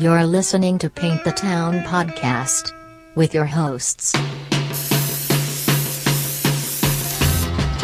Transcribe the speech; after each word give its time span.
You're 0.00 0.24
listening 0.24 0.78
to 0.78 0.88
Paint 0.88 1.24
the 1.24 1.30
Town 1.30 1.80
podcast 1.80 2.72
with 3.16 3.34
your 3.34 3.44
hosts. 3.44 4.14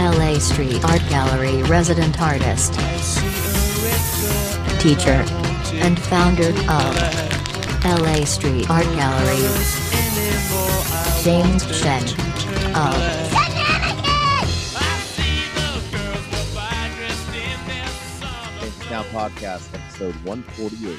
LA 0.00 0.38
Street 0.38 0.82
Art 0.86 1.02
Gallery 1.10 1.62
resident 1.64 2.18
artist, 2.18 2.72
teacher, 4.80 5.26
and 5.84 5.98
founder 6.00 6.48
of 6.72 6.96
LA 7.84 8.24
Street 8.24 8.70
Art 8.70 8.86
Gallery, 8.96 9.36
James 11.22 11.64
Shen 11.78 12.02
of 12.74 12.96
Paint 18.58 18.78
the 18.78 18.84
Town 18.88 19.04
podcast, 19.12 19.74
episode 19.74 20.14
148. 20.24 20.96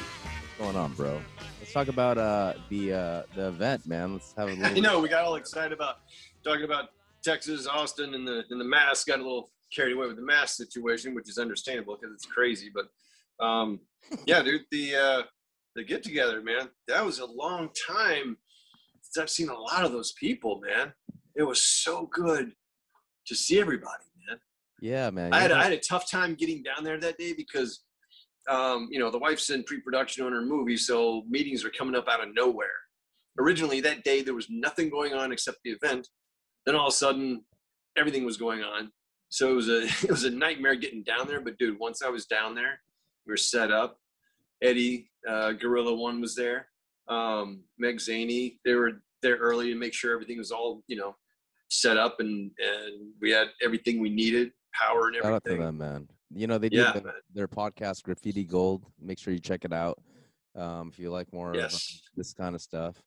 Going 0.58 0.74
on, 0.74 0.92
bro? 0.94 1.20
Let's 1.60 1.72
talk 1.72 1.86
about 1.86 2.18
uh 2.18 2.54
the 2.68 2.92
uh 2.92 3.22
the 3.36 3.48
event, 3.48 3.86
man. 3.86 4.14
Let's 4.14 4.34
have 4.36 4.48
a 4.48 4.52
little. 4.56 4.74
you 4.74 4.82
know, 4.82 4.98
we 4.98 5.08
got 5.08 5.24
all 5.24 5.36
excited 5.36 5.72
about 5.72 5.98
talking 6.42 6.64
about 6.64 6.88
Texas, 7.22 7.68
Austin, 7.68 8.14
and 8.14 8.26
the 8.26 8.42
and 8.50 8.60
the 8.60 8.64
mask. 8.64 9.06
Got 9.06 9.20
a 9.20 9.22
little 9.22 9.50
carried 9.72 9.92
away 9.94 10.08
with 10.08 10.16
the 10.16 10.22
mask 10.22 10.56
situation, 10.56 11.14
which 11.14 11.28
is 11.28 11.38
understandable 11.38 11.96
because 12.00 12.12
it's 12.12 12.26
crazy. 12.26 12.72
But 12.74 13.44
um, 13.44 13.78
yeah, 14.26 14.42
dude, 14.42 14.64
the 14.72 14.96
uh, 14.96 15.22
the 15.76 15.84
get 15.84 16.02
together, 16.02 16.42
man, 16.42 16.68
that 16.88 17.04
was 17.04 17.20
a 17.20 17.26
long 17.26 17.70
time 17.86 18.36
since 19.00 19.22
I've 19.22 19.30
seen 19.30 19.48
a 19.48 19.58
lot 19.58 19.84
of 19.84 19.92
those 19.92 20.12
people, 20.12 20.60
man. 20.60 20.92
It 21.36 21.44
was 21.44 21.62
so 21.62 22.06
good 22.12 22.52
to 23.26 23.34
see 23.36 23.60
everybody, 23.60 24.02
man. 24.28 24.38
Yeah, 24.80 25.10
man. 25.10 25.32
I 25.32 25.38
had, 25.38 25.52
I 25.52 25.62
had 25.62 25.72
a 25.72 25.78
tough 25.78 26.10
time 26.10 26.34
getting 26.34 26.64
down 26.64 26.82
there 26.82 26.98
that 26.98 27.16
day 27.16 27.32
because, 27.32 27.84
um, 28.48 28.88
you 28.90 28.98
know, 28.98 29.10
the 29.10 29.18
wife's 29.18 29.50
in 29.50 29.64
pre-production 29.64 30.24
on 30.24 30.32
her 30.32 30.42
movie, 30.42 30.76
so 30.76 31.22
meetings 31.28 31.64
are 31.64 31.70
coming 31.70 31.94
up 31.94 32.08
out 32.08 32.22
of 32.22 32.34
nowhere. 32.34 32.68
Originally, 33.38 33.80
that 33.80 34.04
day 34.04 34.22
there 34.22 34.34
was 34.34 34.48
nothing 34.50 34.90
going 34.90 35.14
on 35.14 35.32
except 35.32 35.58
the 35.64 35.70
event. 35.70 36.08
Then 36.66 36.74
all 36.74 36.88
of 36.88 36.92
a 36.92 36.96
sudden, 36.96 37.44
everything 37.96 38.24
was 38.24 38.36
going 38.36 38.62
on. 38.62 38.90
So 39.28 39.50
it 39.50 39.54
was 39.54 39.68
a 39.68 39.82
it 40.02 40.10
was 40.10 40.24
a 40.24 40.30
nightmare 40.30 40.74
getting 40.74 41.02
down 41.02 41.26
there. 41.26 41.40
But 41.40 41.58
dude, 41.58 41.78
once 41.78 42.02
I 42.02 42.08
was 42.08 42.26
down 42.26 42.54
there, 42.54 42.80
we 43.26 43.32
were 43.32 43.36
set 43.36 43.70
up. 43.70 43.98
Eddie, 44.62 45.10
uh, 45.28 45.52
Gorilla 45.52 45.94
One 45.94 46.20
was 46.20 46.34
there. 46.34 46.68
Um, 47.08 47.60
Meg 47.78 47.98
Zaney, 47.98 48.58
they 48.64 48.74
were 48.74 49.02
there 49.22 49.36
early 49.36 49.72
to 49.72 49.76
make 49.76 49.94
sure 49.94 50.12
everything 50.12 50.38
was 50.38 50.50
all 50.50 50.82
you 50.88 50.96
know 50.96 51.14
set 51.70 51.96
up 51.96 52.16
and 52.20 52.50
and 52.58 53.12
we 53.20 53.30
had 53.30 53.48
everything 53.62 54.00
we 54.00 54.10
needed, 54.10 54.52
power 54.74 55.08
and 55.08 55.16
Shout 55.16 55.26
out 55.26 55.44
to 55.44 55.50
everything. 55.52 55.66
them, 55.66 55.78
man. 55.78 56.08
You 56.34 56.46
know 56.46 56.58
they 56.58 56.68
do 56.68 56.78
Yeah, 56.78 56.92
the- 56.92 57.12
their 57.32 57.48
podcast, 57.48 58.02
Graffiti 58.02 58.44
Gold. 58.44 58.84
Make 59.00 59.18
sure 59.18 59.32
you 59.32 59.40
check 59.40 59.64
it 59.64 59.72
out 59.72 59.98
um, 60.54 60.88
if 60.92 60.98
you 60.98 61.10
like 61.10 61.32
more 61.32 61.50
of 61.52 61.56
uh, 61.56 61.78
this 62.16 62.32
kind 62.34 62.54
of 62.54 62.60
stuff, 62.60 63.02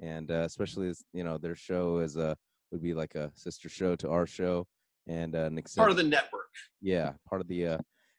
and 0.00 0.30
uh, 0.30 0.44
especially 0.46 0.88
as 0.88 1.02
you 1.12 1.24
know 1.24 1.38
their 1.38 1.54
show 1.54 1.98
is 1.98 2.16
a 2.16 2.36
would 2.70 2.82
be 2.82 2.94
like 2.94 3.14
a 3.14 3.30
sister 3.34 3.68
show 3.68 3.96
to 3.96 4.10
our 4.10 4.26
show, 4.26 4.66
and 5.06 5.34
uh, 5.34 5.44
an 5.44 5.60
Part 5.76 5.90
of 5.90 5.96
the 5.96 6.02
network. 6.02 6.50
yeah 6.82 7.12
part 7.28 7.40
of 7.40 7.48
the 7.48 7.66
uh, 7.66 7.78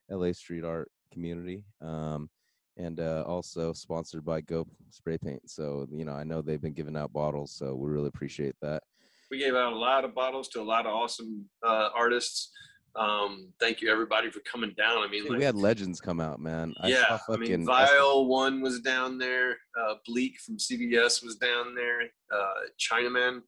la 0.10 0.32
street 0.32 0.64
art 0.64 0.90
community 1.12 1.64
um, 1.82 2.30
and 2.78 3.00
uh, 3.00 3.24
also 3.28 3.74
sponsored 3.74 4.24
by 4.26 4.42
go 4.42 4.66
spray 4.90 5.18
paint 5.18 5.42
so 5.50 5.88
you 5.92 6.06
know 6.06 6.14
i 6.14 6.24
know 6.24 6.42
they've 6.42 6.62
been 6.62 6.74
giving 6.74 6.96
out 6.98 7.12
bottles 7.14 7.52
so 7.52 7.76
we 7.76 7.90
really 7.90 8.08
appreciate 8.08 8.56
that 8.62 8.84
We 9.32 9.38
gave 9.40 9.56
out 9.56 9.74
a 9.74 9.76
lot 9.76 10.06
of 10.06 10.14
bottles 10.16 10.48
to 10.50 10.62
a 10.62 10.64
lot 10.64 10.86
of 10.86 10.94
awesome 10.94 11.46
uh, 11.66 11.90
artists. 11.96 12.52
Um, 12.98 13.54
thank 13.60 13.82
you 13.82 13.92
everybody 13.92 14.32
for 14.32 14.40
coming 14.40 14.74
down. 14.76 14.98
I 15.04 15.08
mean, 15.08 15.24
Dude, 15.24 15.32
like, 15.32 15.40
we 15.40 15.46
had 15.46 15.56
legends 15.56 16.02
come 16.02 16.20
out 16.20 16.40
man 16.40 16.74
I 16.82 16.88
yeah, 16.88 17.04
I 17.12 17.18
fucking 17.28 17.42
mean, 17.42 17.66
Vile 17.66 18.26
One 18.26 18.62
was 18.62 18.80
down 18.80 19.18
there. 19.20 19.52
Uh, 19.80 19.96
Bleak 20.06 20.40
from 20.40 20.58
CBS 20.58 21.24
was 21.24 21.36
down 21.36 21.76
there. 21.76 22.02
Uh, 22.34 22.54
Chinaman 22.80 23.42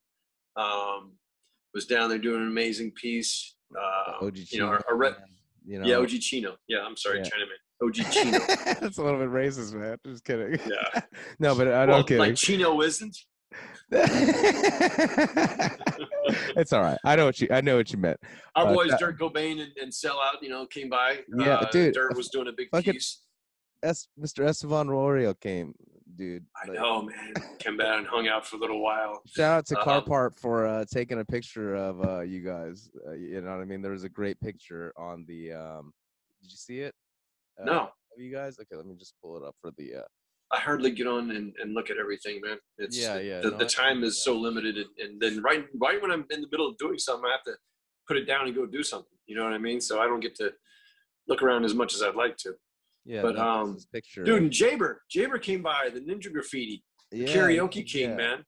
um, 0.56 1.14
was 1.74 1.86
down 1.86 2.10
there 2.10 2.20
doing 2.20 2.42
an 2.42 2.48
amazing 2.48 2.92
piece. 2.92 3.56
Uh, 3.76 4.26
OG 4.26 4.38
you 4.38 4.42
know, 4.42 4.46
Chino, 4.46 4.68
our, 4.68 4.82
our 4.90 4.98
rep, 4.98 5.18
you 5.66 5.80
know 5.80 5.88
yeah, 5.88 5.98
OG 5.98 6.10
Chino. 6.22 6.56
Yeah, 6.68 6.80
I'm 6.86 6.98
sorry, 6.98 7.20
Yeah. 7.20 7.26
Chinaman. 7.26 7.60
OG 7.82 7.94
Chino. 8.12 8.40
that's 8.82 8.98
a 8.98 9.04
little 9.04 9.20
bit 9.20 9.30
racist 9.30 9.74
man 9.74 9.98
just 10.06 10.26
kidding 10.26 10.60
Yeah. 10.68 11.02
no 11.40 11.56
but 11.56 11.70
i 11.70 11.86
don't 11.86 12.06
kidding 12.06 12.20
like 12.20 12.36
Chino 12.36 12.82
isn't. 12.82 13.18
it's 16.56 16.74
all 16.74 16.82
right 16.82 16.98
i 17.06 17.16
know 17.16 17.26
what 17.26 17.40
you 17.42 17.48
i 17.52 17.60
know 17.62 17.78
what 17.78 17.92
you 17.92 17.98
meant 17.98 18.20
Our 18.56 18.68
Uh, 18.68 18.74
boys 18.74 18.90
that- 18.92 19.00
Dirt 19.00 19.20
Cobain 19.20 19.62
and, 19.62 19.72
and 19.82 19.94
Sell 19.94 20.20
Out, 20.20 20.42
you 20.44 20.50
know, 20.50 20.66
came 20.66 20.90
by. 20.90 21.20
Yeah, 21.38 21.56
uh, 21.56 21.70
dude, 21.72 21.94
Dirt 21.94 22.16
was 22.16 22.30
doing 22.30 22.48
a 22.48 22.52
big 22.52 22.70
piece. 22.72 23.22
Es- 23.84 24.08
mr 24.20 24.46
estevan 24.48 24.90
rorio 24.90 25.34
came 25.34 25.74
dude 26.16 26.46
I 26.62 26.68
like- 26.68 26.78
know, 26.80 27.02
man. 27.04 27.34
Came 27.60 27.78
back 27.78 27.98
and 28.00 28.06
hung 28.08 28.28
out 28.28 28.46
for 28.46 28.58
a 28.58 28.60
little 28.60 28.82
while. 28.84 29.22
Shout 29.28 29.58
out 29.60 29.66
to 29.68 29.78
Um, 29.80 29.84
Carpart 29.86 30.38
for 30.38 30.68
uh, 30.68 30.86
taking 30.92 31.20
a 31.20 31.26
picture 31.26 31.76
of 31.76 32.04
uh, 32.06 32.22
you 32.22 32.42
guys. 32.42 32.90
Uh, 33.08 33.14
you 33.14 33.40
know 33.42 33.52
what 33.52 33.62
I 33.62 33.66
mean? 33.66 33.82
There 33.82 33.92
was 33.94 34.04
a 34.04 34.10
great 34.10 34.40
picture 34.42 34.92
on 34.98 35.26
the. 35.28 35.54
Um, 35.54 35.94
did 36.42 36.52
you 36.52 36.58
see 36.58 36.80
it? 36.82 36.94
Uh, 37.62 37.66
No, 37.66 37.80
Of 37.84 38.18
you 38.20 38.32
guys? 38.32 38.58
Okay, 38.60 38.76
let 38.76 38.86
me 38.86 38.96
just 38.96 39.14
pull 39.22 39.38
it 39.38 39.44
up 39.48 39.56
for 39.62 39.72
the. 39.78 39.96
Uh, 39.98 40.08
I 40.52 40.60
hardly 40.60 40.92
get 40.92 41.08
on 41.08 41.32
and, 41.32 41.54
and 41.62 41.74
look 41.74 41.90
at 41.90 41.98
everything, 41.98 42.42
man. 42.44 42.58
It's 42.78 42.98
Yeah, 42.98 43.20
yeah, 43.20 43.42
The, 43.42 43.52
no, 43.52 43.58
the 43.58 43.66
time 43.66 44.04
is 44.04 44.18
yeah. 44.18 44.32
so 44.32 44.38
limited, 44.38 44.78
and, 44.78 44.88
and 45.00 45.22
then 45.22 45.42
right 45.44 45.66
right 45.80 46.02
when 46.02 46.12
I'm 46.12 46.26
in 46.32 46.42
the 46.42 46.48
middle 46.52 46.68
of 46.68 46.78
doing 46.78 46.98
something, 46.98 47.26
I 47.28 47.32
have 47.34 47.44
to 47.44 47.54
put 48.08 48.18
it 48.18 48.26
down 48.26 48.48
and 48.48 48.56
go 48.56 48.66
do 48.66 48.84
something. 48.84 49.18
You 49.28 49.36
know 49.36 49.44
what 49.44 49.54
I 49.54 49.60
mean? 49.60 49.80
So 49.80 50.02
I 50.02 50.06
don't 50.06 50.20
get 50.20 50.36
to 50.36 50.52
look 51.28 51.44
around 51.44 51.64
as 51.64 51.76
much 51.76 51.94
as 51.94 52.02
I'd 52.02 52.16
like 52.16 52.36
to. 52.38 52.54
yeah, 53.06 53.22
But, 53.22 53.38
um, 53.38 53.78
picture. 53.94 54.24
Dude, 54.24 54.42
and 54.42 54.52
Jaber, 54.52 54.96
Jaber 55.16 55.40
came 55.40 55.62
by 55.62 55.90
the 55.94 56.02
Ninja 56.02 56.34
Graffiti 56.34 56.84
yeah, 57.12 57.28
karaoke 57.28 57.86
king, 57.86 58.10
yeah. 58.10 58.16
man. 58.16 58.46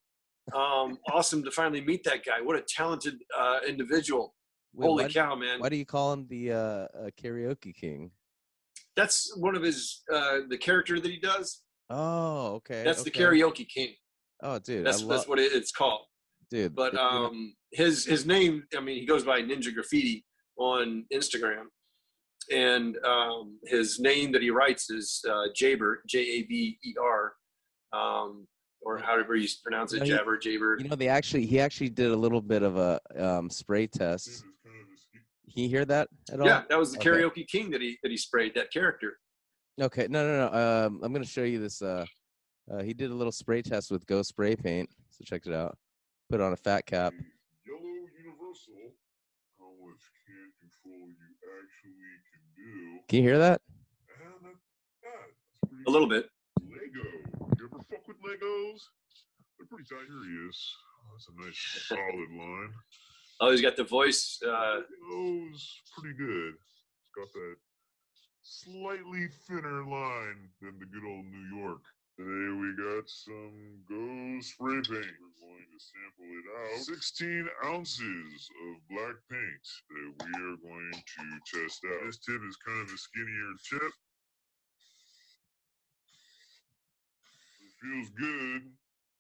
Um, 0.54 0.98
awesome 1.12 1.44
to 1.44 1.52
finally 1.52 1.82
meet 1.82 2.04
that 2.06 2.26
guy. 2.26 2.42
What 2.42 2.56
a 2.56 2.62
talented 2.62 3.16
uh, 3.38 3.60
individual. 3.68 4.36
Wait, 4.74 4.86
Holy 4.86 5.10
cow, 5.10 5.36
man! 5.36 5.60
Why 5.60 5.68
do 5.70 5.76
you 5.76 5.86
call 5.86 6.14
him 6.14 6.28
the 6.30 6.54
uh, 6.54 6.56
uh, 6.56 6.88
karaoke 7.22 7.76
king? 7.76 8.12
That's 8.96 9.36
one 9.38 9.56
of 9.56 9.64
his 9.64 10.02
uh, 10.12 10.40
the 10.50 10.58
character 10.58 11.00
that 11.00 11.12
he 11.12 11.20
does. 11.20 11.62
Oh, 11.92 12.54
okay. 12.56 12.84
That's 12.84 13.04
the 13.04 13.12
karaoke 13.12 13.68
king. 13.68 13.94
Oh, 14.44 14.58
dude, 14.60 14.86
That's 14.86 15.04
I 15.04 15.08
that's 15.08 15.28
what 15.28 15.40
it, 15.40 15.52
it's 15.54 15.72
called. 15.72 16.02
dude. 16.50 16.74
But 16.76 16.94
if 16.94 17.00
um, 17.00 17.54
his 17.72 18.06
his 18.06 18.26
name, 18.26 18.64
I 18.76 18.80
mean, 18.80 19.00
he 19.00 19.06
goes 19.06 19.24
by 19.24 19.42
Ninja 19.42 19.74
Graffiti 19.74 20.26
on 20.58 21.06
Instagram, 21.14 21.66
and 22.52 22.98
um, 23.06 23.60
his 23.66 24.00
name 24.00 24.32
that 24.32 24.42
he 24.42 24.50
writes 24.50 24.90
is 24.90 25.22
uh, 25.30 25.48
Jaber, 25.60 25.98
J 26.08 26.20
A 26.20 26.44
B 26.44 26.78
E 26.84 26.94
R, 27.00 27.34
um, 27.94 28.48
or 28.82 28.98
however 28.98 29.36
you 29.36 29.48
pronounce 29.64 29.94
it, 29.94 30.00
No, 30.00 30.06
he- 30.06 30.12
Jabber, 30.12 30.38
Jaber. 30.40 30.82
you 30.82 30.88
know, 30.90 30.96
they 30.96 31.08
actually 31.10 31.46
he 31.46 31.60
actually 31.60 31.90
did 31.90 32.12
a 32.12 32.16
little 32.16 32.42
bit 32.42 32.64
of 32.64 32.78
a 32.78 33.00
um, 33.20 33.50
spray 33.50 33.86
test. 33.86 34.44
Can 35.54 35.64
you 35.64 35.70
hear 35.70 35.84
that 35.86 36.08
at 36.32 36.40
all? 36.40 36.48
yeah, 36.48 36.64
that 36.70 36.80
was 36.80 36.94
the 36.94 36.98
Okay. 36.98 37.10
karaoke 37.10 37.46
king 37.48 37.70
that 37.72 37.82
he 37.82 37.98
that 38.04 38.10
he 38.10 38.18
sprayed 38.18 38.54
that 38.56 38.72
character. 38.72 39.18
Okay, 39.80 40.08
no, 40.10 40.26
no, 40.26 40.50
no. 40.50 40.86
Um, 40.86 41.00
I'm 41.04 41.14
gonna 41.14 41.26
show 41.26 41.44
you 41.44 41.60
this. 41.60 41.82
Uh, 41.82 42.06
uh, 42.72 42.84
he 42.84 42.94
did 42.94 43.12
a 43.12 43.14
little 43.14 43.32
spray 43.32 43.62
test 43.62 43.92
with 43.92 44.06
Go 44.06 44.22
Spray 44.22 44.56
Paint. 44.56 44.90
So 45.10 45.24
check 45.24 45.46
it 45.46 45.54
out. 45.54 45.78
Put 46.30 46.42
on 46.42 46.54
a 46.54 46.58
fat 46.58 46.86
cap. 46.86 47.14
Yellow 47.66 47.80
Universal. 47.80 48.94
How 49.60 49.72
much 49.84 50.02
can 50.28 50.52
control 50.60 51.08
you 51.08 51.28
actually 51.60 51.94
can 52.30 52.44
do. 52.56 53.00
Can 53.08 53.18
you 53.20 53.30
hear 53.30 53.40
that? 53.40 53.62
And 54.24 54.46
that, 54.46 54.56
yeah, 55.04 55.88
A 55.88 55.92
little 55.92 56.08
bit. 56.08 56.30
Lego. 56.62 57.08
You 57.58 57.70
ever 57.72 57.84
fuck 57.90 58.08
with 58.08 58.18
Legos? 58.22 58.80
They're 59.58 59.68
pretty 59.68 59.86
tight. 59.90 60.08
Here 60.08 60.24
he 60.24 60.48
is. 60.50 60.76
Oh, 61.00 61.14
that's 61.14 61.28
a 61.28 61.46
nice 61.46 61.86
solid 61.88 62.30
line. 62.38 62.74
Oh, 63.40 63.52
he's 63.52 63.62
got 63.62 63.76
the 63.76 63.84
voice. 63.84 64.40
Uh, 64.46 64.82
Legos, 65.12 65.60
pretty 65.98 66.16
good. 66.18 66.54
It's 66.54 67.12
got 67.16 67.32
that 67.34 67.56
slightly 68.42 69.28
thinner 69.48 69.86
line 69.86 70.50
than 70.62 70.78
the 70.80 70.86
good 70.86 71.06
old 71.06 71.26
New 71.26 71.58
York. 71.62 71.82
Today 72.18 72.50
we 72.58 72.74
got 72.76 73.10
some 73.10 73.82
Go 73.88 74.42
Spray 74.42 74.82
Paint. 74.82 75.16
We're 75.22 75.38
going 75.42 75.66
to 75.70 75.80
sample 75.80 76.30
it 76.30 76.48
out. 76.58 76.80
16 76.80 77.48
ounces 77.66 78.50
of 78.66 78.74
black 78.90 79.16
paint 79.30 79.66
that 79.90 80.26
we 80.26 80.32
are 80.42 80.58
going 80.58 80.92
to 80.92 81.24
test 81.46 81.82
out. 81.86 82.06
This 82.06 82.18
tip 82.18 82.42
is 82.48 82.58
kind 82.66 82.82
of 82.82 82.94
a 82.94 82.98
skinnier 82.98 83.54
tip. 83.70 83.92
It 87.62 87.74
feels 87.82 88.10
good, 88.10 88.62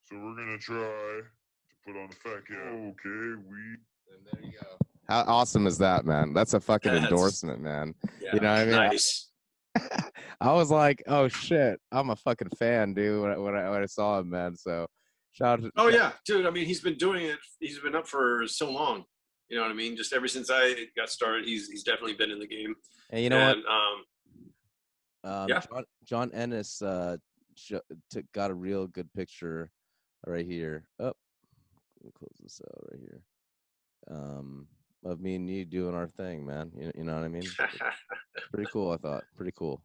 so 0.03 0.17
we're 0.17 0.35
gonna 0.35 0.57
try 0.59 0.77
to 0.77 1.75
put 1.85 1.97
on 1.97 2.09
the 2.09 2.15
fat 2.15 2.45
cap. 2.45 2.73
Okay, 2.73 3.41
we 3.49 3.77
And 4.11 4.25
there 4.31 4.45
you 4.45 4.59
go. 4.59 4.90
How 5.11 5.25
awesome 5.27 5.67
is 5.67 5.77
that, 5.79 6.05
man? 6.05 6.31
That's 6.33 6.53
a 6.53 6.61
fucking 6.61 6.89
That's- 6.93 7.11
endorsement, 7.11 7.61
man. 7.61 7.93
yeah, 8.21 8.33
know 8.35 8.49
what 8.49 8.59
I 8.59 8.63
mean? 8.65 8.71
Nice. 8.75 9.29
I 10.41 10.53
was 10.53 10.71
like, 10.71 11.03
oh 11.05 11.27
shit, 11.27 11.81
I'm 11.91 12.09
a 12.11 12.15
fucking 12.15 12.47
fan, 12.57 12.93
dude. 12.93 13.21
When 13.21 13.31
I, 13.31 13.37
when 13.37 13.55
I, 13.55 13.69
when 13.69 13.83
I 13.83 13.87
saw 13.87 14.19
him, 14.19 14.29
man. 14.29 14.55
So 14.55 14.87
shout 15.33 15.59
out. 15.59 15.63
To, 15.65 15.71
Oh 15.75 15.87
yeah, 15.89 16.13
dude. 16.25 16.45
I 16.45 16.49
mean, 16.49 16.65
he's 16.65 16.79
been 16.79 16.95
doing 16.95 17.25
it. 17.25 17.37
He's 17.59 17.79
been 17.79 17.93
up 17.93 18.07
for 18.07 18.47
so 18.47 18.71
long. 18.71 19.03
You 19.49 19.57
know 19.57 19.63
what 19.63 19.71
I 19.71 19.75
mean? 19.75 19.97
Just 19.97 20.13
ever 20.13 20.29
since 20.29 20.49
I 20.49 20.85
got 20.95 21.09
started, 21.09 21.45
he's 21.45 21.67
he's 21.67 21.83
definitely 21.83 22.13
been 22.13 22.31
in 22.31 22.39
the 22.39 22.47
game. 22.47 22.73
And 23.09 23.21
you 23.21 23.29
know 23.29 23.37
and, 23.37 23.65
Um, 23.65 24.05
what? 25.23 25.31
Um, 25.33 25.49
yeah. 25.49 25.59
John, 25.59 25.83
John 26.05 26.31
Ennis 26.33 26.81
uh, 26.81 27.17
sh- 27.55 27.73
took 28.09 28.25
got 28.33 28.49
a 28.49 28.53
real 28.53 28.87
good 28.87 29.11
picture 29.13 29.69
right 30.25 30.45
here. 30.45 30.85
Up, 31.01 31.17
let 31.99 32.05
me 32.05 32.11
close 32.17 32.37
this 32.41 32.61
out 32.65 32.87
right 32.91 33.01
here. 33.01 33.21
Um, 34.09 34.67
of 35.03 35.19
me 35.19 35.35
and 35.35 35.49
you 35.49 35.65
doing 35.65 35.95
our 35.95 36.07
thing, 36.07 36.45
man. 36.45 36.71
You, 36.77 36.91
you 36.95 37.03
know 37.03 37.15
what 37.15 37.23
I 37.23 37.27
mean? 37.27 37.43
Pretty 38.53 38.69
cool. 38.71 38.91
I 38.91 38.97
thought 38.97 39.23
pretty 39.35 39.53
cool. 39.55 39.83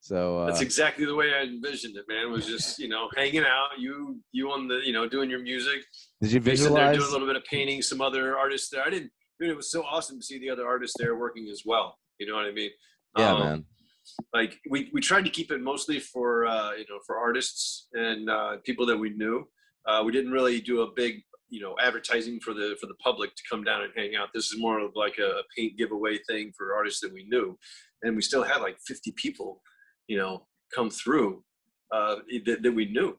So 0.00 0.38
uh, 0.40 0.46
That's 0.46 0.60
exactly 0.60 1.04
the 1.04 1.14
way 1.14 1.32
I 1.34 1.42
envisioned 1.42 1.96
it, 1.96 2.04
man. 2.08 2.26
It 2.26 2.30
was 2.30 2.46
just 2.46 2.78
you 2.78 2.88
know 2.88 3.08
hanging 3.16 3.42
out, 3.44 3.70
you 3.78 4.20
you 4.32 4.50
on 4.52 4.68
the 4.68 4.80
you 4.84 4.92
know 4.92 5.08
doing 5.08 5.28
your 5.30 5.40
music, 5.40 5.80
did 6.20 6.32
you 6.32 6.40
Jason 6.40 6.74
there 6.74 6.92
visualize? 6.92 6.96
doing 6.96 7.08
a 7.08 7.12
little 7.12 7.26
bit 7.26 7.36
of 7.36 7.44
painting, 7.44 7.82
some 7.82 8.00
other 8.00 8.36
artists 8.36 8.68
there. 8.70 8.84
I 8.84 8.90
didn't. 8.90 9.10
Dude, 9.40 9.50
it 9.50 9.56
was 9.56 9.70
so 9.70 9.82
awesome 9.84 10.18
to 10.20 10.24
see 10.24 10.38
the 10.38 10.48
other 10.48 10.66
artists 10.66 10.96
there 10.98 11.16
working 11.16 11.48
as 11.50 11.62
well. 11.66 11.98
You 12.18 12.26
know 12.26 12.34
what 12.34 12.46
I 12.46 12.52
mean? 12.52 12.70
Yeah, 13.18 13.32
Um, 13.34 13.40
man. 13.40 13.64
Like 14.32 14.58
we 14.70 14.88
we 14.92 15.00
tried 15.00 15.24
to 15.24 15.30
keep 15.30 15.50
it 15.50 15.60
mostly 15.60 15.98
for 15.98 16.46
uh, 16.46 16.72
you 16.72 16.84
know 16.88 17.00
for 17.06 17.16
artists 17.18 17.88
and 17.92 18.30
uh, 18.30 18.56
people 18.64 18.86
that 18.86 18.96
we 18.96 19.10
knew. 19.10 19.48
Uh, 19.86 20.02
we 20.04 20.12
didn't 20.12 20.30
really 20.32 20.60
do 20.60 20.82
a 20.82 20.92
big 20.94 21.22
you 21.48 21.60
know 21.60 21.74
advertising 21.80 22.40
for 22.40 22.54
the 22.54 22.76
for 22.80 22.86
the 22.86 22.94
public 22.94 23.34
to 23.36 23.42
come 23.48 23.64
down 23.64 23.82
and 23.82 23.92
hang 23.96 24.16
out. 24.16 24.28
This 24.34 24.46
is 24.46 24.58
more 24.58 24.80
of 24.80 24.92
like 24.94 25.18
a, 25.18 25.42
paint 25.56 25.76
giveaway 25.78 26.18
thing 26.28 26.52
for 26.56 26.74
artists 26.74 27.00
that 27.00 27.12
we 27.12 27.24
knew, 27.24 27.58
and 28.02 28.16
we 28.16 28.22
still 28.22 28.42
had 28.42 28.58
like 28.58 28.78
50 28.86 29.12
people, 29.12 29.62
you 30.08 30.18
know, 30.18 30.46
come 30.74 30.90
through 30.90 31.42
uh, 31.92 32.16
that, 32.44 32.62
that 32.62 32.72
we 32.72 32.86
knew. 32.86 33.16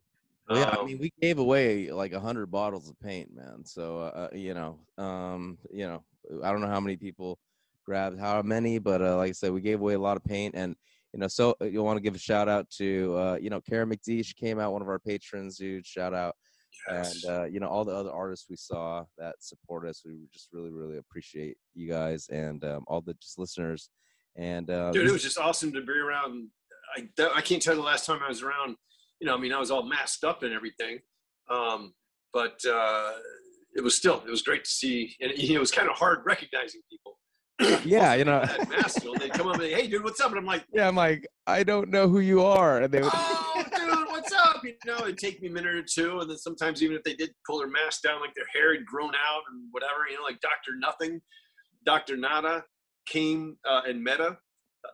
Well, 0.50 0.60
yeah, 0.60 0.70
I 0.70 0.80
Um, 0.80 0.86
mean, 0.86 1.00
we 1.00 1.12
gave 1.22 1.40
away 1.40 1.92
like 1.92 2.14
a 2.14 2.20
hundred 2.20 2.48
bottles 2.48 2.90
of 2.90 3.00
paint, 3.00 3.34
man. 3.36 3.66
So, 3.66 4.00
uh, 4.00 4.30
you 4.34 4.54
know, 4.54 4.80
um, 4.98 5.58
you 5.72 5.88
know, 5.88 6.04
I 6.44 6.52
don't 6.52 6.62
know 6.62 6.68
how 6.68 6.80
many 6.80 6.98
people 6.98 7.40
grabbed 7.86 8.20
how 8.20 8.42
many, 8.42 8.80
but 8.80 9.02
uh, 9.02 9.18
like 9.18 9.30
I 9.30 9.34
said, 9.34 9.52
we 9.52 9.62
gave 9.62 9.80
away 9.82 9.94
a 9.94 10.00
lot 10.00 10.18
of 10.18 10.24
paint, 10.24 10.56
and 10.56 10.76
you 11.14 11.20
know, 11.20 11.28
so 11.28 11.56
you 11.62 11.82
want 11.84 11.98
to 11.98 12.04
give 12.04 12.16
a 12.16 12.20
shout 12.20 12.50
out 12.50 12.70
to, 12.72 13.16
uh, 13.18 13.38
you 13.42 13.50
know, 13.50 13.62
Karen 13.62 13.90
McD. 13.90 14.26
She 14.26 14.34
came 14.34 14.60
out, 14.60 14.74
one 14.74 14.82
of 14.82 14.90
our 14.90 15.00
patrons, 15.00 15.58
dude. 15.58 15.86
Shout 15.86 16.14
out, 16.14 16.36
yes. 16.90 17.24
and 17.24 17.34
uh, 17.34 17.46
you 17.46 17.60
know, 17.60 17.68
all 17.68 17.86
the 17.86 17.96
other 17.96 18.12
artists 18.12 18.48
we 18.50 18.56
saw 18.56 19.04
that 19.18 19.36
support 19.40 19.88
us. 19.88 20.04
We 20.06 20.28
just 20.34 20.50
really, 20.52 20.72
really 20.72 20.98
appreciate 20.98 21.58
you 21.74 21.88
guys 21.88 22.28
and 22.30 22.64
um, 22.64 22.84
all 22.88 23.02
the 23.02 23.14
just 23.16 23.40
listeners. 23.40 23.90
And 24.36 24.70
uh, 24.70 24.92
dude, 24.92 25.08
it 25.08 25.12
was 25.12 25.24
just 25.24 25.40
awesome 25.40 25.72
to 25.74 25.82
be 25.82 25.94
around. 25.94 26.50
I 26.96 27.08
I 27.36 27.42
can't 27.42 27.62
tell 27.62 27.74
you 27.74 27.82
the 27.82 27.86
last 27.86 28.06
time 28.06 28.20
I 28.24 28.30
was 28.30 28.42
around. 28.42 28.76
You 29.20 29.28
know, 29.28 29.36
I 29.36 29.40
mean, 29.40 29.54
I 29.54 29.60
was 29.60 29.72
all 29.72 29.84
masked 29.84 30.24
up 30.24 30.44
and 30.44 30.54
everything, 30.54 31.00
um, 31.50 31.94
but 32.34 32.60
uh, 32.66 33.14
it 33.76 33.84
was 33.84 33.96
still 33.96 34.22
it 34.26 34.30
was 34.30 34.42
great 34.42 34.64
to 34.64 34.70
see, 34.70 35.16
and 35.20 35.32
it 35.32 35.60
was 35.60 35.72
kind 35.72 35.90
of 35.90 35.96
hard 35.96 36.20
recognizing 36.26 36.82
people. 36.90 37.18
Yeah, 37.84 38.14
you 38.14 38.26
know, 38.26 38.42
Had 38.42 38.70
masks 38.70 39.06
on. 39.06 39.18
They 39.20 39.30
come 39.30 39.48
up 39.48 39.56
and 39.56 39.64
they, 39.64 39.74
hey, 39.74 39.88
dude, 39.88 40.04
what's 40.04 40.22
up? 40.22 40.30
And 40.30 40.40
I'm 40.40 40.46
like, 40.46 40.66
yeah, 40.74 40.88
I'm 40.88 40.96
like, 40.96 41.28
I 41.48 41.64
don't 41.64 41.90
know 41.90 42.08
who 42.08 42.20
you 42.20 42.44
are, 42.44 42.82
and 42.82 42.94
they 42.94 43.02
would. 43.02 43.12
oh, 43.14 43.64
dude, 43.76 44.08
what's 44.10 44.32
up? 44.34 44.64
You 44.64 44.76
know, 44.86 44.98
it'd 45.00 45.18
take 45.18 45.42
me 45.42 45.48
a 45.48 45.52
minute 45.52 45.74
or 45.74 45.84
two, 45.84 46.20
and 46.20 46.30
then 46.30 46.38
sometimes 46.38 46.84
even 46.84 46.96
if 46.96 47.04
they 47.04 47.16
did 47.16 47.32
pull 47.46 47.60
their 47.60 47.70
mask 47.70 48.04
down, 48.04 48.22
like 48.22 48.36
their 48.36 48.46
hair 48.54 48.76
had 48.76 48.86
grown 48.86 49.14
out 49.16 49.42
and 49.52 49.64
whatever, 49.72 50.08
you 50.10 50.18
know, 50.18 50.24
like 50.24 50.40
Doctor 50.42 50.72
Nothing, 50.78 51.22
Doctor 51.86 52.16
Nada 52.16 52.64
came 53.08 53.58
uh, 53.68 53.82
and 53.88 54.04
Meta. 54.04 54.38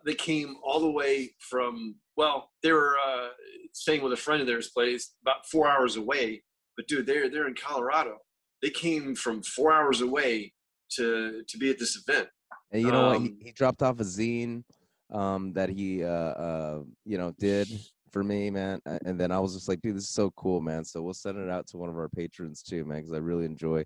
They 0.06 0.14
came 0.14 0.56
all 0.64 0.80
the 0.80 0.90
way 0.90 1.34
from 1.40 1.96
well, 2.16 2.50
they 2.62 2.72
were 2.72 2.96
uh, 3.06 3.28
staying 3.72 4.02
with 4.02 4.12
a 4.12 4.16
friend 4.16 4.40
of 4.40 4.46
theirs' 4.46 4.70
place 4.70 5.14
about 5.22 5.46
four 5.50 5.68
hours 5.68 5.96
away. 5.96 6.42
But 6.76 6.88
dude, 6.88 7.06
they're 7.06 7.28
they're 7.28 7.48
in 7.48 7.54
Colorado. 7.54 8.18
They 8.62 8.70
came 8.70 9.14
from 9.14 9.42
four 9.42 9.72
hours 9.72 10.00
away 10.00 10.52
to 10.92 11.42
to 11.46 11.58
be 11.58 11.70
at 11.70 11.78
this 11.78 12.00
event. 12.06 12.28
And 12.74 12.82
you 12.82 12.90
know 12.90 13.06
what? 13.06 13.20
He, 13.20 13.28
Um, 13.28 13.38
he 13.40 13.52
dropped 13.52 13.82
off 13.82 14.00
a 14.00 14.02
zine 14.02 14.64
um, 15.12 15.52
that 15.52 15.68
he, 15.68 16.02
uh, 16.02 16.08
uh, 16.08 16.82
you 17.04 17.16
know, 17.16 17.32
did 17.38 17.68
for 18.10 18.24
me, 18.24 18.50
man. 18.50 18.80
And 18.84 19.18
then 19.18 19.30
I 19.30 19.38
was 19.38 19.54
just 19.54 19.68
like, 19.68 19.80
dude, 19.80 19.96
this 19.96 20.02
is 20.02 20.10
so 20.10 20.32
cool, 20.32 20.60
man. 20.60 20.84
So 20.84 21.00
we'll 21.00 21.14
send 21.14 21.38
it 21.38 21.48
out 21.48 21.68
to 21.68 21.76
one 21.76 21.88
of 21.88 21.96
our 21.96 22.08
patrons 22.08 22.62
too, 22.62 22.84
man, 22.84 22.98
because 22.98 23.12
I 23.12 23.18
really 23.18 23.44
enjoy 23.44 23.84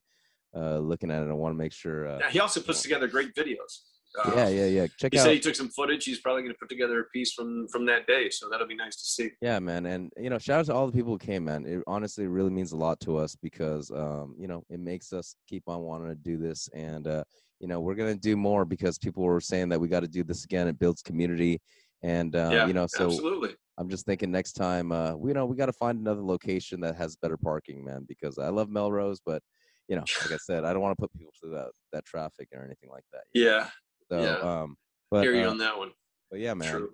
uh, 0.57 0.79
looking 0.79 1.11
at 1.11 1.23
it. 1.23 1.29
I 1.29 1.35
want 1.35 1.53
to 1.53 1.59
make 1.59 1.73
sure. 1.73 2.09
Uh, 2.09 2.19
Yeah, 2.21 2.31
he 2.31 2.41
also 2.41 2.63
puts 2.63 2.81
together 2.81 3.09
great 3.09 3.35
videos. 3.35 3.83
Uh, 4.19 4.33
yeah, 4.37 4.49
yeah, 4.49 4.67
yeah. 4.67 4.87
Check 4.99 5.11
out. 5.11 5.13
He 5.13 5.19
out. 5.19 5.25
said 5.25 5.33
he 5.35 5.41
took 5.41 5.55
some 5.55 5.69
footage. 5.69 6.05
He's 6.05 6.21
probably 6.21 6.43
going 6.43 6.55
to 6.55 6.59
put 6.59 6.69
together 6.69 7.01
a 7.01 7.05
piece 7.05 7.33
from 7.33 7.69
from 7.69 7.87
that 7.87 8.07
day, 8.07 8.31
so 8.31 8.49
that'll 8.49 8.67
be 8.67 8.75
nice 8.75 8.97
to 8.97 9.07
see. 9.07 9.31
Yeah, 9.41 9.59
man, 9.59 9.87
and 9.87 10.13
you 10.17 10.31
know, 10.31 10.39
shout 10.39 10.61
out 10.61 10.67
to 10.67 10.75
all 10.75 10.87
the 10.87 10.93
people 10.93 11.13
who 11.13 11.19
came, 11.19 11.45
man. 11.45 11.67
It 11.67 11.83
honestly 11.87 12.27
really 12.27 12.51
means 12.51 12.73
a 12.73 12.77
lot 12.77 13.01
to 13.01 13.17
us 13.17 13.37
because, 13.37 13.91
um, 13.91 14.35
you 14.39 14.49
know, 14.49 14.65
it 14.71 14.81
makes 14.81 15.13
us 15.13 15.37
keep 15.49 15.65
on 15.67 15.83
wanting 15.83 16.09
to 16.09 16.15
do 16.15 16.37
this, 16.37 16.69
and 16.75 17.07
uh, 17.07 17.25
you 17.61 17.69
know, 17.69 17.81
we're 17.81 17.95
gonna 17.95 18.15
do 18.15 18.37
more 18.37 18.65
because 18.65 18.99
people 18.99 19.23
were 19.23 19.41
saying 19.41 19.69
that 19.71 19.81
we 19.81 19.89
got 19.89 20.01
to 20.01 20.09
do 20.09 20.25
this 20.25 20.45
again. 20.45 20.69
It 20.69 20.79
builds 20.79 21.03
community, 21.03 21.61
and 22.03 22.35
uh, 22.35 22.51
yeah, 22.53 22.67
you 22.67 22.73
know, 22.73 22.87
so 22.87 23.07
absolutely. 23.07 23.55
I'm 23.79 23.89
just 23.89 24.07
thinking 24.07 24.33
next 24.33 24.55
time, 24.55 24.91
uh, 24.91 25.15
we 25.15 25.31
you 25.31 25.35
know 25.35 25.47
we 25.47 25.57
got 25.57 25.67
to 25.67 25.73
find 25.73 25.99
another 25.99 26.23
location 26.23 26.81
that 26.81 26.97
has 26.97 27.17
better 27.17 27.37
parking, 27.37 27.85
man. 27.85 28.05
Because 28.09 28.39
I 28.39 28.49
love 28.49 28.71
Melrose, 28.71 29.21
but 29.25 29.43
you 29.89 29.97
know, 29.97 30.05
like 30.23 30.33
I 30.33 30.37
said, 30.37 30.65
I 30.65 30.73
don't 30.73 30.83
want 30.83 30.97
to 30.97 31.01
put 31.01 31.13
people 31.13 31.33
through 31.41 31.53
that 31.53 31.71
that 31.93 32.05
traffic 32.05 32.49
or 32.55 32.65
anything 32.65 32.91
like 32.91 33.05
that. 33.13 33.23
Yeah, 33.33 33.59
know? 33.59 33.67
Yeah, 34.11 34.17
So, 34.19 34.23
yeah. 34.23 34.61
um, 34.63 34.77
but 35.11 35.23
hear 35.23 35.35
you 35.35 35.47
uh, 35.47 35.51
on 35.51 35.59
that 35.59 35.77
one. 35.79 35.91
but 36.31 36.41
yeah, 36.41 36.55
man. 36.55 36.71
True. 36.71 36.91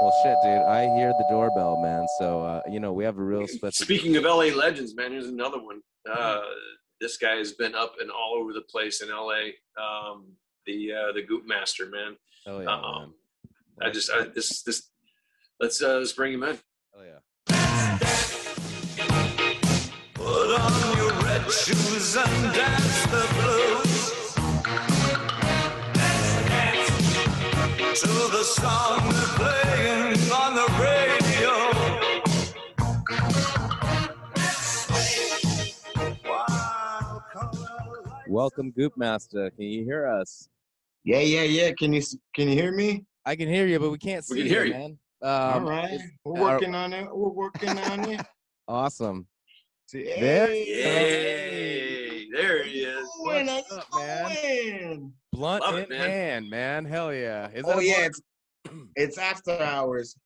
Well, 0.00 0.14
shit, 0.22 0.36
dude. 0.44 0.62
I 0.68 0.84
hear 0.96 1.08
the 1.08 1.26
doorbell, 1.28 1.80
man. 1.82 2.06
So 2.20 2.40
uh, 2.42 2.62
you 2.70 2.78
know, 2.80 2.92
we 2.92 3.02
have 3.04 3.18
a 3.18 3.22
real 3.22 3.46
special. 3.48 3.72
Speaking 3.84 4.16
of 4.16 4.24
LA 4.24 4.54
legends, 4.54 4.94
man, 4.94 5.10
here's 5.12 5.26
another 5.26 5.58
one. 5.60 5.80
Mm-hmm. 6.06 6.16
Uh, 6.16 6.40
this 7.00 7.16
guy 7.16 7.36
has 7.36 7.52
been 7.52 7.74
up 7.74 7.94
and 8.00 8.10
all 8.10 8.34
over 8.40 8.52
the 8.52 8.60
place 8.62 9.02
in 9.02 9.08
LA. 9.10 9.50
Um, 9.80 10.26
the 10.66 10.92
uh, 10.92 11.12
the 11.12 11.22
Goop 11.22 11.46
Master, 11.46 11.86
man. 11.86 12.16
Hell 12.46 12.62
yeah, 12.62 12.68
um, 12.70 13.14
man. 13.80 13.88
I 13.88 13.92
just 13.92 14.10
I, 14.12 14.24
this 14.26 14.62
this 14.62 14.88
let's 15.60 15.82
uh, 15.82 15.98
let's 15.98 16.12
bring 16.12 16.34
him 16.34 16.44
in. 16.44 16.58
Oh 16.96 17.02
yeah. 17.02 17.18
Put 20.14 20.60
on 20.60 20.96
your 20.96 21.12
red 21.22 21.50
shoes 21.50 22.16
and 22.16 22.54
dance 22.54 23.06
the 23.06 23.26
blues. 23.34 23.87
To 28.00 28.06
the 28.06 28.44
song 28.44 29.00
they're 29.08 29.34
playing 29.36 30.30
on 30.30 30.54
the 30.54 30.66
radio. 30.78 31.52
Wild 36.24 37.22
color 37.32 38.02
lights 38.06 38.28
Welcome, 38.28 38.70
Goop 38.70 38.96
Master. 38.96 39.50
Can 39.50 39.64
you 39.64 39.84
hear 39.84 40.06
us? 40.06 40.48
Yeah, 41.04 41.20
yeah, 41.20 41.42
yeah. 41.42 41.72
Can 41.76 41.92
you 41.92 42.02
can 42.34 42.48
you 42.48 42.54
hear 42.54 42.70
me? 42.72 43.04
I 43.24 43.34
can 43.34 43.48
hear 43.48 43.66
you, 43.66 43.78
but 43.80 43.90
we 43.90 43.98
can't 43.98 44.24
see 44.24 44.34
We 44.34 44.40
can 44.42 44.48
hear 44.48 44.64
you. 44.66 44.72
man. 44.74 44.98
All 45.22 45.56
Um, 45.58 45.64
right, 45.66 45.92
is- 45.94 46.02
we're 46.24 46.40
working 46.40 46.74
on 46.76 46.92
it. 46.92 47.04
We're 47.12 47.30
working 47.30 47.78
on 47.78 48.08
it. 48.10 48.20
Awesome. 48.68 49.26
See, 49.86 50.04
There 50.04 50.46
hey, 50.48 50.66
Yay! 50.66 52.07
There 52.32 52.62
he 52.64 52.80
is. 52.84 53.08
going, 53.24 53.46
What's 53.46 53.72
up, 53.72 53.86
man? 53.94 54.24
going. 54.34 55.12
Blunt 55.32 55.62
Love 55.62 55.74
in 55.76 55.82
it, 55.82 55.90
man. 55.90 56.10
hand, 56.10 56.50
man. 56.50 56.84
Hell 56.84 57.12
yeah. 57.12 57.48
Is 57.54 57.64
that 57.64 57.76
Oh 57.76 57.78
a 57.78 57.82
yeah, 57.84 58.06
it's 58.06 58.20
it's 58.96 59.18
after 59.18 59.52
hours. 59.62 60.16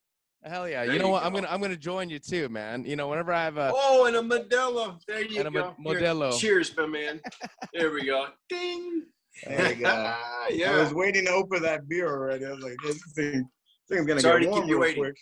Hell 0.45 0.69
yeah. 0.69 0.85
There 0.85 0.95
You 0.95 0.99
know 0.99 1.07
you 1.07 1.13
what? 1.13 1.23
I'm 1.25 1.33
gonna 1.33 1.49
I'm 1.51 1.61
gonna 1.61 1.77
join 1.77 2.09
you 2.11 2.19
too, 2.19 2.49
man. 2.49 2.85
You 2.85 2.97
know, 2.97 3.09
whenever 3.09 3.33
I 3.33 3.45
have 3.45 3.57
a 3.59 3.71
Oh, 3.75 4.07
and 4.07 4.17
a 4.17 4.23
Modelo. 4.23 4.99
There 5.07 5.23
you 5.23 5.39
And 5.39 5.49
a 5.49 5.51
go. 5.51 5.75
Here, 5.85 6.01
Modelo. 6.01 6.39
cheers, 6.41 6.77
my 6.77 6.87
man. 6.87 7.21
There 7.75 7.93
we 7.93 8.05
go. 8.05 8.27
Ding. 8.49 9.05
There 9.47 9.73
you 9.73 9.77
go. 9.83 10.15
yeah. 10.51 10.73
I 10.79 10.81
was 10.83 10.93
waiting 10.95 11.27
to 11.27 11.33
open 11.33 11.63
that 11.63 11.89
beer 11.89 12.09
already. 12.09 12.45
I 12.47 12.51
was 12.53 12.63
like, 12.63 12.77
this 12.85 13.01
thing, 13.15 13.33
this 13.89 13.97
thing's 13.99 14.07
gonna 14.07 14.21
Sorry 14.21 14.41
to 14.41 14.47
get 14.47 14.55
keep 14.55 14.59
warm 14.65 14.69
you 14.69 14.75
real 14.75 14.81
waiting. 14.81 15.03
quick. 15.05 15.17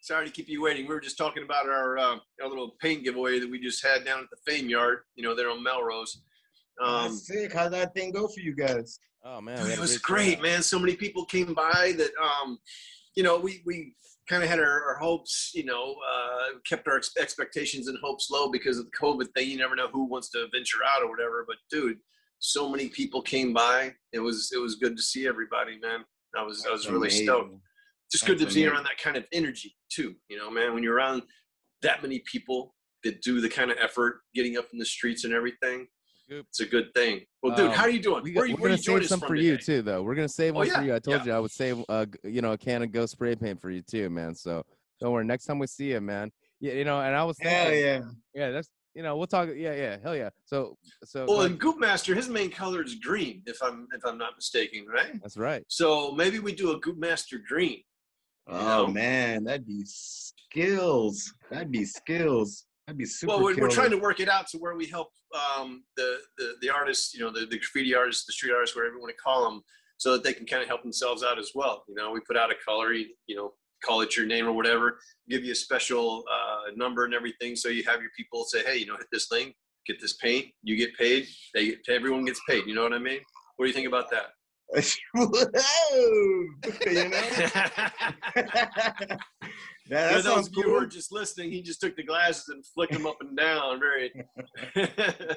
Sorry 0.00 0.26
to 0.26 0.32
keep 0.32 0.48
you 0.48 0.62
waiting. 0.62 0.86
We 0.86 0.94
were 0.94 1.00
just 1.00 1.18
talking 1.18 1.42
about 1.42 1.66
our 1.66 1.98
uh, 1.98 2.16
our 2.42 2.48
little 2.48 2.76
paint 2.80 3.04
giveaway 3.04 3.40
that 3.40 3.50
we 3.50 3.60
just 3.60 3.84
had 3.84 4.04
down 4.04 4.20
at 4.20 4.26
the 4.30 4.50
Fame 4.50 4.68
Yard. 4.68 5.00
You 5.16 5.24
know, 5.24 5.34
there 5.34 5.50
on 5.50 5.62
Melrose. 5.62 6.22
Um, 6.82 7.04
That's 7.04 7.26
sick. 7.26 7.52
How'd 7.52 7.72
that 7.72 7.94
thing 7.94 8.12
go 8.12 8.28
for 8.28 8.40
you 8.40 8.54
guys? 8.54 9.00
oh 9.24 9.40
man, 9.40 9.58
Dude, 9.58 9.72
it 9.72 9.78
was 9.78 9.98
great 9.98 10.16
great, 10.16 10.36
turnout. 10.36 10.42
man. 10.42 10.62
So 10.62 10.78
many 10.78 10.96
people 10.96 11.24
came 11.24 11.54
by 11.54 11.94
that, 11.96 12.10
um, 12.22 12.58
you 13.16 13.22
know, 13.22 13.38
we 13.38 13.62
we 13.66 13.94
kind 14.28 14.42
of 14.42 14.48
had 14.48 14.60
our, 14.60 14.84
our 14.84 14.96
hopes, 14.98 15.52
you 15.54 15.64
know, 15.64 15.96
uh, 16.08 16.58
kept 16.68 16.86
our 16.86 16.98
ex- 16.98 17.16
expectations 17.18 17.88
and 17.88 17.98
hopes 18.02 18.30
low 18.30 18.50
because 18.50 18.78
of 18.78 18.84
the 18.84 18.90
COVID 19.00 19.28
thing. 19.34 19.48
You 19.48 19.56
never 19.56 19.74
know 19.74 19.88
who 19.88 20.04
wants 20.04 20.28
to 20.30 20.46
venture 20.52 20.78
out 20.86 21.02
or 21.02 21.10
whatever. 21.10 21.44
But 21.46 21.56
dude, 21.70 21.98
so 22.38 22.68
many 22.68 22.88
people 22.88 23.22
came 23.22 23.52
by. 23.52 23.94
It 24.12 24.20
was 24.20 24.52
it 24.54 24.58
was 24.58 24.76
good 24.76 24.96
to 24.96 25.02
see 25.02 25.26
everybody, 25.26 25.78
man. 25.80 26.04
I 26.36 26.42
was 26.42 26.64
I 26.66 26.70
was 26.70 26.82
That's 26.82 26.92
really 26.92 27.10
stoked. 27.10 27.56
Amazing. 28.08 28.12
Just 28.12 28.26
good 28.26 28.38
to 28.38 28.46
be 28.54 28.62
amazing. 28.62 28.68
around 28.74 28.84
that 28.84 28.98
kind 28.98 29.16
of 29.16 29.24
energy 29.32 29.76
too. 29.90 30.14
You 30.28 30.38
know, 30.38 30.50
man, 30.50 30.74
when 30.74 30.82
you're 30.82 30.94
around 30.94 31.22
that 31.82 32.02
many 32.02 32.20
people 32.20 32.74
that 33.04 33.22
do 33.22 33.40
the 33.40 33.48
kind 33.48 33.70
of 33.70 33.76
effort, 33.80 34.20
getting 34.34 34.56
up 34.56 34.66
in 34.72 34.78
the 34.78 34.84
streets 34.84 35.24
and 35.24 35.32
everything. 35.32 35.86
Goop. 36.28 36.46
It's 36.50 36.60
a 36.60 36.66
good 36.66 36.92
thing. 36.94 37.22
Well, 37.42 37.56
dude, 37.56 37.66
Um, 37.66 37.72
how 37.72 37.84
are 37.84 37.90
you 37.90 38.02
doing? 38.02 38.22
We 38.22 38.34
where 38.34 38.44
got, 38.44 38.48
you, 38.50 38.54
we're 38.56 38.60
where 38.60 38.68
gonna 38.70 38.82
save 38.82 39.06
some 39.06 39.20
from 39.20 39.28
for 39.28 39.34
you 39.34 39.56
too, 39.56 39.80
though. 39.82 40.02
We're 40.02 40.14
gonna 40.14 40.28
save 40.28 40.54
Oh, 40.54 40.58
one 40.58 40.70
for 40.70 40.82
you. 40.82 40.94
I 40.94 40.98
told 40.98 41.18
yeah. 41.18 41.24
you 41.24 41.32
I 41.32 41.38
would 41.38 41.50
save, 41.50 41.82
uh, 41.88 42.06
you 42.24 42.42
know, 42.42 42.52
a 42.52 42.58
can 42.58 42.82
of 42.82 42.92
Go 42.92 43.06
spray 43.06 43.34
paint 43.34 43.60
for 43.60 43.70
you 43.70 43.80
too, 43.82 44.10
man. 44.10 44.34
So 44.34 44.62
don't 45.00 45.12
worry. 45.12 45.24
Next 45.24 45.44
time 45.46 45.58
we 45.58 45.66
see 45.66 45.92
you, 45.92 46.00
man. 46.00 46.30
Yeah, 46.60 46.72
you 46.74 46.84
know, 46.84 47.00
and 47.00 47.14
I 47.14 47.24
was 47.24 47.36
Hell 47.40 47.72
yeah. 47.72 48.00
yeah, 48.34 48.50
that's 48.50 48.68
you 48.94 49.02
know, 49.04 49.16
we'll 49.16 49.28
talk. 49.28 49.48
Yeah, 49.54 49.74
yeah, 49.74 49.96
hell 50.02 50.16
yeah. 50.16 50.30
So, 50.44 50.76
so 51.04 51.20
Well, 51.20 51.26
go 51.26 51.40
and 51.42 51.50
ahead. 51.52 51.60
Goop 51.60 51.78
Master, 51.78 52.14
his 52.16 52.28
main 52.28 52.50
color 52.50 52.82
is 52.82 52.96
green, 52.96 53.42
if 53.46 53.62
I'm 53.62 53.86
if 53.94 54.04
I'm 54.04 54.18
not 54.18 54.32
mistaken, 54.36 54.86
right? 54.92 55.12
that's 55.22 55.36
right. 55.36 55.62
So 55.68 56.10
maybe 56.12 56.40
we 56.40 56.52
do 56.52 56.72
a 56.72 56.80
Goop 56.80 56.98
Master 56.98 57.40
green. 57.48 57.80
Oh 58.48 58.86
know? 58.86 58.92
man, 58.92 59.44
that'd 59.44 59.66
be 59.66 59.82
skills. 59.84 61.32
That'd 61.50 61.70
be 61.70 61.84
skills. 61.84 62.64
That'd 62.86 62.98
be 62.98 63.04
super. 63.04 63.34
well, 63.34 63.42
we're, 63.42 63.56
we're 63.56 63.68
trying 63.68 63.90
to 63.90 63.98
work 63.98 64.20
it 64.20 64.28
out 64.30 64.48
to 64.48 64.58
where 64.58 64.74
we 64.74 64.86
help 64.86 65.08
um, 65.34 65.84
the, 65.96 66.18
the 66.38 66.54
the 66.62 66.70
artists, 66.70 67.12
you 67.12 67.20
know, 67.20 67.30
the, 67.30 67.40
the 67.40 67.58
graffiti 67.58 67.94
artists, 67.94 68.24
the 68.24 68.32
street 68.32 68.52
artists, 68.52 68.74
whatever 68.74 68.94
you 68.94 69.00
want 69.00 69.14
to 69.14 69.22
call 69.22 69.44
them, 69.44 69.62
so 69.98 70.12
that 70.12 70.24
they 70.24 70.32
can 70.32 70.46
kind 70.46 70.62
of 70.62 70.68
help 70.68 70.82
themselves 70.82 71.22
out 71.22 71.38
as 71.38 71.50
well. 71.54 71.84
You 71.86 71.94
know, 71.94 72.10
we 72.10 72.20
put 72.20 72.38
out 72.38 72.50
a 72.50 72.54
color, 72.66 72.92
you, 72.92 73.06
you 73.26 73.36
know, 73.36 73.52
call 73.84 74.00
it 74.00 74.16
your 74.16 74.26
name 74.26 74.46
or 74.46 74.52
whatever, 74.52 74.98
give 75.28 75.44
you 75.44 75.52
a 75.52 75.56
special 75.56 76.24
uh, 76.32 76.70
number 76.76 77.04
and 77.04 77.14
everything, 77.14 77.56
so 77.56 77.68
you 77.68 77.84
have 77.84 78.00
your 78.00 78.10
people 78.16 78.44
say, 78.44 78.64
hey, 78.64 78.78
you 78.78 78.86
know, 78.86 78.96
hit 78.96 79.06
this 79.12 79.28
thing, 79.28 79.52
get 79.86 80.00
this 80.00 80.14
paint, 80.14 80.46
you 80.62 80.76
get 80.76 80.96
paid, 80.96 81.26
they 81.54 81.66
get, 81.66 81.78
everyone 81.88 82.24
gets 82.24 82.40
paid. 82.48 82.66
You 82.66 82.74
know 82.74 82.82
what 82.82 82.92
I 82.92 82.98
mean? 82.98 83.20
What 83.56 83.66
do 83.66 83.68
you 83.68 83.74
think 83.74 83.88
about 83.88 84.10
that? 84.10 84.30
Whoa! 85.14 85.30
you 86.86 87.08
know? 87.08 87.20
For 89.88 89.94
that 89.94 90.12
those 90.12 90.24
sounds 90.24 90.48
of 90.48 90.54
you 90.56 90.64
cool. 90.64 90.86
just 90.86 91.10
listening, 91.12 91.50
he 91.50 91.62
just 91.62 91.80
took 91.80 91.96
the 91.96 92.02
glasses 92.02 92.48
and 92.48 92.64
flicked 92.66 92.92
them 92.92 93.06
up 93.06 93.16
and 93.20 93.34
down. 93.36 93.80
Very, 93.80 94.12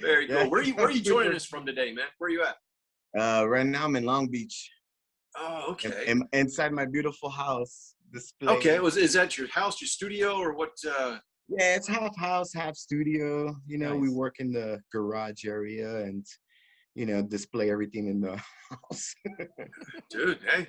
very 0.00 0.26
cool. 0.28 0.48
Where 0.50 0.60
are 0.60 0.64
you? 0.64 0.74
Where 0.74 0.86
are 0.86 0.90
you 0.90 1.00
joining 1.02 1.34
us 1.34 1.44
from 1.44 1.66
today, 1.66 1.92
man? 1.92 2.06
Where 2.18 2.28
are 2.28 2.30
you 2.30 2.44
at? 2.44 2.56
Uh, 3.20 3.46
right 3.46 3.66
now 3.66 3.84
I'm 3.84 3.96
in 3.96 4.04
Long 4.04 4.28
Beach, 4.28 4.70
Oh, 5.36 5.72
okay. 5.72 6.04
in- 6.06 6.26
inside 6.32 6.72
my 6.72 6.86
beautiful 6.86 7.28
house. 7.28 7.94
Display. 8.12 8.52
Okay. 8.54 8.78
Was 8.78 8.96
is 8.96 9.12
that 9.12 9.36
your 9.36 9.48
house, 9.48 9.80
your 9.82 9.88
studio, 9.88 10.36
or 10.36 10.54
what? 10.54 10.70
Uh, 10.86 11.18
Yeah, 11.48 11.76
it's 11.76 11.86
half 11.88 12.16
house, 12.16 12.54
half 12.54 12.74
studio. 12.74 13.54
You 13.66 13.76
know, 13.78 13.94
we 13.96 14.08
work 14.08 14.36
in 14.38 14.50
the 14.52 14.80
garage 14.90 15.44
area 15.44 16.04
and 16.04 16.24
you 16.94 17.06
know 17.06 17.22
display 17.22 17.70
everything 17.70 18.06
in 18.08 18.20
the 18.20 18.36
house. 18.70 19.14
dude, 20.10 20.38
hey, 20.50 20.66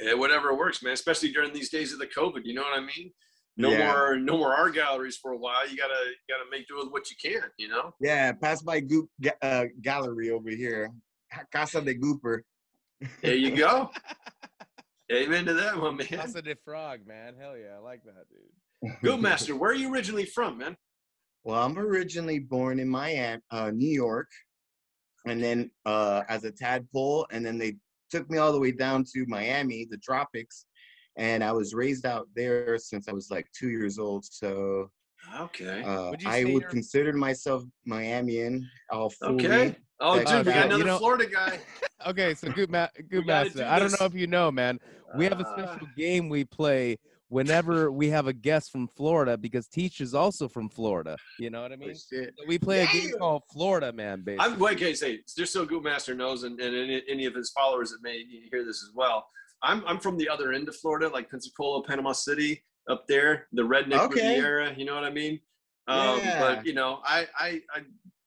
yeah, 0.00 0.14
whatever 0.14 0.54
works, 0.56 0.82
man. 0.82 0.92
Especially 0.92 1.30
during 1.32 1.52
these 1.52 1.70
days 1.70 1.92
of 1.92 1.98
the 1.98 2.06
COVID. 2.06 2.40
You 2.44 2.54
know 2.54 2.62
what 2.62 2.78
I 2.78 2.80
mean? 2.80 3.12
No 3.56 3.70
Yeah. 3.70 3.86
more, 3.92 4.16
no 4.18 4.36
more 4.38 4.54
art 4.54 4.74
galleries 4.74 5.16
for 5.16 5.32
a 5.32 5.36
while. 5.38 5.68
You 5.68 5.76
gotta, 5.76 5.94
you 6.06 6.34
gotta 6.34 6.48
make 6.50 6.68
do 6.68 6.76
with 6.78 6.92
what 6.92 7.10
you 7.10 7.16
can. 7.20 7.48
You 7.58 7.68
know? 7.68 7.92
yeah, 8.00 8.32
pass 8.32 8.62
by 8.62 8.80
Goop 8.80 9.08
ga- 9.20 9.32
uh, 9.42 9.64
Gallery 9.82 10.30
over 10.30 10.50
here, 10.50 10.90
Casa 11.52 11.80
de 11.80 11.94
Gooper. 11.94 12.40
There 13.22 13.34
you 13.34 13.56
go. 13.56 13.90
Amen 15.12 15.46
to 15.46 15.54
that 15.54 15.80
one, 15.80 15.96
man. 15.96 16.06
Casa 16.06 16.42
de 16.42 16.54
Frog, 16.64 17.00
man. 17.06 17.34
Hell 17.40 17.56
yeah, 17.56 17.76
I 17.76 17.78
like 17.78 18.02
that, 18.04 18.26
dude. 18.28 18.92
Goop 19.02 19.20
master. 19.20 19.56
Where 19.56 19.70
are 19.70 19.74
you 19.74 19.92
originally 19.92 20.26
from, 20.26 20.58
man? 20.58 20.76
Well, 21.44 21.62
I'm 21.62 21.78
originally 21.78 22.38
born 22.40 22.78
in 22.78 22.88
Miami, 22.88 23.40
uh, 23.50 23.70
New 23.70 23.88
York, 23.90 24.28
and 25.30 25.42
then 25.42 25.70
uh, 25.86 26.22
as 26.28 26.44
a 26.44 26.50
tadpole, 26.50 27.26
and 27.30 27.44
then 27.44 27.58
they 27.58 27.76
took 28.10 28.28
me 28.30 28.38
all 28.38 28.52
the 28.52 28.58
way 28.60 28.72
down 28.72 29.04
to 29.14 29.24
Miami, 29.26 29.86
the 29.90 29.98
tropics, 29.98 30.66
and 31.16 31.42
I 31.44 31.52
was 31.52 31.74
raised 31.74 32.06
out 32.06 32.26
there 32.34 32.78
since 32.78 33.08
I 33.08 33.12
was 33.12 33.30
like 33.30 33.46
two 33.52 33.68
years 33.70 33.98
old. 33.98 34.24
So 34.24 34.90
Okay. 35.40 35.82
uh, 35.84 36.12
I 36.26 36.44
would 36.44 36.52
you're- 36.62 36.64
consider 36.70 37.12
myself 37.12 37.64
Miamian, 37.86 38.62
all 38.90 39.10
fully. 39.10 39.44
Okay. 39.46 39.76
Oh, 40.00 40.12
Like, 40.12 40.26
dude, 40.28 40.46
we 40.46 40.52
uh, 40.52 40.54
got 40.54 40.56
you 40.56 40.62
another 40.66 40.84
know- 40.84 40.98
Florida 40.98 41.26
guy. 41.26 41.58
Okay, 42.06 42.32
so 42.32 42.48
good, 42.52 42.70
ma- 42.70 42.86
Goop 43.10 43.26
master. 43.26 43.58
do 43.58 43.64
I 43.64 43.80
don't 43.80 43.90
know 43.98 44.06
if 44.06 44.14
you 44.14 44.28
know, 44.28 44.52
man. 44.52 44.78
We 45.16 45.24
have 45.24 45.40
a 45.40 45.44
Ah. 45.44 45.52
special 45.66 45.88
game 45.96 46.28
we 46.28 46.44
play 46.44 46.96
whenever 47.28 47.92
we 47.92 48.08
have 48.08 48.26
a 48.26 48.32
guest 48.32 48.70
from 48.70 48.88
Florida 48.88 49.36
because 49.36 49.68
Teach 49.68 50.00
is 50.00 50.14
also 50.14 50.48
from 50.48 50.68
Florida. 50.68 51.16
You 51.38 51.50
know 51.50 51.62
what 51.62 51.72
I 51.72 51.76
mean? 51.76 51.94
So 51.94 52.26
we 52.46 52.58
play 52.58 52.82
a 52.82 52.86
game 52.86 53.12
called 53.18 53.42
Florida 53.52 53.92
Man, 53.92 54.22
basically. 54.22 54.52
I'm 54.52 54.58
wait, 54.58 54.78
can 54.78 54.88
I 54.88 54.92
say 54.92 55.20
just 55.36 55.52
so 55.52 55.66
Master 55.80 56.14
knows, 56.14 56.44
and, 56.44 56.58
and 56.60 56.74
any, 56.74 57.02
any 57.08 57.26
of 57.26 57.34
his 57.34 57.50
followers 57.50 57.90
that 57.90 58.02
may 58.02 58.24
hear 58.50 58.64
this 58.64 58.82
as 58.82 58.90
well. 58.94 59.26
I'm 59.62 59.82
I'm 59.86 59.98
from 59.98 60.16
the 60.16 60.28
other 60.28 60.52
end 60.52 60.68
of 60.68 60.76
Florida, 60.76 61.08
like 61.08 61.30
Pensacola, 61.30 61.82
Panama 61.84 62.12
City, 62.12 62.62
up 62.88 63.06
there, 63.08 63.46
the 63.52 63.62
redneck 63.62 64.06
Okay. 64.06 64.36
Riviera. 64.36 64.74
You 64.76 64.84
know 64.84 64.94
what 64.94 65.04
I 65.04 65.10
mean? 65.10 65.40
Um, 65.86 66.18
Yeah. 66.18 66.40
But 66.40 66.66
you 66.66 66.74
know, 66.74 67.00
I 67.04 67.26
I, 67.38 67.60
I 67.74 67.80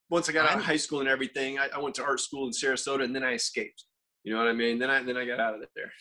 once 0.09 0.29
I 0.29 0.33
got 0.33 0.49
out 0.49 0.57
of 0.57 0.63
high 0.63 0.77
school 0.77 0.99
and 0.99 1.07
everything, 1.07 1.57
I, 1.57 1.69
I 1.73 1.79
went 1.79 1.95
to 1.95 2.03
art 2.03 2.19
school 2.19 2.45
in 2.45 2.51
Sarasota, 2.51 3.03
and 3.03 3.15
then 3.15 3.23
I 3.23 3.33
escaped. 3.33 3.85
You 4.23 4.33
know 4.33 4.39
what 4.39 4.49
I 4.49 4.53
mean? 4.53 4.77
Then 4.77 4.89
I 4.89 5.01
then 5.01 5.17
I 5.17 5.25
got 5.25 5.39
out 5.39 5.55
of 5.55 5.61
there. 5.75 5.91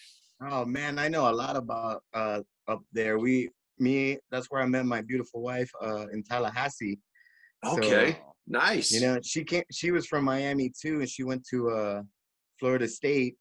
Oh 0.43 0.65
man, 0.65 0.99
I 0.99 1.09
know 1.09 1.31
a 1.31 1.33
lot 1.33 1.57
about 1.57 2.03
uh, 2.15 2.41
up 2.71 2.83
there. 2.93 3.19
We, 3.19 3.51
me, 3.79 4.19
that's 4.31 4.47
where 4.51 4.63
I 4.63 4.67
met 4.67 4.87
my 4.87 5.01
beautiful 5.03 5.43
wife 5.43 5.71
uh, 5.83 6.07
in 6.13 6.23
Tallahassee. 6.23 6.99
So, 7.65 7.77
Okay, 7.79 8.19
nice. 8.47 8.91
you 8.93 9.01
know, 9.03 9.19
she 9.23 9.45
came. 9.45 9.65
She 9.71 9.91
was 9.91 10.07
from 10.07 10.25
Miami 10.25 10.71
too, 10.81 11.01
and 11.01 11.09
she 11.09 11.23
went 11.25 11.47
to 11.51 11.71
uh, 11.71 12.03
Florida 12.59 12.89
State. 12.89 13.37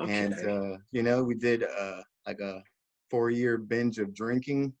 okay. 0.00 0.12
And 0.24 0.34
uh, 0.34 0.78
you 0.90 1.02
know, 1.02 1.22
we 1.22 1.34
did 1.34 1.64
uh, 1.64 2.00
like 2.26 2.40
a 2.40 2.62
four-year 3.10 3.58
binge 3.58 3.98
of 3.98 4.14
drinking, 4.14 4.72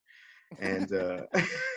and 0.58 0.92
uh, 0.92 1.22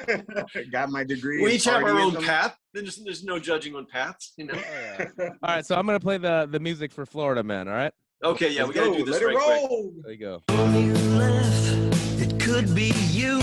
got 0.71 0.89
my 0.89 1.03
degree. 1.03 1.41
we 1.41 1.49
in 1.49 1.55
each 1.55 1.65
have 1.65 1.83
our 1.83 1.99
own 1.99 2.15
path. 2.23 2.55
There's 2.73 2.95
there's 3.03 3.23
no 3.23 3.37
judging 3.39 3.75
on 3.75 3.85
paths. 3.85 4.33
You 4.37 4.45
know. 4.47 4.55
Yeah. 4.55 5.05
All 5.19 5.29
right, 5.43 5.65
so 5.65 5.75
I'm 5.75 5.85
gonna 5.85 5.99
play 5.99 6.17
the 6.17 6.47
the 6.49 6.59
music 6.59 6.91
for 6.91 7.05
Florida 7.05 7.43
Man. 7.43 7.67
All 7.67 7.73
right, 7.75 7.93
Okay, 8.23 8.49
yeah, 8.51 8.63
Let's 8.63 8.69
we 8.69 8.73
gotta 8.75 8.89
go, 8.91 8.97
do 8.97 9.05
this 9.05 9.21
let 9.21 9.25
right 9.27 9.35
it 9.35 9.43
quick. 9.43 9.69
roll. 9.69 9.93
there 10.03 10.11
you 10.13 10.19
go. 11.89 11.94
Could 12.55 12.73
be 12.73 12.93
you. 13.11 13.37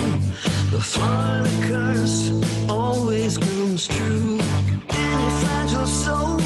The 0.70 0.80
Florida 0.80 1.50
curse 1.68 2.32
always 2.66 3.36
comes 3.36 3.86
true. 3.86 4.40
Any 4.88 5.30
fragile 5.42 5.86
soul 5.86 6.38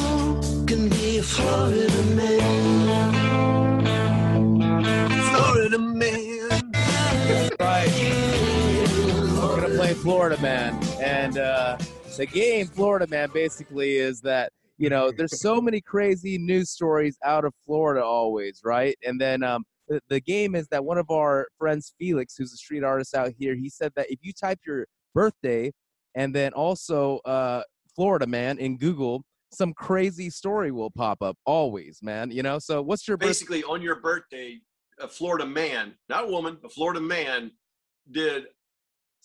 can 0.67 0.89
be 0.89 1.19
a 1.19 1.23
Florida 1.23 2.03
man. 2.17 3.13
Florida 5.31 5.79
man. 5.79 6.73
Right. 7.61 7.89
We're 9.31 9.61
gonna 9.61 9.77
play 9.77 9.95
Florida 9.95 10.43
Man, 10.43 10.75
and 11.01 11.39
uh, 11.39 11.79
the 12.17 12.27
game 12.27 12.67
Florida 12.67 13.07
Man 13.07 13.31
basically 13.33 13.99
is 13.99 14.21
that 14.23 14.51
you 14.77 14.91
know 14.91 15.13
there's 15.17 15.41
so 15.41 15.61
many 15.61 15.81
crazy 15.81 16.37
news 16.37 16.71
stories 16.71 17.17
out 17.23 17.45
of 17.45 17.55
Florida 17.65 18.05
always, 18.05 18.61
right? 18.65 18.99
And 19.07 19.21
then 19.21 19.45
um, 19.45 19.65
the, 19.89 20.01
the 20.09 20.21
game 20.21 20.55
is 20.55 20.69
that 20.69 20.85
one 20.85 20.99
of 20.99 21.11
our 21.11 21.49
friends, 21.59 21.95
Felix, 21.99 22.35
who's 22.37 22.53
a 22.53 22.57
street 22.57 22.83
artist 22.85 23.15
out 23.15 23.33
here, 23.39 23.55
he 23.55 23.69
said 23.69 23.93
that 23.97 24.11
if 24.11 24.19
you 24.23 24.33
type 24.33 24.59
your 24.67 24.87
birthday 25.15 25.73
and 26.15 26.35
then 26.35 26.53
also 26.53 27.19
uh, 27.25 27.63
Florida 27.95 28.27
Man 28.27 28.59
in 28.59 28.79
Google, 28.79 29.23
some 29.53 29.73
crazy 29.73 30.29
story 30.31 30.71
will 30.73 30.91
pop 30.91 31.23
up 31.23 31.37
always, 31.47 32.01
man. 32.03 32.31
You 32.31 32.43
know. 32.43 32.59
So 32.59 32.83
what's 32.83 33.07
your 33.07 33.17
birthday? 33.17 33.29
basically 33.31 33.65
on 33.65 33.81
your 33.81 34.01
birthday, 34.01 34.59
a 35.01 35.09
Florida 35.09 35.47
man, 35.47 35.95
not 36.09 36.25
a 36.25 36.27
woman, 36.27 36.59
a 36.65 36.69
Florida 36.69 37.01
man 37.01 37.53
did 38.11 38.45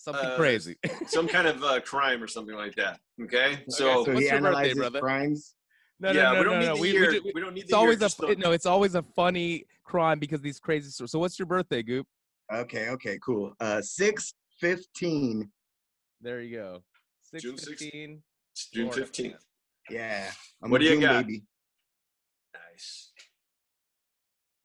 Something 0.02 0.30
uh, 0.30 0.36
crazy. 0.36 0.74
some 1.06 1.28
kind 1.28 1.46
of 1.46 1.62
uh, 1.62 1.80
crime 1.80 2.20
or 2.20 2.26
something 2.26 2.56
like 2.56 2.74
that. 2.74 2.98
Okay, 3.22 3.62
so 3.68 4.02
So 4.04 4.12
What's 4.12 4.20
he 4.22 4.26
your 4.26 4.40
birthday, 4.40 4.74
brother? 4.74 4.98
crimes. 4.98 5.54
No, 6.02 6.10
yeah, 6.10 6.22
no, 6.24 6.32
no, 6.32 6.38
we 6.38 6.44
don't 6.44 6.54
no, 6.54 6.60
need 6.60 6.66
no. 6.66 6.74
the 6.74 6.80
We, 6.80 6.90
year. 6.90 7.10
we, 7.12 7.20
We, 7.20 7.32
ju- 7.32 7.40
don't 7.40 7.54
need 7.54 7.60
it's 7.62 7.70
the 7.70 7.76
always 7.76 7.98
year. 8.00 8.06
a 8.06 8.08
just 8.08 8.18
the- 8.18 8.34
no, 8.36 8.50
it's 8.50 8.66
always 8.66 8.94
a 8.96 9.02
funny 9.14 9.66
crime 9.84 10.18
because 10.18 10.40
these 10.40 10.58
crazy 10.58 10.90
stories. 10.90 11.12
So 11.12 11.18
what's 11.20 11.38
your 11.38 11.46
birthday, 11.46 11.82
Goop? 11.82 12.06
Okay, 12.52 12.88
okay, 12.90 13.18
cool. 13.24 13.54
Uh, 13.60 13.80
six 13.80 14.34
fifteen. 14.60 15.50
There 16.20 16.40
you 16.40 16.56
go. 16.56 16.82
Six 17.22 17.42
June 17.44 17.54
16th. 17.54 17.68
fifteen. 17.68 18.22
it's 18.52 18.68
June 18.70 18.90
fifteenth. 18.90 19.44
Yeah. 19.90 20.28
I'm 20.62 20.70
What 20.70 20.80
do 20.80 20.86
you 20.86 20.92
June 20.92 21.00
got? 21.02 21.26
baby. 21.26 21.42
Nice. 22.52 23.12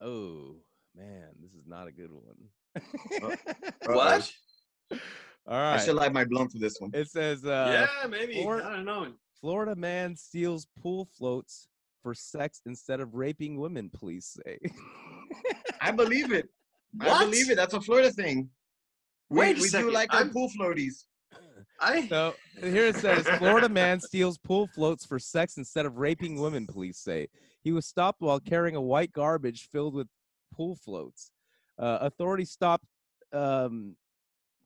Oh 0.00 0.56
man, 0.96 1.28
this 1.40 1.52
is 1.52 1.66
not 1.66 1.86
a 1.86 1.92
good 1.92 2.10
one. 2.12 2.36
Uh-oh. 2.76 3.34
What? 3.94 4.32
All 5.46 5.54
I 5.56 5.78
should 5.78 5.94
light 5.96 6.12
my 6.12 6.24
blunt 6.24 6.52
for 6.52 6.58
this 6.58 6.76
one. 6.80 6.90
It 6.94 7.08
says 7.10 7.44
uh, 7.44 7.88
yeah, 8.02 8.06
maybe. 8.08 8.42
or- 8.44 8.62
I 8.62 8.70
don't 8.74 8.84
know. 8.84 9.12
Florida 9.40 9.76
man 9.76 10.16
steals 10.16 10.66
pool 10.80 11.08
floats 11.16 11.68
for 12.02 12.14
sex 12.14 12.62
instead 12.66 13.00
of 13.00 13.14
raping 13.14 13.58
women. 13.58 13.90
Police 13.92 14.36
say. 14.44 14.58
I 15.80 15.90
believe 15.90 16.32
it. 16.32 16.48
I 17.00 17.24
believe 17.24 17.50
it. 17.50 17.56
That's 17.56 17.74
a 17.74 17.80
Florida 17.80 18.10
thing. 18.10 18.48
We, 19.30 19.38
Wait 19.38 19.58
we 19.58 19.68
do 19.68 19.90
like 19.90 20.12
our 20.12 20.20
I'm- 20.20 20.30
pool 20.30 20.50
floaties. 20.58 21.04
I 21.80 22.08
So 22.08 22.34
here 22.60 22.86
it 22.86 22.96
says 22.96 23.28
Florida 23.38 23.68
man 23.68 24.00
steals 24.00 24.38
pool 24.38 24.68
floats 24.74 25.04
for 25.04 25.18
sex 25.18 25.58
instead 25.58 25.86
of 25.86 25.98
raping 25.98 26.40
women, 26.40 26.66
police 26.66 26.98
say. 26.98 27.28
He 27.62 27.70
was 27.72 27.86
stopped 27.86 28.20
while 28.20 28.40
carrying 28.40 28.74
a 28.74 28.80
white 28.80 29.12
garbage 29.12 29.68
filled 29.70 29.94
with 29.94 30.08
pool 30.52 30.76
floats. 30.76 31.30
Uh, 31.78 31.98
authorities 32.00 32.50
stopped 32.50 32.84
um, 33.32 33.94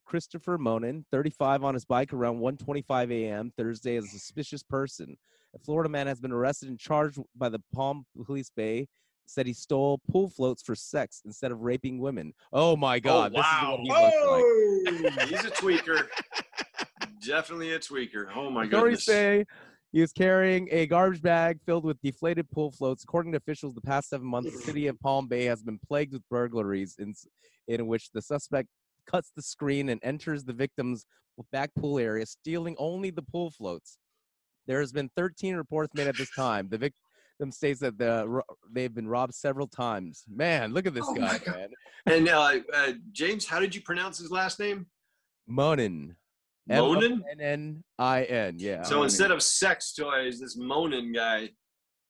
Christopher 0.04 0.58
Monin, 0.58 1.04
35, 1.10 1.64
on 1.64 1.74
his 1.74 1.84
bike 1.84 2.12
around 2.12 2.38
1:25 2.38 3.12
a.m. 3.12 3.52
Thursday 3.56 3.96
as 3.96 4.04
a 4.04 4.08
suspicious 4.08 4.62
person. 4.62 5.16
A 5.54 5.58
Florida 5.58 5.88
man 5.88 6.06
has 6.06 6.20
been 6.20 6.32
arrested 6.32 6.68
and 6.68 6.78
charged 6.78 7.18
by 7.36 7.48
the 7.48 7.60
Palm 7.74 8.04
Police 8.24 8.50
Bay. 8.54 8.88
Said 9.26 9.46
he 9.46 9.52
stole 9.52 10.00
pool 10.10 10.28
floats 10.28 10.62
for 10.62 10.74
sex 10.74 11.22
instead 11.24 11.52
of 11.52 11.60
raping 11.60 11.98
women. 11.98 12.34
Oh 12.52 12.76
my 12.76 12.96
oh, 12.96 13.00
God! 13.00 13.32
This 13.32 13.46
is 13.46 13.62
what 13.62 13.80
he 13.80 13.88
looks 13.88 14.16
like. 14.26 15.20
Oh, 15.20 15.26
he's 15.28 15.44
a 15.44 15.50
tweaker. 15.50 16.08
Definitely 17.24 17.72
a 17.72 17.78
tweaker. 17.78 18.26
Oh 18.34 18.50
my 18.50 18.64
Authorities 18.64 19.04
goodness. 19.04 19.04
say 19.04 19.44
He 19.92 20.00
was 20.00 20.12
carrying 20.12 20.68
a 20.72 20.86
garbage 20.86 21.22
bag 21.22 21.60
filled 21.64 21.84
with 21.84 22.00
deflated 22.02 22.50
pool 22.50 22.72
floats. 22.72 23.04
According 23.04 23.32
to 23.32 23.38
officials, 23.38 23.74
the 23.74 23.80
past 23.80 24.08
seven 24.08 24.26
months, 24.26 24.52
the 24.52 24.58
city 24.58 24.88
of 24.88 24.98
Palm 25.00 25.28
Bay 25.28 25.44
has 25.44 25.62
been 25.62 25.78
plagued 25.86 26.12
with 26.12 26.28
burglaries 26.28 26.96
in, 26.98 27.14
in 27.68 27.86
which 27.86 28.10
the 28.10 28.20
suspect 28.20 28.68
cuts 29.06 29.32
the 29.34 29.42
screen 29.42 29.88
and 29.88 30.00
enters 30.02 30.44
the 30.44 30.52
victim's 30.52 31.04
back 31.50 31.70
pool 31.78 31.98
area, 31.98 32.26
stealing 32.26 32.76
only 32.78 33.10
the 33.10 33.22
pool 33.22 33.50
floats. 33.50 33.98
There 34.66 34.80
has 34.80 34.92
been 34.92 35.10
13 35.16 35.56
reports 35.56 35.92
made 35.94 36.06
at 36.06 36.16
this 36.16 36.30
time. 36.34 36.68
The 36.68 36.78
victim 36.78 37.50
states 37.50 37.80
that 37.80 37.98
the, 37.98 38.42
they've 38.70 38.94
been 38.94 39.08
robbed 39.08 39.34
several 39.34 39.66
times. 39.66 40.22
Man, 40.28 40.72
look 40.72 40.86
at 40.86 40.94
this 40.94 41.04
Oh 41.06 41.14
guy, 41.14 41.40
man. 41.46 41.68
And 42.06 42.28
uh, 42.28 42.58
uh, 42.72 42.92
James, 43.12 43.46
how 43.46 43.60
did 43.60 43.74
you 43.74 43.80
pronounce 43.80 44.18
his 44.18 44.30
last 44.30 44.60
name? 44.60 44.86
Monin. 45.48 46.16
Monin? 46.68 47.24
M-O-N-N-I-N. 47.40 48.56
Yeah. 48.58 48.82
So 48.82 49.02
instead 49.02 49.30
of 49.30 49.42
sex 49.42 49.92
toys, 49.92 50.38
this 50.40 50.56
Monin 50.56 51.12
guy 51.12 51.50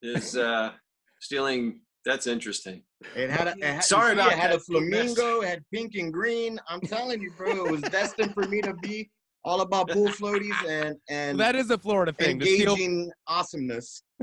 is 0.01 0.35
uh, 0.35 0.71
stealing. 1.19 1.81
That's 2.05 2.27
interesting. 2.27 2.83
It 3.15 3.29
had 3.29 3.47
a, 3.47 3.51
it 3.51 3.63
had, 3.63 3.83
Sorry 3.83 4.11
you 4.11 4.15
see, 4.17 4.21
about 4.21 4.31
it 4.33 4.39
had 4.39 4.51
that, 4.51 4.57
a 4.57 4.59
flamingo, 4.59 5.41
it 5.41 5.47
had 5.47 5.63
pink 5.73 5.95
and 5.95 6.11
green. 6.11 6.59
I'm 6.67 6.81
telling 6.81 7.21
you, 7.21 7.31
bro, 7.37 7.65
it 7.65 7.71
was 7.71 7.81
destined 7.83 8.33
for 8.33 8.43
me 8.47 8.61
to 8.61 8.73
be 8.75 9.09
all 9.45 9.61
about 9.61 9.89
pool 9.89 10.07
floaties 10.07 10.55
and 10.67 10.95
and 11.09 11.39
that 11.39 11.55
is 11.55 11.69
a 11.69 11.77
Florida 11.77 12.11
thing. 12.13 12.39
to 12.39 12.45
steal- 12.45 12.71
engaging 12.71 13.11
awesomeness. 13.27 14.03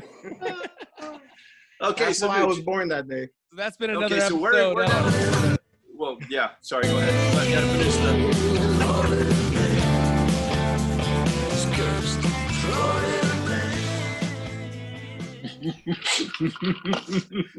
Okay, 1.83 2.05
That's 2.07 2.19
so 2.19 2.29
why 2.29 2.43
I 2.43 2.45
was 2.45 2.61
born 2.61 2.89
that 2.89 3.09
day. 3.09 3.27
So 3.51 3.57
that's 3.57 3.79
been 3.79 3.89
another 3.89 4.15
okay, 4.17 4.29
so 4.29 4.37
we're, 4.37 4.75
we're 4.75 4.85
of- 4.85 5.59
well, 5.97 6.19
yeah. 6.29 6.51
Sorry, 6.61 6.83
go 6.85 6.99
ahead. 6.99 7.91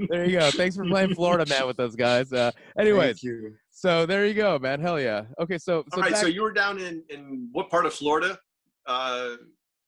There 0.10 0.26
you 0.26 0.40
go. 0.40 0.52
Thanks 0.52 0.76
for 0.76 0.86
playing 0.86 1.16
Florida 1.16 1.46
man 1.50 1.68
with 1.68 1.80
us 1.80 1.96
guys. 1.96 2.32
Uh, 2.34 2.52
anyways, 2.78 3.22
Thank 3.22 3.24
you. 3.24 3.56
so 3.70 4.06
there 4.06 4.26
you 4.26 4.34
go, 4.34 4.60
man. 4.60 4.80
Hell 4.82 5.00
yeah. 5.00 5.24
Okay, 5.40 5.58
so 5.58 5.84
so 5.92 5.98
All 5.98 6.02
right, 6.04 6.12
back- 6.12 6.22
so 6.22 6.28
you 6.28 6.42
were 6.42 6.54
down 6.54 6.80
in 6.80 7.04
in 7.10 7.50
what 7.52 7.70
part 7.70 7.86
of 7.86 7.94
Florida? 7.94 8.38
Uh, 8.86 9.36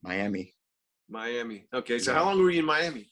Miami. 0.02 0.54
Miami. 1.10 1.66
Okay, 1.74 2.00
so 2.00 2.14
how 2.14 2.24
long 2.26 2.42
were 2.42 2.50
you 2.52 2.60
in 2.60 2.66
Miami? 2.66 3.08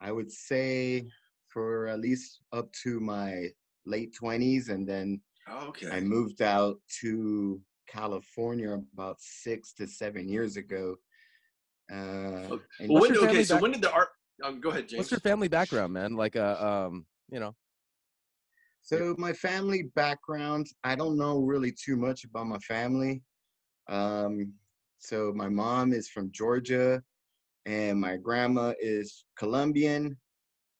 I 0.00 0.12
would 0.12 0.30
say 0.30 1.08
for 1.48 1.86
at 1.88 2.00
least 2.00 2.40
up 2.52 2.72
to 2.82 2.98
my 3.00 3.48
late 3.86 4.14
20s 4.20 4.68
and 4.70 4.88
then 4.88 5.20
Oh, 5.48 5.66
okay. 5.68 5.90
I 5.90 6.00
moved 6.00 6.40
out 6.40 6.76
to 7.02 7.60
California 7.86 8.78
about 8.94 9.16
6 9.20 9.74
to 9.74 9.86
7 9.86 10.26
years 10.26 10.56
ago. 10.56 10.96
Uh, 11.92 12.48
Well, 12.48 13.00
when, 13.00 13.12
okay, 13.12 13.26
family 13.26 13.44
so 13.44 13.56
when 13.58 13.72
did 13.72 13.82
the 13.82 13.92
art? 13.92 14.08
Um, 14.42 14.60
go 14.60 14.70
ahead, 14.70 14.88
James. 14.88 14.98
what's 14.98 15.10
your 15.10 15.20
family 15.20 15.48
background, 15.48 15.92
man? 15.92 16.14
Like 16.14 16.36
uh 16.36 16.86
um, 16.88 17.06
you 17.30 17.40
know. 17.40 17.54
So 18.82 19.14
my 19.16 19.32
family 19.32 19.84
background, 19.94 20.66
I 20.82 20.94
don't 20.94 21.16
know 21.16 21.40
really 21.40 21.72
too 21.72 21.96
much 21.96 22.24
about 22.24 22.46
my 22.46 22.58
family. 22.58 23.22
Um, 23.88 24.52
so 24.98 25.32
my 25.34 25.48
mom 25.48 25.92
is 25.92 26.08
from 26.08 26.30
Georgia, 26.32 27.02
and 27.64 27.98
my 27.98 28.16
grandma 28.16 28.74
is 28.78 29.24
Colombian, 29.38 30.18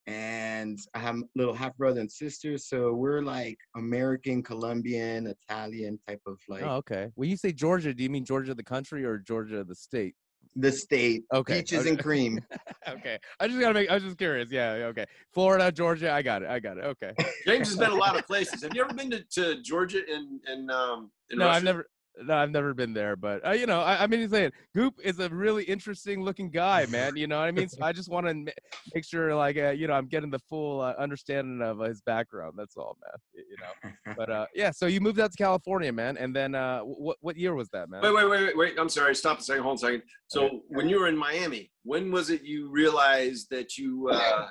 and 0.07 0.79
I 0.95 0.99
have 0.99 1.17
little 1.35 1.55
half 1.55 1.77
brother 1.79 2.01
and 2.01 2.13
sister. 2.13 2.59
So 2.59 2.93
we're 2.93 3.23
like 3.23 3.57
American, 3.75 4.43
Colombian, 4.43 5.27
Italian 5.27 5.99
type 6.07 6.21
of 6.27 6.39
like 6.49 6.63
oh, 6.63 6.77
okay. 6.77 7.11
When 7.15 7.31
you 7.31 7.37
say 7.37 7.53
Georgia, 7.53 7.95
do 7.95 8.03
you 8.03 8.11
mean 8.11 8.25
Georgia 8.25 8.55
the 8.55 8.63
country 8.63 9.05
or 9.05 9.19
Georgia 9.19 9.65
the 9.65 9.75
state? 9.75 10.15
The 10.57 10.71
state, 10.71 11.25
Okay, 11.33 11.61
peaches 11.61 11.81
okay. 11.81 11.91
and 11.91 11.99
cream. 12.03 12.41
okay. 12.89 13.19
I 13.41 13.49
just 13.49 13.59
gotta 13.61 13.75
make. 13.75 13.91
I 13.91 13.95
was 13.95 14.05
just 14.05 14.19
curious. 14.19 14.51
Yeah. 14.51 14.77
yeah, 14.77 14.85
Okay. 14.87 15.05
Florida, 15.33 15.73
Georgia. 15.73 16.13
I 16.13 16.23
got 16.23 16.43
it. 16.43 16.49
I 16.49 16.61
got 16.61 16.79
it. 16.79 16.85
Okay. 16.85 17.13
James 17.47 17.69
has 17.69 17.77
been 17.77 17.91
a 17.91 17.95
lot 17.95 18.17
of 18.19 18.27
places. 18.27 18.63
Have 18.63 18.75
you 18.75 18.83
ever 18.85 18.95
been 18.95 19.11
to, 19.11 19.23
to 19.33 19.61
Georgia 19.63 20.01
and 20.09 20.41
and 20.47 20.71
um? 20.71 21.11
In 21.31 21.39
no, 21.39 21.47
Russia? 21.47 21.57
I've 21.57 21.65
never. 21.65 21.87
No, 22.23 22.37
I've 22.37 22.53
never 22.53 22.75
been 22.75 22.95
there, 22.95 23.17
but 23.17 23.45
uh, 23.45 23.51
you 23.51 23.67
know, 23.67 23.81
I, 23.81 24.05
I 24.05 24.07
mean, 24.07 24.21
he's 24.21 24.31
saying 24.31 24.53
Goop 24.73 24.95
is 25.03 25.19
a 25.19 25.29
really 25.29 25.65
interesting 25.65 26.23
looking 26.23 26.49
guy, 26.49 26.87
man. 26.87 27.17
You 27.17 27.27
know 27.27 27.41
what 27.41 27.47
I 27.47 27.51
mean? 27.51 27.69
So 27.69 27.83
I 27.83 27.93
just 27.93 28.09
want 28.09 28.27
to 28.27 28.53
make 28.95 29.05
sure, 29.05 29.35
like, 29.35 29.57
uh, 29.57 29.71
you 29.71 29.89
know, 29.89 29.95
I'm 29.95 30.07
getting 30.07 30.31
the 30.31 30.39
full 30.39 30.81
uh, 30.81 30.95
understanding 30.97 31.61
of 31.61 31.81
uh, 31.81 31.85
his 31.85 32.03
background. 32.03 32.55
That's 32.57 32.77
all, 32.77 32.97
man. 33.03 33.45
You 33.49 33.57
know, 33.61 34.15
but 34.17 34.31
uh, 34.31 34.47
yeah. 34.55 34.71
So 34.71 34.87
you 34.87 35.01
moved 35.01 35.19
out 35.19 35.33
to 35.33 35.37
California, 35.37 35.93
man, 35.93 36.17
and 36.17 36.35
then 36.35 36.55
uh, 36.55 36.81
what 36.83 37.17
what 37.21 37.37
year 37.37 37.55
was 37.55 37.69
that, 37.71 37.91
man? 37.91 38.01
Wait, 38.03 38.15
wait, 38.15 38.31
wait, 38.31 38.47
wait, 38.47 38.57
wait. 38.57 38.75
I'm 38.79 38.89
sorry. 38.89 39.17
Stop 39.17 39.41
a 39.41 39.43
second. 39.43 39.65
Hold 39.65 39.73
on 39.73 39.77
a 39.77 39.79
second. 39.79 40.03
So 40.29 40.63
when 40.69 40.89
you 40.89 41.01
were 41.01 41.09
in 41.09 41.17
Miami, 41.17 41.73
when 41.83 42.13
was 42.13 42.31
it 42.31 42.43
you 42.43 42.71
realized 42.71 43.49
that 43.51 43.77
you, 43.77 44.09
uh, 44.13 44.49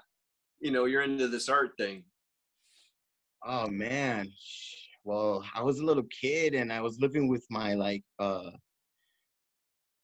you 0.60 0.72
know, 0.72 0.84
you're 0.84 1.04
into 1.04 1.30
this 1.30 1.48
art 1.48 1.72
thing? 1.78 2.04
Oh 3.46 3.68
man. 3.68 4.30
Well, 5.04 5.44
I 5.54 5.62
was 5.62 5.80
a 5.80 5.86
little 5.86 6.04
kid 6.04 6.54
and 6.54 6.72
I 6.72 6.82
was 6.82 7.00
living 7.00 7.28
with 7.28 7.46
my 7.50 7.74
like 7.74 8.04
uh 8.20 8.52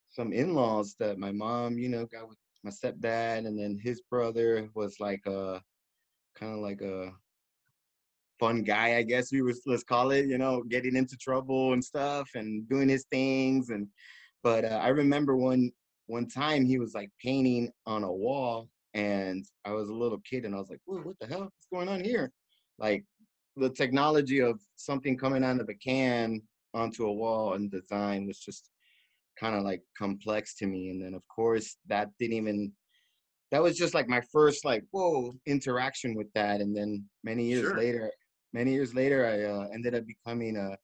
some 0.10 0.34
in-laws 0.34 0.96
that 1.00 1.18
my 1.18 1.32
mom, 1.32 1.78
you 1.78 1.88
know, 1.88 2.06
got 2.06 2.28
with 2.28 2.38
my 2.64 2.72
stepdad 2.72 3.48
and 3.48 3.58
then 3.58 3.80
his 3.82 4.02
brother 4.10 4.70
was 4.76 5.00
like 5.00 5.26
a 5.26 5.62
kind 6.36 6.54
of 6.54 6.60
like 6.60 6.82
a 6.82 7.12
fun 8.40 8.64
guy, 8.64 8.98
I 8.98 9.04
guess 9.04 9.32
we 9.32 9.42
was 9.42 9.62
let's 9.66 9.84
call 9.84 10.12
it, 10.12 10.26
you 10.26 10.38
know, 10.38 10.64
getting 10.64 10.96
into 10.96 11.16
trouble 11.18 11.74
and 11.74 11.84
stuff 11.84 12.30
and 12.36 12.68
doing 12.68 12.90
his 12.90 13.06
things 13.12 13.70
and 13.70 13.88
but 14.44 14.66
uh, 14.66 14.80
I 14.82 14.90
remember 14.90 15.38
one 15.38 15.72
one 16.08 16.28
time 16.28 16.66
he 16.66 16.80
was 16.80 16.94
like 16.94 17.12
painting 17.24 17.72
on 17.86 18.04
a 18.04 18.12
wall 18.12 18.68
and 18.94 19.46
I 19.64 19.72
was 19.72 19.90
a 19.90 19.94
little 19.94 20.20
kid 20.30 20.46
and 20.46 20.56
I 20.56 20.58
was 20.58 20.70
like, 20.70 20.80
what 20.86 21.16
the 21.22 21.28
hell? 21.28 21.44
is 21.44 21.68
going 21.72 21.88
on 21.88 22.04
here? 22.04 22.32
Like 22.80 23.06
the 23.60 23.70
technology 23.70 24.40
of 24.40 24.60
something 24.76 25.18
coming 25.18 25.44
out 25.44 25.60
of 25.60 25.70
a 25.70 25.74
can 25.74 26.42
onto 26.74 27.06
a 27.06 27.14
wall 27.14 27.54
and 27.54 27.72
design 27.72 28.28
was 28.28 28.40
just 28.40 28.70
kind 29.40 29.56
of 29.56 29.64
like 29.64 29.82
complex 29.98 30.56
to 30.56 30.66
me. 30.66 30.90
And 30.90 31.04
then 31.04 31.14
of 31.14 31.24
course 31.28 31.78
that 31.88 32.10
didn't 32.20 32.38
even 32.38 32.72
that 33.52 33.64
was 33.64 33.78
just 33.78 33.94
like 33.94 34.08
my 34.08 34.22
first 34.32 34.66
like 34.66 34.84
whoa 34.92 35.34
interaction 35.46 36.16
with 36.16 36.32
that. 36.34 36.62
And 36.62 36.76
then 36.76 37.06
many 37.24 37.46
years 37.46 37.64
Sure. 37.64 37.78
later, 37.78 38.12
many 38.54 38.72
years 38.74 38.94
later, 38.94 39.26
I 39.26 39.44
uh, 39.44 39.68
ended 39.74 39.96
up 39.96 40.06
becoming 40.06 40.56
a, 40.58 40.78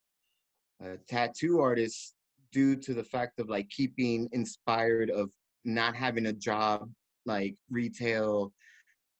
a 0.84 0.96
tattoo 1.08 1.60
artist 1.60 2.14
due 2.52 2.76
to 2.76 2.94
the 2.94 3.04
fact 3.04 3.38
of 3.38 3.48
like 3.48 3.68
keeping 3.70 4.28
inspired 4.32 5.10
of 5.10 5.30
not 5.64 5.94
having 5.94 6.26
a 6.26 6.32
job 6.32 6.88
like 7.24 7.56
retail 7.70 8.52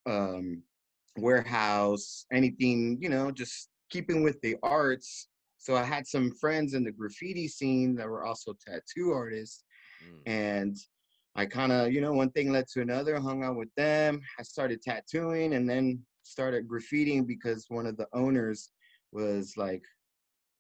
um 0.07 0.63
warehouse 1.19 2.27
anything 2.33 2.99
you 3.01 3.09
know 3.09 3.31
just 3.31 3.69
keeping 3.91 4.23
with 4.23 4.41
the 4.43 4.57
arts 4.63 5.29
so 5.59 5.75
i 5.77 5.83
had 5.83 6.07
some 6.07 6.31
friends 6.41 6.75
in 6.75 6.85
the 6.85 6.93
graffiti 6.93 7.49
scene 7.49 7.95
that 7.95 8.09
were 8.09 8.25
also 8.25 8.55
tattoo 8.67 9.13
artists 9.13 9.65
Mm. 10.05 10.21
and 10.27 10.77
i 11.37 11.47
kind 11.47 11.73
of 11.73 11.91
you 11.91 12.03
know 12.03 12.13
one 12.13 12.31
thing 12.33 12.53
led 12.53 12.67
to 12.75 12.83
another 12.83 13.19
hung 13.19 13.43
out 13.43 13.57
with 13.57 13.71
them 13.79 14.21
i 14.39 14.43
started 14.43 14.83
tattooing 14.83 15.55
and 15.55 15.67
then 15.69 16.05
started 16.23 16.69
graffitiing 16.69 17.27
because 17.27 17.65
one 17.71 17.87
of 17.87 17.97
the 17.97 18.07
owners 18.13 18.71
was 19.13 19.55
like 19.57 19.83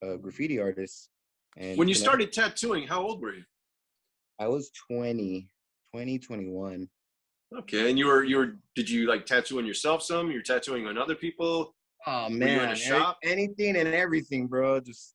a 0.02 0.16
graffiti 0.16 0.58
artist 0.58 1.10
and 1.58 1.76
When 1.78 1.86
you 1.88 1.94
know, 1.94 2.00
started 2.00 2.32
tattooing, 2.32 2.86
how 2.86 3.02
old 3.02 3.20
were 3.20 3.34
you? 3.34 3.44
i 4.40 4.48
was 4.48 4.70
20 4.90 5.46
20 5.94 6.18
21 6.18 6.88
Okay, 7.56 7.88
and 7.90 7.98
you 7.98 8.06
were 8.06 8.24
you 8.24 8.36
were 8.38 8.56
did 8.74 8.88
you 8.90 9.06
like 9.08 9.24
tattoo 9.26 9.58
on 9.58 9.66
yourself 9.66 10.02
some? 10.02 10.30
You're 10.30 10.42
tattooing 10.42 10.86
on 10.86 10.98
other 10.98 11.14
people. 11.14 11.74
oh 12.06 12.28
you 12.28 12.34
in 12.34 12.38
man 12.38 12.58
a 12.58 12.62
every- 12.72 12.76
shop? 12.76 13.18
anything 13.24 13.76
and 13.76 13.88
everything 13.88 14.46
bro 14.46 14.80
just 14.80 15.14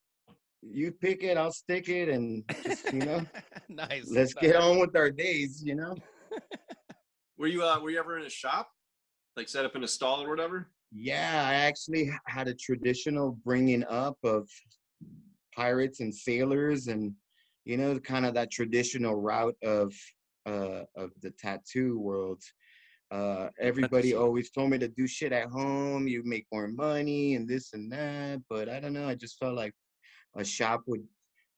you 0.62 0.92
pick 0.92 1.22
it 1.24 1.36
i'll 1.36 1.50
stick 1.52 1.88
it 1.88 2.08
and 2.08 2.44
just 2.64 2.92
you 2.92 3.00
know 3.00 3.20
nice. 3.68 4.08
let's 4.10 4.32
get 4.34 4.54
on 4.56 4.78
with 4.78 4.94
our 4.96 5.10
days 5.10 5.62
you 5.64 5.74
know 5.74 5.94
Were 7.38 7.48
you 7.48 7.64
uh 7.64 7.80
were 7.80 7.90
you 7.90 7.98
ever 7.98 8.18
in 8.18 8.24
a 8.26 8.30
shop? 8.30 8.68
Like 9.36 9.48
set 9.48 9.64
up 9.64 9.74
in 9.74 9.82
a 9.82 9.88
stall 9.88 10.22
or 10.22 10.28
whatever? 10.28 10.68
Yeah, 10.92 11.44
I 11.48 11.54
actually 11.54 12.08
had 12.26 12.46
a 12.46 12.54
traditional 12.54 13.36
bringing 13.44 13.82
up 13.84 14.16
of 14.22 14.48
pirates 15.56 15.98
and 16.00 16.14
sailors, 16.14 16.86
and 16.86 17.12
you 17.64 17.76
know, 17.78 17.98
kind 17.98 18.26
of 18.26 18.34
that 18.34 18.50
traditional 18.52 19.16
route 19.16 19.56
of 19.64 19.92
uh, 20.46 20.82
of 20.96 21.10
the 21.20 21.30
tattoo 21.32 21.98
world. 21.98 22.42
Uh, 23.10 23.48
everybody 23.60 24.14
always 24.14 24.50
told 24.50 24.70
me 24.70 24.78
to 24.78 24.88
do 24.88 25.06
shit 25.06 25.32
at 25.32 25.48
home. 25.48 26.08
You 26.08 26.22
make 26.24 26.46
more 26.50 26.68
money 26.68 27.34
and 27.34 27.46
this 27.46 27.74
and 27.74 27.92
that, 27.92 28.40
but 28.48 28.68
I 28.68 28.80
don't 28.80 28.94
know. 28.94 29.08
I 29.08 29.14
just 29.14 29.38
felt 29.38 29.54
like 29.54 29.74
a 30.36 30.44
shop 30.44 30.82
would 30.86 31.04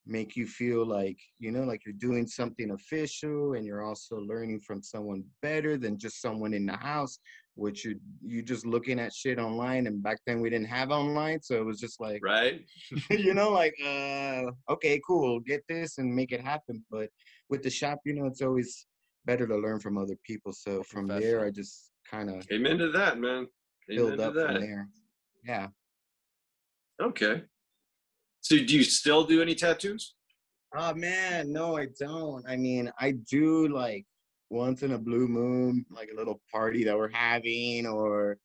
make 0.07 0.37
you 0.37 0.47
feel 0.47 0.85
like 0.85 1.19
you 1.39 1.51
know 1.51 1.63
like 1.63 1.81
you're 1.87 1.95
doing 1.95 2.27
something 2.27 2.73
official 2.73 3.55
and 3.55 3.65
you're 3.65 3.83
also 3.83 4.17
learning 4.17 4.61
from 4.61 4.83
someone 4.83 5.25
better 5.41 5.79
than 5.79 5.99
just 5.99 6.21
someone 6.21 6.53
in 6.53 6.67
the 6.67 6.77
house 6.77 7.19
which 7.57 7.85
you 7.85 7.99
you 8.23 8.43
just 8.43 8.67
looking 8.67 8.99
at 8.99 9.13
shit 9.13 9.39
online 9.39 9.87
and 9.87 10.03
back 10.03 10.19
then 10.27 10.41
we 10.41 10.51
didn't 10.51 10.67
have 10.67 10.91
online 10.91 11.41
so 11.41 11.55
it 11.55 11.65
was 11.65 11.79
just 11.79 12.01
like 12.01 12.21
Right? 12.23 12.65
you 13.11 13.35
know 13.35 13.51
like 13.51 13.75
uh 13.85 14.51
okay 14.71 15.01
cool 15.07 15.41
get 15.41 15.63
this 15.69 15.99
and 15.99 16.15
make 16.15 16.33
it 16.33 16.41
happen 16.41 16.85
but 16.91 17.09
with 17.49 17.63
the 17.63 17.71
shop 17.71 18.01
you 18.05 18.15
know 18.15 18.27
it's 18.27 18.43
always 18.43 18.87
better 19.25 19.47
to 19.47 19.57
learn 19.57 19.81
from 19.81 19.99
other 19.99 20.17
people. 20.25 20.53
So 20.53 20.83
from 20.83 21.07
there, 21.07 21.45
I 21.45 21.51
just 21.51 21.91
kind 22.11 22.31
of 22.31 22.47
came 22.49 22.67
into 22.67 22.91
that, 22.93 23.19
man. 23.19 23.47
Build 23.89 24.19
to 24.19 24.29
up 24.29 24.35
from 24.35 24.61
there. 24.61 24.89
Yeah. 25.45 25.69
Okay. 27.03 27.43
So 28.41 28.57
do 28.57 28.77
you 28.77 28.85
still 28.85 29.25
do 29.25 29.43
any 29.43 29.55
tattoos? 29.55 30.15
Oh 30.77 30.95
man, 30.95 31.53
no, 31.53 31.77
I 31.77 31.87
don't. 31.99 32.45
I 32.49 32.57
mean, 32.57 32.91
I 32.99 33.13
do 33.31 33.69
like 33.69 34.05
once 34.55 34.83
in 34.83 34.93
a 34.93 34.99
blue 34.99 35.27
moon, 35.27 35.85
like 35.91 36.09
a 36.13 36.17
little 36.17 36.41
party 36.51 36.85
that 36.85 36.97
we're 36.97 37.11
having, 37.11 37.87
or 37.87 38.39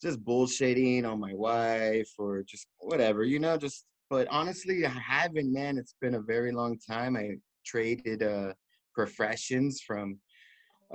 just 0.00 0.24
bullshitting 0.24 1.04
on 1.04 1.18
my 1.18 1.34
wife, 1.34 2.10
or 2.18 2.42
just 2.44 2.68
whatever, 2.78 3.24
you 3.24 3.38
know. 3.40 3.56
Just, 3.58 3.84
but 4.08 4.28
honestly, 4.28 4.86
I 4.86 4.90
haven't, 4.90 5.52
man. 5.52 5.76
It's 5.76 5.96
been 6.00 6.14
a 6.14 6.20
very 6.20 6.52
long 6.52 6.78
time. 6.78 7.16
I 7.16 7.36
traded 7.66 8.22
uh 8.22 8.52
professions 8.94 9.82
from 9.86 10.18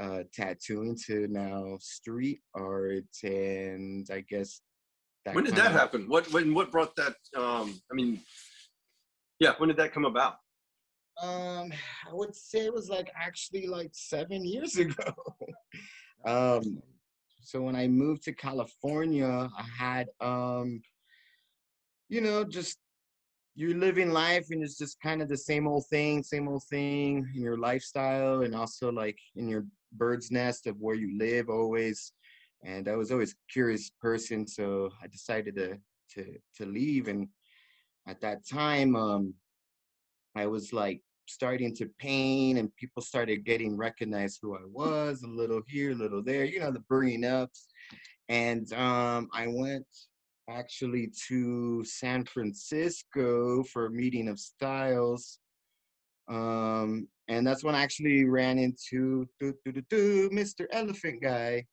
uh 0.02 0.23
tattooing 0.34 0.97
to 1.08 1.28
now 1.28 1.78
street 1.80 2.39
art, 2.56 3.13
and 3.23 4.08
I 4.12 4.21
guess. 4.21 4.62
when 5.34 5.43
did 5.43 5.56
that 5.56 5.73
happen? 5.73 6.08
What 6.08 6.32
when 6.32 6.54
what 6.54 6.71
brought 6.71 6.95
that? 6.95 7.15
Um, 7.36 7.80
I 7.91 7.93
mean, 7.93 8.21
yeah, 9.39 9.54
when 9.58 9.67
did 9.67 9.78
that 9.78 9.93
come 9.93 10.06
about? 10.06 10.36
Um, 11.21 11.71
I 12.10 12.13
would 12.13 12.36
say 12.36 12.65
it 12.65 12.73
was 12.73 12.89
like 12.89 13.12
actually 13.15 13.67
like 13.67 13.91
seven 13.93 14.45
years 14.45 14.78
ago. 14.78 15.13
um, 16.26 16.82
so 17.41 17.62
when 17.62 17.76
I 17.76 17.88
moved 17.88 18.23
to 18.23 18.34
California, 18.34 19.49
I 19.58 19.65
had 19.78 20.08
um, 20.21 20.82
you 22.10 22.21
know, 22.21 22.43
just 22.43 22.78
you're 23.56 23.78
living 23.78 24.12
life 24.12 24.47
and 24.52 24.63
it's 24.63 24.78
just 24.78 24.99
kind 25.02 25.21
of 25.21 25.30
the 25.30 25.38
same 25.38 25.67
old 25.67 25.86
thing, 25.88 26.23
same 26.23 26.47
old 26.47 26.63
thing 26.69 27.28
in 27.36 27.41
your 27.41 27.58
lifestyle 27.58 28.41
and 28.41 28.56
also 28.56 28.91
like 28.91 29.17
in 29.36 29.47
your 29.47 29.65
bird's 29.93 30.32
nest 30.32 30.65
of 30.65 30.76
where 30.80 30.95
you 30.95 31.17
live 31.17 31.49
always. 31.49 32.13
And 32.63 32.88
I 32.88 32.95
was 32.95 33.12
always 33.12 33.34
a 33.34 33.52
curious 33.52 33.91
person, 34.02 34.47
so 34.47 34.89
I 35.04 35.08
decided 35.08 35.56
to 35.56 35.78
to 36.15 36.38
to 36.58 36.65
leave. 36.65 37.08
And 37.08 37.28
at 38.08 38.21
that 38.21 38.47
time, 38.47 38.95
um, 38.95 39.34
I 40.36 40.48
was 40.48 40.74
like 40.74 41.02
starting 41.28 41.76
to 41.76 41.89
paint 42.00 42.60
and 42.60 42.76
people 42.76 43.02
started 43.02 43.46
getting 43.46 43.78
recognized 43.78 44.39
who 44.41 44.56
I 44.56 44.65
was 44.65 45.24
a 45.24 45.28
little 45.28 45.62
here, 45.67 45.91
a 45.91 45.96
little 45.96 46.24
there, 46.24 46.46
you 46.46 46.60
know, 46.60 46.72
the 46.72 46.80
bringing 46.82 47.26
ups. 47.26 47.67
And 48.30 48.72
um, 48.74 49.30
I 49.34 49.48
went 49.48 49.86
actually 50.50 51.12
to 51.28 51.84
San 51.86 52.26
Francisco 52.26 53.63
for 53.63 53.86
a 53.86 53.91
meeting 53.91 54.28
of 54.28 54.39
styles. 54.39 55.39
Um, 56.30 57.08
and 57.28 57.46
that's 57.46 57.63
when 57.63 57.76
I 57.76 57.84
actually 57.84 58.26
ran 58.26 58.58
into 58.58 59.26
doo, 59.39 59.54
doo, 59.65 59.82
doo, 59.89 60.30
Mr. 60.32 60.65
Elephant 60.72 61.22
Guy, 61.22 61.65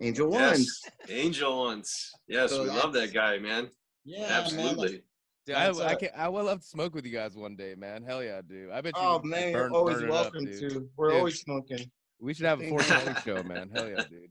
Angel 0.00 0.28
Ones. 0.28 0.80
Yes, 0.84 1.10
Angel 1.10 1.58
Ones. 1.58 2.10
Yes, 2.28 2.50
So 2.50 2.62
we 2.62 2.68
love 2.70 2.92
that 2.94 3.12
guy, 3.12 3.38
man. 3.38 3.68
Yeah, 4.04 4.20
man, 4.20 4.32
Absolutely. 4.32 5.02
Dude, 5.44 5.56
I, 5.56 5.66
That's, 5.66 5.80
I 5.80 5.94
can 5.96 6.10
I 6.16 6.28
would 6.28 6.44
love 6.44 6.60
to 6.60 6.66
smoke 6.66 6.94
with 6.94 7.04
you 7.04 7.12
guys 7.12 7.36
one 7.36 7.56
day, 7.56 7.74
man. 7.76 8.04
Hell 8.04 8.22
yeah, 8.22 8.42
dude. 8.48 8.70
I 8.70 8.80
bet 8.80 8.94
you. 8.96 9.02
Oh 9.02 9.20
man, 9.24 9.52
burn- 9.52 9.72
you're 9.72 9.78
always 9.78 9.96
burn 9.96 10.04
it 10.04 10.10
up, 10.10 10.32
welcome 10.32 10.46
to. 10.46 10.88
We're 10.96 11.08
Dude. 11.10 11.18
always 11.18 11.40
smoking. 11.40 11.90
We 12.20 12.32
should 12.32 12.46
have 12.46 12.60
a 12.60 12.68
four 12.68 12.78
420 12.78 13.20
show, 13.22 13.42
man. 13.48 13.70
Hell 13.74 13.88
yeah, 13.88 14.04
dude. 14.08 14.30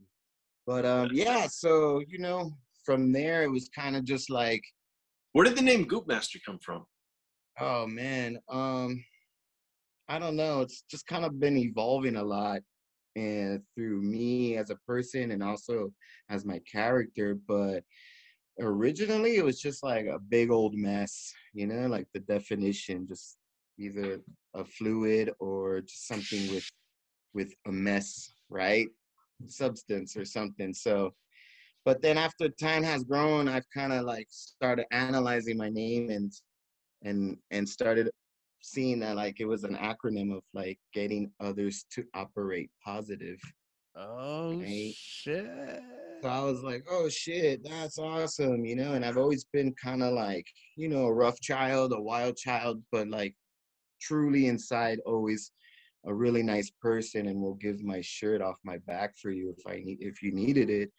But 0.64 0.86
um, 0.86 1.10
yeah. 1.12 1.48
So 1.48 2.00
you 2.06 2.18
know, 2.18 2.52
from 2.86 3.12
there 3.12 3.42
it 3.42 3.50
was 3.50 3.68
kind 3.74 3.96
of 3.96 4.04
just 4.04 4.30
like, 4.30 4.62
Where 5.32 5.44
did 5.44 5.56
the 5.56 5.62
name 5.62 5.84
Goop 5.84 6.06
Master 6.06 6.38
come 6.46 6.58
from? 6.60 6.86
oh 7.60 7.86
man, 7.86 8.38
um, 8.48 9.04
I 10.08 10.18
don't 10.18 10.36
know. 10.36 10.62
It's 10.62 10.84
just 10.90 11.06
kind 11.06 11.24
of 11.24 11.38
been 11.38 11.58
evolving 11.58 12.16
a 12.16 12.22
lot, 12.22 12.60
and 13.16 13.60
through 13.74 14.00
me 14.02 14.56
as 14.56 14.70
a 14.70 14.76
person 14.86 15.32
and 15.32 15.42
also 15.42 15.92
as 16.30 16.46
my 16.46 16.60
character. 16.60 17.36
But 17.46 17.82
originally 18.60 19.36
it 19.36 19.44
was 19.44 19.60
just 19.60 19.82
like 19.82 20.06
a 20.06 20.18
big 20.18 20.50
old 20.50 20.74
mess, 20.74 21.32
you 21.54 21.66
know, 21.66 21.86
like 21.88 22.06
the 22.14 22.20
definition, 22.20 23.06
just 23.08 23.36
either 23.78 24.20
a 24.54 24.64
fluid 24.64 25.32
or 25.40 25.80
just 25.80 26.06
something 26.06 26.52
with 26.52 26.68
with 27.34 27.52
a 27.66 27.72
mess, 27.72 28.30
right? 28.50 28.88
Substance 29.46 30.16
or 30.16 30.24
something. 30.24 30.74
So 30.74 31.12
but 31.84 32.00
then 32.00 32.16
after 32.16 32.48
time 32.48 32.84
has 32.84 33.02
grown, 33.02 33.48
I've 33.48 33.68
kind 33.74 33.92
of 33.92 34.04
like 34.04 34.28
started 34.30 34.86
analyzing 34.92 35.56
my 35.56 35.68
name 35.68 36.10
and 36.10 36.32
and 37.02 37.36
and 37.50 37.68
started 37.68 38.10
seeing 38.62 39.00
that 39.00 39.16
like 39.16 39.40
it 39.40 39.46
was 39.46 39.64
an 39.64 39.76
acronym 39.76 40.36
of 40.36 40.42
like 40.54 40.78
getting 40.94 41.32
others 41.40 41.84
to 41.92 42.04
operate 42.14 42.70
positive. 42.84 43.40
Oh 43.96 44.60
Right. 44.60 44.92
shit. 44.94 45.82
So 46.22 46.28
I 46.28 46.40
was 46.40 46.62
like, 46.62 46.84
oh 46.88 47.08
shit, 47.08 47.64
that's 47.64 47.98
awesome, 47.98 48.64
you 48.64 48.76
know. 48.76 48.92
And 48.92 49.04
I've 49.04 49.16
always 49.16 49.44
been 49.44 49.74
kind 49.74 50.04
of 50.04 50.12
like, 50.12 50.46
you 50.76 50.88
know, 50.88 51.06
a 51.06 51.12
rough 51.12 51.40
child, 51.40 51.92
a 51.92 52.00
wild 52.00 52.36
child, 52.36 52.80
but 52.92 53.08
like 53.08 53.34
truly 54.00 54.46
inside, 54.46 55.00
always 55.04 55.50
a 56.06 56.14
really 56.14 56.44
nice 56.44 56.70
person, 56.80 57.26
and 57.26 57.40
will 57.40 57.54
give 57.54 57.82
my 57.82 58.00
shirt 58.02 58.40
off 58.40 58.54
my 58.62 58.78
back 58.86 59.16
for 59.20 59.32
you 59.32 59.52
if 59.56 59.66
I 59.66 59.82
need, 59.84 59.98
if 60.00 60.22
you 60.22 60.32
needed 60.32 60.70
it, 60.70 60.92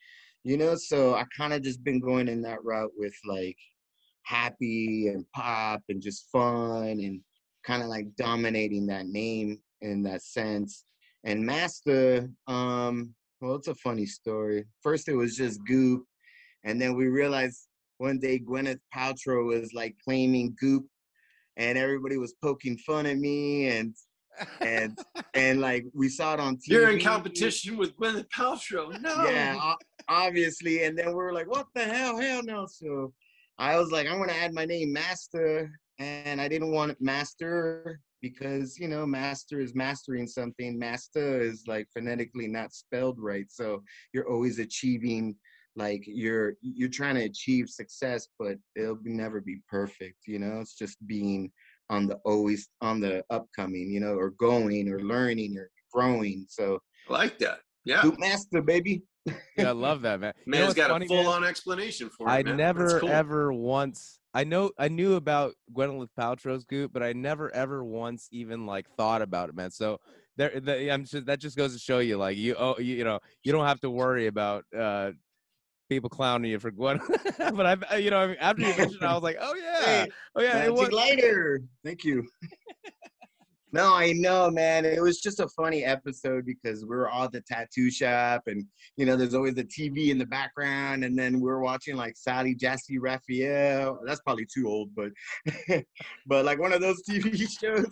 you 0.43 0.57
know. 0.57 0.75
So 0.75 1.15
I 1.15 1.23
kind 1.37 1.53
of 1.53 1.61
just 1.61 1.85
been 1.85 2.01
going 2.01 2.27
in 2.27 2.41
that 2.41 2.61
route 2.65 2.91
with 2.97 3.15
like 3.25 3.57
happy 4.23 5.07
and 5.07 5.25
pop 5.33 5.83
and 5.87 6.01
just 6.01 6.27
fun 6.33 6.99
and 6.99 7.21
kind 7.65 7.81
of 7.81 7.87
like 7.87 8.13
dominating 8.17 8.87
that 8.87 9.05
name 9.05 9.59
in 9.79 10.03
that 10.03 10.21
sense. 10.21 10.83
And 11.23 11.45
Master, 11.45 12.29
um, 12.47 13.15
well, 13.43 13.55
it's 13.55 13.67
a 13.67 13.75
funny 13.75 14.05
story. 14.05 14.63
First, 14.81 15.09
it 15.09 15.15
was 15.15 15.35
just 15.35 15.59
Goop, 15.65 16.05
and 16.63 16.81
then 16.81 16.95
we 16.95 17.07
realized 17.07 17.67
one 17.97 18.17
day 18.17 18.39
Gwyneth 18.39 18.79
Paltrow 18.95 19.45
was 19.45 19.73
like 19.73 19.97
claiming 20.01 20.55
Goop, 20.57 20.85
and 21.57 21.77
everybody 21.77 22.17
was 22.17 22.35
poking 22.41 22.77
fun 22.77 23.05
at 23.05 23.17
me, 23.17 23.67
and 23.67 23.93
and 24.61 24.97
and 25.33 25.59
like 25.59 25.85
we 25.93 26.07
saw 26.07 26.35
it 26.35 26.39
on 26.39 26.55
TV. 26.55 26.67
You're 26.67 26.89
in 26.91 27.01
competition 27.01 27.75
with 27.75 27.93
Gwyneth 27.97 28.29
Paltrow. 28.29 28.97
No. 29.01 29.25
Yeah, 29.25 29.73
obviously. 30.07 30.85
And 30.85 30.97
then 30.97 31.07
we 31.07 31.15
were 31.15 31.33
like, 31.33 31.49
what 31.49 31.67
the 31.75 31.83
hell? 31.83 32.17
Hell 32.17 32.43
no. 32.43 32.65
So 32.65 33.13
I 33.57 33.77
was 33.77 33.91
like, 33.91 34.07
I'm 34.07 34.19
gonna 34.19 34.31
add 34.31 34.53
my 34.53 34.63
name 34.63 34.93
Master. 34.93 35.69
And 35.99 36.39
I 36.39 36.47
didn't 36.47 36.71
want 36.71 36.99
Master 37.01 37.99
because 38.23 38.79
you 38.79 38.87
know, 38.87 39.05
master 39.05 39.59
is 39.59 39.75
mastering 39.75 40.25
something. 40.25 40.79
Master 40.79 41.41
is 41.41 41.65
like 41.67 41.87
phonetically 41.93 42.47
not 42.47 42.73
spelled 42.73 43.19
right. 43.19 43.45
So 43.49 43.83
you're 44.13 44.27
always 44.31 44.57
achieving 44.57 45.35
like 45.75 46.03
you're 46.07 46.53
you're 46.61 46.89
trying 46.89 47.15
to 47.15 47.25
achieve 47.25 47.69
success, 47.69 48.27
but 48.39 48.55
it'll 48.75 48.97
never 49.03 49.41
be 49.41 49.59
perfect, 49.69 50.19
you 50.25 50.39
know. 50.39 50.61
It's 50.61 50.75
just 50.75 50.97
being 51.05 51.51
on 51.89 52.07
the 52.07 52.15
always 52.25 52.69
on 52.81 52.99
the 52.99 53.23
upcoming, 53.29 53.91
you 53.91 53.99
know, 53.99 54.13
or 54.13 54.31
going 54.31 54.89
or 54.89 55.01
learning 55.01 55.57
or 55.57 55.69
growing. 55.91 56.45
So 56.49 56.79
I 57.09 57.13
like 57.13 57.37
that. 57.39 57.59
Yeah. 57.85 58.01
Goop 58.01 58.19
Master, 58.19 58.61
baby. 58.61 59.03
Yeah, 59.57 59.69
I 59.69 59.71
love 59.71 60.01
that, 60.01 60.19
man. 60.19 60.33
You 60.45 60.51
know 60.51 60.57
Man's 60.57 60.67
what's 60.69 60.77
got 60.77 60.89
funny, 60.89 61.05
a 61.05 61.09
man? 61.09 61.23
full 61.23 61.33
on 61.33 61.43
explanation 61.43 62.09
for 62.09 62.27
it. 62.27 62.31
I 62.31 62.43
man. 62.43 62.57
Never 62.57 62.99
cool. 62.99 63.09
ever 63.09 63.53
once. 63.53 64.19
I 64.33 64.43
know 64.43 64.71
I 64.77 64.87
knew 64.87 65.15
about 65.15 65.53
Gwyneth 65.73 66.09
Paltrow's 66.17 66.63
goop, 66.65 66.91
but 66.93 67.03
I 67.03 67.13
never 67.13 67.53
ever 67.53 67.83
once 67.83 68.27
even 68.31 68.65
like 68.65 68.87
thought 68.97 69.21
about 69.21 69.49
it, 69.49 69.55
man. 69.55 69.71
So 69.71 69.99
there, 70.37 70.59
the, 70.59 70.91
I'm 70.91 71.05
just, 71.05 71.25
that 71.27 71.39
just 71.39 71.55
goes 71.55 71.73
to 71.73 71.79
show 71.79 71.99
you, 71.99 72.17
like 72.17 72.37
you, 72.37 72.55
oh, 72.57 72.75
you, 72.79 72.95
you 72.95 73.03
know, 73.03 73.19
you 73.43 73.51
don't 73.51 73.65
have 73.65 73.79
to 73.81 73.89
worry 73.89 74.27
about 74.27 74.65
uh 74.77 75.11
people 75.89 76.09
clowning 76.09 76.49
you 76.51 76.59
for 76.59 76.71
Gwyneth. 76.71 77.07
but 77.55 77.65
I, 77.65 77.77
I- 77.91 77.97
you 77.97 78.09
know, 78.09 78.33
after 78.39 78.63
you 78.63 78.73
mentioned, 78.75 79.03
it, 79.03 79.03
I 79.03 79.13
was 79.13 79.23
like, 79.23 79.37
oh 79.39 79.53
yeah, 79.55 79.85
Hey, 80.05 80.11
oh 80.35 80.41
yeah, 80.41 80.63
it 80.65 80.73
was. 80.73 80.91
lighter. 80.91 81.61
Thank 81.83 82.03
you. 82.03 82.27
No, 83.73 83.91
I 83.95 84.13
know, 84.13 84.51
man. 84.51 84.85
It 84.85 85.01
was 85.01 85.19
just 85.19 85.39
a 85.39 85.47
funny 85.47 85.83
episode 85.83 86.45
because 86.45 86.83
we 86.83 86.95
were 86.95 87.09
all 87.09 87.23
at 87.23 87.31
the 87.31 87.41
tattoo 87.41 87.89
shop, 87.89 88.43
and 88.45 88.63
you 88.97 89.05
know, 89.07 89.15
there's 89.15 89.33
always 89.33 89.55
the 89.55 89.63
TV 89.63 90.09
in 90.09 90.19
the 90.19 90.27
background, 90.27 91.03
and 91.03 91.17
then 91.17 91.41
we 91.41 91.49
are 91.49 91.59
watching 91.59 91.95
like 91.95 92.15
Sally 92.15 92.53
Jessy 92.53 92.99
Raphael. 92.99 93.99
That's 94.05 94.21
probably 94.21 94.45
too 94.45 94.67
old, 94.67 94.91
but 94.95 95.11
but 96.27 96.45
like 96.45 96.59
one 96.59 96.71
of 96.71 96.81
those 96.81 97.01
TV 97.09 97.47
shows. 97.49 97.91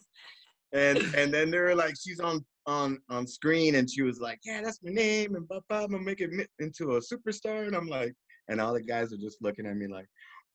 And 0.71 0.99
and 1.15 1.33
then 1.33 1.49
they 1.49 1.57
were 1.57 1.75
like, 1.75 1.95
she's 1.99 2.19
on 2.19 2.45
on 2.67 2.99
on 3.09 3.25
screen, 3.25 3.73
and 3.73 3.89
she 3.89 4.03
was 4.03 4.19
like, 4.19 4.39
yeah, 4.45 4.61
that's 4.63 4.83
my 4.83 4.91
name, 4.91 5.33
and 5.33 5.47
blah, 5.47 5.61
blah, 5.67 5.85
I'm 5.85 5.91
gonna 5.91 6.03
make 6.03 6.21
it 6.21 6.29
into 6.59 6.97
a 6.97 7.01
superstar, 7.01 7.65
and 7.65 7.75
I'm 7.75 7.87
like, 7.87 8.13
and 8.49 8.61
all 8.61 8.73
the 8.73 8.83
guys 8.83 9.11
are 9.13 9.17
just 9.17 9.41
looking 9.41 9.65
at 9.65 9.75
me 9.75 9.87
like, 9.87 10.07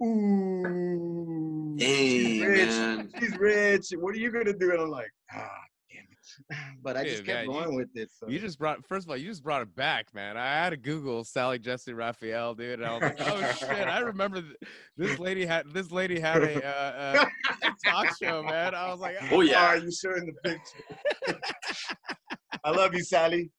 ooh, 0.03 1.77
she's 1.79 2.43
rich, 2.43 2.69
man. 2.69 3.11
she's 3.19 3.37
rich. 3.39 3.87
What 3.99 4.15
are 4.15 4.19
you 4.19 4.31
gonna 4.31 4.53
do? 4.53 4.71
And 4.73 4.81
I'm 4.83 4.91
like, 4.91 5.11
ah, 5.33 5.49
damn 5.91 6.03
it. 6.03 6.57
But 6.83 6.97
I 6.97 7.05
just 7.05 7.25
kept 7.25 7.47
man, 7.47 7.47
you- 7.47 7.53
going 7.65 7.77
with 7.77 7.89
it. 7.95 8.11
So. 8.13 8.29
You 8.29 8.39
just 8.39 8.59
brought 8.59 8.85
first 8.87 9.07
of 9.07 9.11
all, 9.11 9.17
you 9.17 9.29
just 9.29 9.43
brought 9.43 9.63
it 9.63 9.75
back, 9.75 10.15
man. 10.15 10.37
I 10.37 10.47
had 10.47 10.71
to 10.71 10.77
Google 10.77 11.25
Sally 11.25 11.59
Jessy 11.59 11.93
Raphael, 11.93 12.55
dude, 12.55 12.81
and 12.81 12.87
I 12.89 12.93
was 12.93 13.03
like, 13.03 13.21
oh 13.21 13.53
shit, 13.59 13.89
I 13.89 14.01
remember 14.01 14.43
th- 14.43 14.55
this 14.97 15.19
lady 15.19 15.45
had 15.47 15.67
this 15.73 15.91
lady 15.91 16.21
had 16.21 16.43
a, 16.43 16.65
uh, 16.65 17.25
uh, 17.63 17.71
talk 17.85 18.17
show, 18.23 18.43
man. 18.43 18.75
I 18.75 18.91
was 18.91 19.01
like, 19.01 19.17
Oh, 19.33 19.41
yeah. 19.41 19.67
Are 19.67 19.77
you 19.79 19.91
showing 19.91 20.27
the 20.27 20.51
picture? 20.51 21.41
I 22.65 22.71
love 22.71 22.95
you, 22.95 23.03
Sally. 23.05 23.51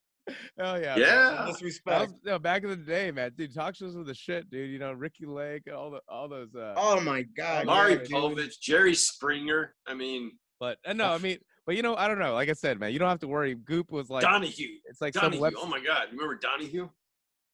Hell 0.60 0.80
yeah. 0.82 0.98
Yeah. 0.98 1.30
That 1.32 1.48
Disrespect. 1.48 2.12
was, 2.12 2.20
no, 2.26 2.40
back 2.40 2.64
in 2.64 2.70
the 2.70 2.76
day, 2.76 3.12
man, 3.12 3.32
dude. 3.38 3.54
Talk 3.54 3.76
shows 3.76 3.96
were 3.96 4.04
the 4.04 4.14
shit, 4.14 4.50
dude. 4.50 4.70
You 4.70 4.80
know, 4.80 4.94
Ricki 4.94 5.26
Lake, 5.26 5.64
all 5.74 5.92
the 5.92 6.02
all 6.10 6.28
those. 6.28 6.54
Uh, 6.56 6.74
Oh 6.76 7.00
my 7.00 7.24
God. 7.38 7.66
Maury 7.66 7.94
yeah, 7.94 7.98
dude. 8.00 8.12
Povich, 8.12 8.60
Jerry 8.62 8.94
Springer. 8.96 9.74
I 9.88 9.94
mean, 9.94 10.32
but 10.60 10.78
uh, 10.86 10.94
no, 10.94 11.12
I 11.12 11.18
mean, 11.18 11.38
but 11.66 11.76
you 11.76 11.82
know, 11.82 11.96
I 11.96 12.08
don't 12.08 12.20
know. 12.20 12.34
Like 12.34 12.50
I 12.50 12.54
said, 12.54 12.80
man, 12.80 12.92
you 12.94 13.00
don't 13.00 13.10
have 13.10 13.20
to 13.20 13.28
worry. 13.28 13.56
Goop 13.56 13.92
was 13.92 14.10
like, 14.10 14.24
Donahue. 14.24 14.78
it's 14.86 15.02
like 15.02 15.14
some 15.14 15.24
Donahue. 15.24 15.42
web. 15.42 15.54
Oh 15.58 15.68
my 15.68 15.80
God. 15.80 16.08
Remember 16.12 16.36
Donahue? 16.36 16.90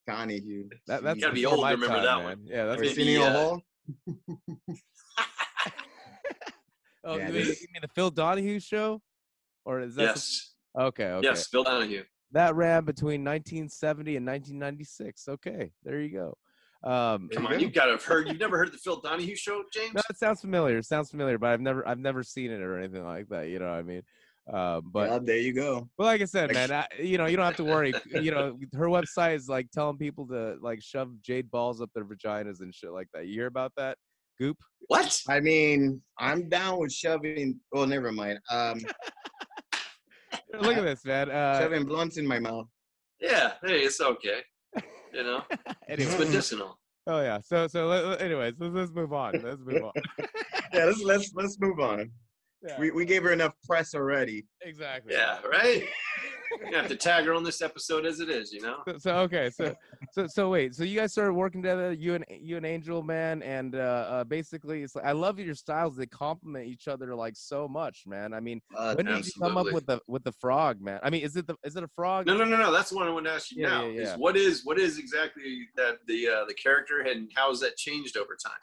Donahue. 0.07 0.69
That, 0.87 1.03
that's 1.03 1.15
You 1.17 1.21
gotta 1.21 1.33
be 1.33 1.45
old 1.45 1.59
to 1.59 1.65
remember 1.65 1.87
time, 1.87 2.03
that 2.03 2.17
man. 2.17 2.23
one. 2.25 2.39
Yeah, 2.45 2.65
that's. 2.65 2.81
Maybe, 2.81 2.89
Arsenio 2.89 3.23
uh, 3.23 3.31
Hall. 3.31 3.61
oh, 7.05 7.17
Yeah, 7.17 7.27
you, 7.27 7.33
mean, 7.33 7.45
you 7.45 7.67
mean 7.73 7.81
the 7.81 7.87
Phil 7.95 8.11
Donahue 8.11 8.59
show, 8.59 9.01
or 9.65 9.79
is 9.81 9.95
that? 9.95 10.03
yes. 10.03 10.53
Okay. 10.77 11.05
Okay. 11.05 11.27
Yes, 11.27 11.47
Phil 11.47 11.63
Donahue. 11.63 12.03
That 12.33 12.55
ran 12.55 12.83
between 12.83 13.23
1970 13.23 14.17
and 14.17 14.25
1996. 14.25 15.27
Okay, 15.29 15.71
there 15.83 16.01
you 16.01 16.09
go. 16.11 16.37
Um, 16.83 17.29
Come 17.31 17.43
you 17.43 17.49
on, 17.49 17.53
go. 17.53 17.59
you 17.59 17.69
gotta 17.69 17.91
have 17.91 18.03
heard. 18.03 18.27
You've 18.27 18.39
never 18.39 18.57
heard 18.57 18.73
the 18.73 18.77
Phil 18.77 18.99
Donahue 18.99 19.35
show, 19.35 19.63
James? 19.71 19.93
no, 19.93 20.01
it 20.09 20.17
sounds 20.17 20.41
familiar. 20.41 20.79
It 20.79 20.85
sounds 20.85 21.09
familiar, 21.11 21.37
but 21.37 21.51
I've 21.51 21.61
never, 21.61 21.87
I've 21.87 21.99
never 21.99 22.23
seen 22.23 22.51
it 22.51 22.61
or 22.61 22.77
anything 22.77 23.05
like 23.05 23.29
that. 23.29 23.47
You 23.47 23.59
know 23.59 23.69
what 23.69 23.75
I 23.75 23.83
mean? 23.83 24.01
Um, 24.51 24.91
but 24.91 25.09
yeah, 25.09 25.19
there 25.23 25.37
you 25.37 25.53
go. 25.53 25.87
Well, 25.97 26.07
like 26.07 26.21
I 26.21 26.25
said, 26.25 26.51
man, 26.53 26.71
I, 26.71 26.85
you 26.99 27.17
know, 27.17 27.27
you 27.27 27.37
don't 27.37 27.45
have 27.45 27.55
to 27.57 27.63
worry. 27.63 27.93
You 28.09 28.31
know, 28.31 28.57
her 28.73 28.87
website 28.87 29.35
is 29.35 29.47
like 29.47 29.71
telling 29.71 29.97
people 29.97 30.27
to 30.27 30.57
like 30.61 30.81
shove 30.81 31.11
jade 31.21 31.49
balls 31.49 31.81
up 31.81 31.89
their 31.95 32.03
vaginas 32.03 32.59
and 32.59 32.75
shit 32.75 32.91
like 32.91 33.07
that. 33.13 33.27
You 33.27 33.33
hear 33.33 33.47
about 33.47 33.71
that? 33.77 33.97
Goop. 34.37 34.57
What? 34.87 35.17
I 35.29 35.39
mean, 35.39 36.01
I'm 36.19 36.49
down 36.49 36.79
with 36.79 36.91
shoving. 36.91 37.59
Well, 37.71 37.87
never 37.87 38.11
mind. 38.11 38.39
Um, 38.51 38.79
Look 40.61 40.77
at 40.77 40.83
this, 40.83 41.05
man. 41.05 41.29
Uh, 41.31 41.59
shoving 41.59 41.85
blunts 41.85 42.17
in 42.17 42.27
my 42.27 42.39
mouth. 42.39 42.67
Yeah. 43.19 43.53
Hey, 43.63 43.79
it's 43.81 43.99
okay. 44.01 44.41
You 45.13 45.23
know, 45.23 45.43
it's 45.87 46.17
medicinal. 46.17 46.79
oh 47.07 47.21
yeah. 47.21 47.39
So, 47.43 47.67
so, 47.67 47.85
let- 47.87 48.05
let- 48.05 48.21
anyways, 48.21 48.53
let's, 48.59 48.73
let's 48.73 48.91
move 48.91 49.13
on. 49.13 49.33
Let's 49.33 49.61
move 49.63 49.83
on. 49.83 49.91
Yeah, 50.73 50.85
let's 50.85 51.03
let's 51.03 51.31
let's 51.35 51.59
move 51.59 51.79
on. 51.79 52.09
Yeah, 52.67 52.79
We 52.79 52.89
we 52.89 53.05
gave 53.05 53.21
her 53.23 53.31
enough 53.31 53.53
press 53.67 53.93
already. 53.93 54.47
exactly. 54.63 55.13
Yeah, 55.13 55.37
right. 55.43 55.83
You 56.69 56.77
have 56.77 56.87
to 56.87 56.95
tag 56.95 57.25
her 57.25 57.33
on 57.33 57.43
this 57.43 57.61
episode 57.61 58.05
as 58.05 58.19
it 58.19 58.29
is. 58.29 58.51
You 58.51 58.61
know. 58.61 58.77
So, 58.87 58.97
so 58.97 59.15
okay, 59.19 59.49
so 59.49 59.75
so 60.11 60.27
so 60.27 60.49
wait, 60.49 60.75
so 60.75 60.83
you 60.83 60.99
guys 60.99 61.11
started 61.11 61.33
working 61.33 61.61
together, 61.61 61.93
you 61.93 62.15
and 62.15 62.25
you 62.29 62.57
and 62.57 62.65
Angel, 62.65 63.03
man, 63.03 63.41
and 63.43 63.75
uh, 63.75 63.77
uh 63.77 64.23
basically, 64.23 64.83
it's 64.83 64.95
like 64.95 65.05
I 65.05 65.11
love 65.11 65.39
your 65.39 65.55
styles. 65.55 65.95
They 65.95 66.05
complement 66.05 66.67
each 66.67 66.87
other 66.87 67.15
like 67.15 67.35
so 67.35 67.67
much, 67.67 68.03
man. 68.05 68.33
I 68.33 68.39
mean, 68.39 68.61
Uh, 68.75 68.93
when 68.95 69.05
did 69.05 69.25
you 69.25 69.31
come 69.39 69.57
up 69.57 69.71
with 69.71 69.85
the 69.85 69.99
with 70.07 70.23
the 70.23 70.33
frog, 70.33 70.81
man? 70.81 70.99
I 71.03 71.09
mean, 71.09 71.21
is 71.21 71.35
it 71.35 71.47
the 71.47 71.55
is 71.63 71.75
it 71.75 71.83
a 71.83 71.89
frog? 71.89 72.25
No, 72.27 72.37
no, 72.37 72.45
no, 72.45 72.57
no. 72.57 72.71
That's 72.71 72.89
the 72.89 72.95
one 72.95 73.07
I 73.07 73.11
want 73.11 73.25
to 73.25 73.31
ask 73.31 73.51
you 73.51 73.61
Yeah, 73.61 73.69
now. 73.69 73.85
yeah, 73.85 74.01
yeah. 74.01 74.13
Is 74.13 74.19
what 74.19 74.37
is 74.37 74.65
what 74.65 74.79
is 74.79 74.97
exactly 74.97 75.67
that 75.75 75.99
the 76.07 76.27
uh, 76.27 76.45
the 76.45 76.53
character 76.53 77.01
and 77.01 77.31
how 77.35 77.49
has 77.49 77.59
that 77.61 77.77
changed 77.77 78.17
over 78.17 78.35
time? 78.35 78.53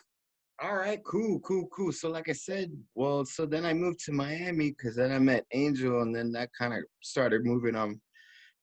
All 0.63 0.77
right, 0.77 1.01
cool, 1.05 1.41
cool, 1.41 1.67
cool. 1.73 1.91
So 1.91 2.11
like 2.11 2.29
I 2.29 2.33
said, 2.33 2.71
well, 2.95 3.25
so 3.25 3.47
then 3.47 3.65
I 3.65 3.73
moved 3.73 4.01
to 4.05 4.13
Miami 4.13 4.71
because 4.71 4.95
then 4.95 5.11
I 5.11 5.19
met 5.19 5.47
Angel, 5.55 6.03
and 6.03 6.15
then 6.15 6.33
that 6.33 6.51
kind 6.59 6.75
of 6.75 6.81
started 7.03 7.45
moving 7.45 7.75
on, 7.75 8.01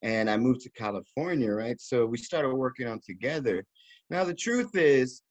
and 0.04 0.30
I 0.30 0.38
moved 0.38 0.62
to 0.62 0.70
California, 0.72 1.52
right? 1.52 1.80
So 1.82 2.06
we 2.06 2.18
started 2.18 2.54
working 2.54 2.88
on 2.88 3.00
together. 3.04 3.66
Now 4.12 4.24
the 4.24 4.36
truth 4.36 4.76
is, 4.76 5.24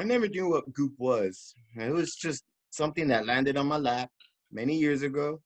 I 0.00 0.04
never 0.04 0.26
knew 0.26 0.48
what 0.48 0.72
Goop 0.72 0.94
was. 0.98 1.54
It 1.76 1.92
was 1.92 2.16
just 2.16 2.42
something 2.70 3.06
that 3.08 3.26
landed 3.26 3.56
on 3.56 3.66
my 3.66 3.76
lap 3.78 4.10
many 4.50 4.76
years 4.76 5.02
ago, 5.02 5.40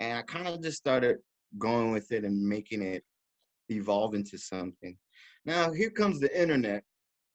and 0.00 0.18
I 0.18 0.22
kind 0.22 0.48
of 0.48 0.62
just 0.62 0.78
started 0.78 1.18
going 1.58 1.92
with 1.92 2.10
it 2.10 2.24
and 2.24 2.42
making 2.42 2.82
it 2.82 3.04
evolve 3.68 4.14
into 4.14 4.36
something. 4.36 4.96
Now 5.44 5.70
here 5.70 5.90
comes 5.90 6.18
the 6.18 6.40
internet. 6.40 6.82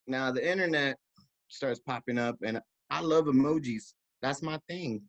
Now 0.06 0.32
the 0.32 0.49
internet 0.49 0.97
starts 1.47 1.79
popping 1.79 2.17
up, 2.17 2.38
and 2.43 2.60
I 2.89 3.01
love 3.01 3.25
emojis. 3.25 3.93
That's 4.21 4.41
my 4.41 4.60
thing. 4.69 5.01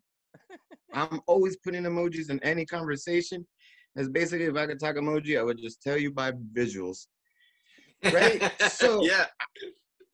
I'm 0.92 1.20
always 1.26 1.56
putting 1.56 1.84
emojis 1.84 2.30
in 2.30 2.42
any 2.42 2.64
conversation. 2.64 3.46
It's 3.96 4.08
basically 4.08 4.46
if 4.46 4.56
I 4.56 4.66
could 4.66 4.80
talk 4.80 4.96
emoji, 4.96 5.38
I 5.38 5.42
would 5.42 5.58
just 5.58 5.82
tell 5.82 5.96
you 5.96 6.10
by 6.10 6.32
visuals. 6.52 7.06
Right? 8.04 8.50
So- 8.70 9.02
yeah, 9.02 9.26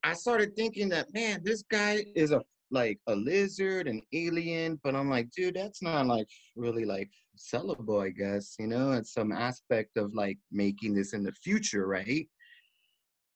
I 0.02 0.14
started 0.14 0.54
thinking 0.56 0.88
that 0.90 1.12
man, 1.14 1.40
this 1.44 1.62
guy 1.62 2.04
is 2.14 2.30
a 2.30 2.42
like 2.70 2.98
a 3.06 3.14
lizard, 3.14 3.86
an 3.88 4.02
alien, 4.12 4.80
but 4.82 4.94
I'm 4.94 5.08
like, 5.08 5.30
dude, 5.30 5.54
that's 5.54 5.82
not 5.82 6.06
like 6.06 6.26
really 6.56 6.84
like 6.84 7.10
sellable, 7.38 8.04
I 8.04 8.10
guess. 8.10 8.56
You 8.58 8.66
know, 8.66 8.92
it's 8.92 9.12
some 9.12 9.32
aspect 9.32 9.96
of 9.96 10.14
like 10.14 10.38
making 10.50 10.94
this 10.94 11.12
in 11.12 11.22
the 11.22 11.32
future, 11.32 11.86
right? 11.86 12.26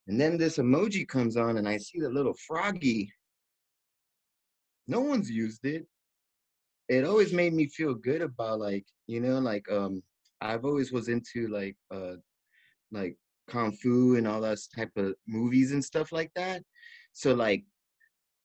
And 0.09 0.19
then 0.19 0.39
this 0.39 0.57
emoji 0.57 1.07
comes 1.07 1.37
on, 1.37 1.59
and 1.59 1.69
I 1.69 1.77
see 1.77 2.01
the 2.01 2.09
little 2.09 2.35
froggy. 2.47 3.13
No 4.87 5.01
one's 5.01 5.31
used 5.31 5.65
it. 5.67 5.87
It 6.89 7.05
always 7.05 7.35
made 7.35 7.53
me 7.53 7.67
feel 7.67 7.95
good 7.95 8.23
about 8.23 8.59
like, 8.59 8.87
you 9.07 9.21
know, 9.21 9.39
like 9.39 9.71
um 9.71 10.03
I've 10.41 10.65
always 10.65 10.91
was 10.93 11.09
into 11.09 11.49
like 11.49 11.77
uh 11.91 12.15
like 12.91 13.17
kung 13.49 13.73
fu 13.73 14.17
and 14.17 14.27
all 14.27 14.41
that 14.41 14.59
type 14.75 14.93
of 14.97 15.15
movies 15.27 15.73
and 15.73 15.85
stuff 15.85 16.11
like 16.11 16.31
that. 16.37 16.63
So 17.13 17.35
like 17.35 17.65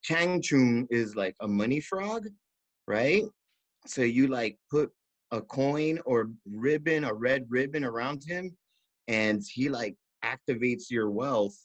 Chang 0.03 0.41
Chung 0.41 0.85
is 0.89 1.15
like 1.15 1.35
a 1.39 1.47
money 1.47 1.79
frog, 1.79 2.27
right? 2.87 3.23
So 3.87 4.01
you 4.01 4.27
like 4.27 4.57
put 4.69 4.91
a 5.31 5.41
coin 5.41 5.99
or 6.05 6.29
ribbon, 6.45 7.05
a 7.05 7.13
red 7.13 7.45
ribbon 7.47 7.85
around 7.85 8.23
him, 8.27 8.57
and 9.07 9.41
he 9.49 9.69
like 9.69 9.95
activates 10.23 10.89
your 10.89 11.09
wealth. 11.11 11.57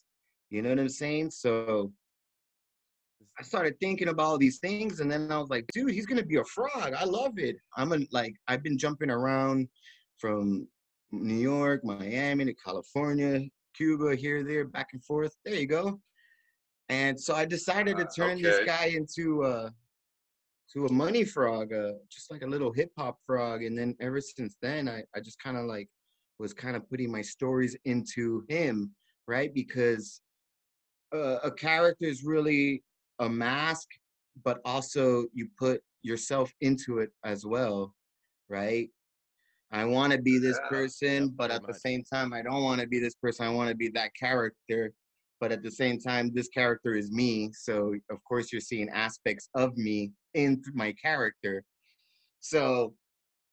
You 0.51 0.62
know 0.62 0.71
what 0.71 0.79
I'm 0.79 0.88
saying? 0.88 1.31
So 1.31 1.92
I 3.38 3.42
started 3.42 3.79
thinking 3.79 4.09
about 4.09 4.27
all 4.27 4.38
these 4.38 4.59
things, 4.59 5.01
and 5.01 5.11
then 5.11 5.31
I 5.31 5.38
was 5.38 5.51
like, 5.51 5.64
dude, 5.73 5.92
he's 5.92 6.07
gonna 6.07 6.25
be 6.25 6.37
a 6.37 6.44
frog. 6.44 6.94
I 6.94 7.05
love 7.05 7.38
it. 7.38 7.57
I'm 7.77 7.92
a, 7.92 7.99
like, 8.11 8.35
I've 8.49 8.62
been 8.62 8.79
jumping 8.79 9.11
around 9.11 9.68
from 10.18 10.66
New 11.12 11.37
York, 11.37 11.85
Miami 11.85 12.44
to 12.47 12.55
California, 12.55 13.42
Cuba, 13.75 14.16
here, 14.16 14.42
there, 14.42 14.64
back 14.64 14.88
and 14.92 15.05
forth. 15.05 15.35
There 15.44 15.55
you 15.55 15.66
go. 15.66 16.01
And 16.88 17.21
so 17.21 17.35
I 17.35 17.44
decided 17.44 17.97
to 17.99 18.07
Uh, 18.07 18.11
turn 18.16 18.42
this 18.42 18.61
guy 18.64 18.87
into 18.87 19.44
uh 19.44 19.71
to 20.73 20.87
a 20.87 20.92
money 20.92 21.25
frog, 21.25 21.73
uh, 21.73 21.92
just 22.11 22.31
like 22.31 22.42
a 22.42 22.47
little 22.47 22.73
hip 22.73 22.90
hop 22.99 23.18
frog. 23.27 23.62
And 23.62 23.79
then 23.79 23.97
ever 24.01 24.21
since 24.21 24.57
then, 24.61 24.88
I, 24.88 25.03
I 25.14 25.21
just 25.21 25.38
kind 25.42 25.57
of 25.57 25.64
like 25.64 25.88
was 26.38 26.55
kind 26.55 26.77
of 26.77 26.88
putting 26.88 27.11
my 27.11 27.22
stories 27.22 27.77
into 27.85 28.44
him, 28.48 28.92
right? 29.27 29.53
Because 29.53 30.20
uh, 31.14 31.38
a 31.42 31.51
character 31.51 32.07
is 32.07 32.24
really 32.24 32.83
a 33.18 33.29
mask, 33.29 33.88
but 34.44 34.61
also 34.64 35.27
you 35.33 35.48
put 35.59 35.81
yourself 36.03 36.53
into 36.61 36.98
it 36.98 37.11
as 37.24 37.44
well, 37.44 37.94
right? 38.48 38.88
I 39.70 39.85
want 39.85 40.12
to 40.12 40.18
be 40.20 40.38
this 40.38 40.59
person, 40.70 41.24
yep, 41.24 41.31
but 41.37 41.51
at 41.51 41.66
the 41.66 41.74
same 41.74 42.03
time, 42.03 42.33
I 42.33 42.40
don't 42.40 42.62
want 42.62 42.81
to 42.81 42.87
be 42.87 42.98
this 42.98 43.14
person. 43.14 43.46
I 43.46 43.51
want 43.51 43.68
to 43.68 43.77
be 43.77 43.88
that 43.90 44.14
character. 44.18 44.92
But 45.40 45.53
at 45.53 45.62
the 45.62 45.70
same 45.70 46.01
time, 46.01 46.33
this 46.35 46.48
character 46.48 46.94
is 46.94 47.12
me. 47.12 47.51
So, 47.53 47.94
of 48.11 48.24
course, 48.24 48.51
you're 48.51 48.61
seeing 48.61 48.88
aspects 48.88 49.48
of 49.55 49.77
me 49.77 50.12
in 50.35 50.62
my 50.72 50.92
character. 50.92 51.62
So, 52.40 52.94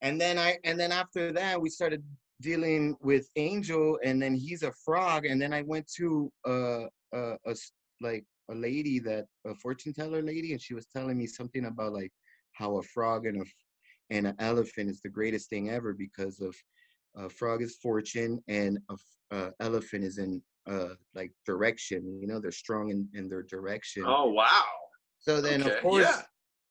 and 0.01 0.19
then 0.19 0.39
I, 0.39 0.57
and 0.63 0.79
then 0.79 0.91
after 0.91 1.31
that, 1.33 1.61
we 1.61 1.69
started 1.69 2.03
dealing 2.41 2.95
with 3.01 3.29
Angel, 3.35 3.97
and 4.03 4.21
then 4.21 4.35
he's 4.35 4.63
a 4.63 4.71
frog. 4.83 5.25
And 5.25 5.41
then 5.41 5.53
I 5.53 5.61
went 5.61 5.89
to 5.97 6.31
uh, 6.47 6.85
a 7.13 7.37
s- 7.47 7.71
like 8.01 8.25
a 8.51 8.55
lady 8.55 8.99
that 8.99 9.25
a 9.45 9.55
fortune 9.55 9.93
teller 9.93 10.21
lady, 10.21 10.51
and 10.51 10.61
she 10.61 10.73
was 10.73 10.85
telling 10.87 11.17
me 11.17 11.27
something 11.27 11.65
about 11.65 11.93
like 11.93 12.11
how 12.53 12.77
a 12.77 12.83
frog 12.83 13.25
and 13.25 13.41
a 13.41 13.45
and 14.11 14.27
an 14.27 14.35
elephant 14.39 14.89
is 14.89 15.01
the 15.01 15.09
greatest 15.09 15.49
thing 15.49 15.69
ever 15.71 15.93
because 15.93 16.39
of 16.39 16.55
a 17.15 17.29
frog 17.29 17.61
is 17.63 17.77
fortune 17.81 18.39
and 18.47 18.77
a, 18.91 19.35
uh, 19.35 19.49
elephant 19.59 20.03
is 20.03 20.17
in 20.17 20.41
uh 20.67 20.89
like 21.13 21.31
direction. 21.45 22.19
You 22.21 22.27
know, 22.27 22.39
they're 22.39 22.51
strong 22.51 22.89
in, 22.89 23.07
in 23.13 23.29
their 23.29 23.43
direction. 23.43 24.03
Oh 24.05 24.29
wow. 24.31 24.63
So 25.19 25.41
then, 25.41 25.63
Okay, 25.63 25.75
of 25.75 25.81
course, 25.81 26.03
yeah. 26.03 26.21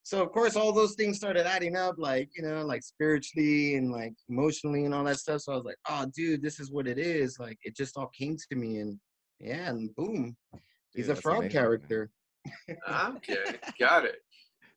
So 0.07 0.23
of 0.23 0.31
course, 0.33 0.55
all 0.55 0.71
those 0.73 0.95
things 0.95 1.17
started 1.17 1.47
adding 1.47 1.77
up, 1.77 1.95
like 1.99 2.29
you 2.37 2.43
know, 2.43 2.65
like 2.65 2.83
spiritually 2.83 3.75
and 3.77 3.91
like 3.91 4.13
emotionally 4.29 4.85
and 4.85 4.95
all 4.95 5.03
that 5.05 5.19
stuff. 5.19 5.41
So 5.41 5.53
I 5.53 5.57
was 5.57 5.65
like, 5.65 5.79
oh, 5.89 6.07
dude, 6.15 6.43
this 6.43 6.61
is 6.61 6.71
what 6.71 6.87
it 6.87 6.99
is. 6.99 7.39
Like 7.41 7.59
it 7.63 7.75
just 7.75 7.97
all 7.97 8.11
came 8.17 8.37
to 8.51 8.57
me, 8.57 8.79
and 8.79 9.01
yeah, 9.41 9.71
and 9.71 9.95
boom, 9.97 10.37
he's 10.95 11.05
Dude, 11.05 11.05
a 11.05 11.09
that's 11.09 11.21
frog 11.23 11.39
amazing, 11.39 11.53
character. 11.59 12.11
Okay, 12.71 13.57
got 13.81 14.05
it. 14.05 14.17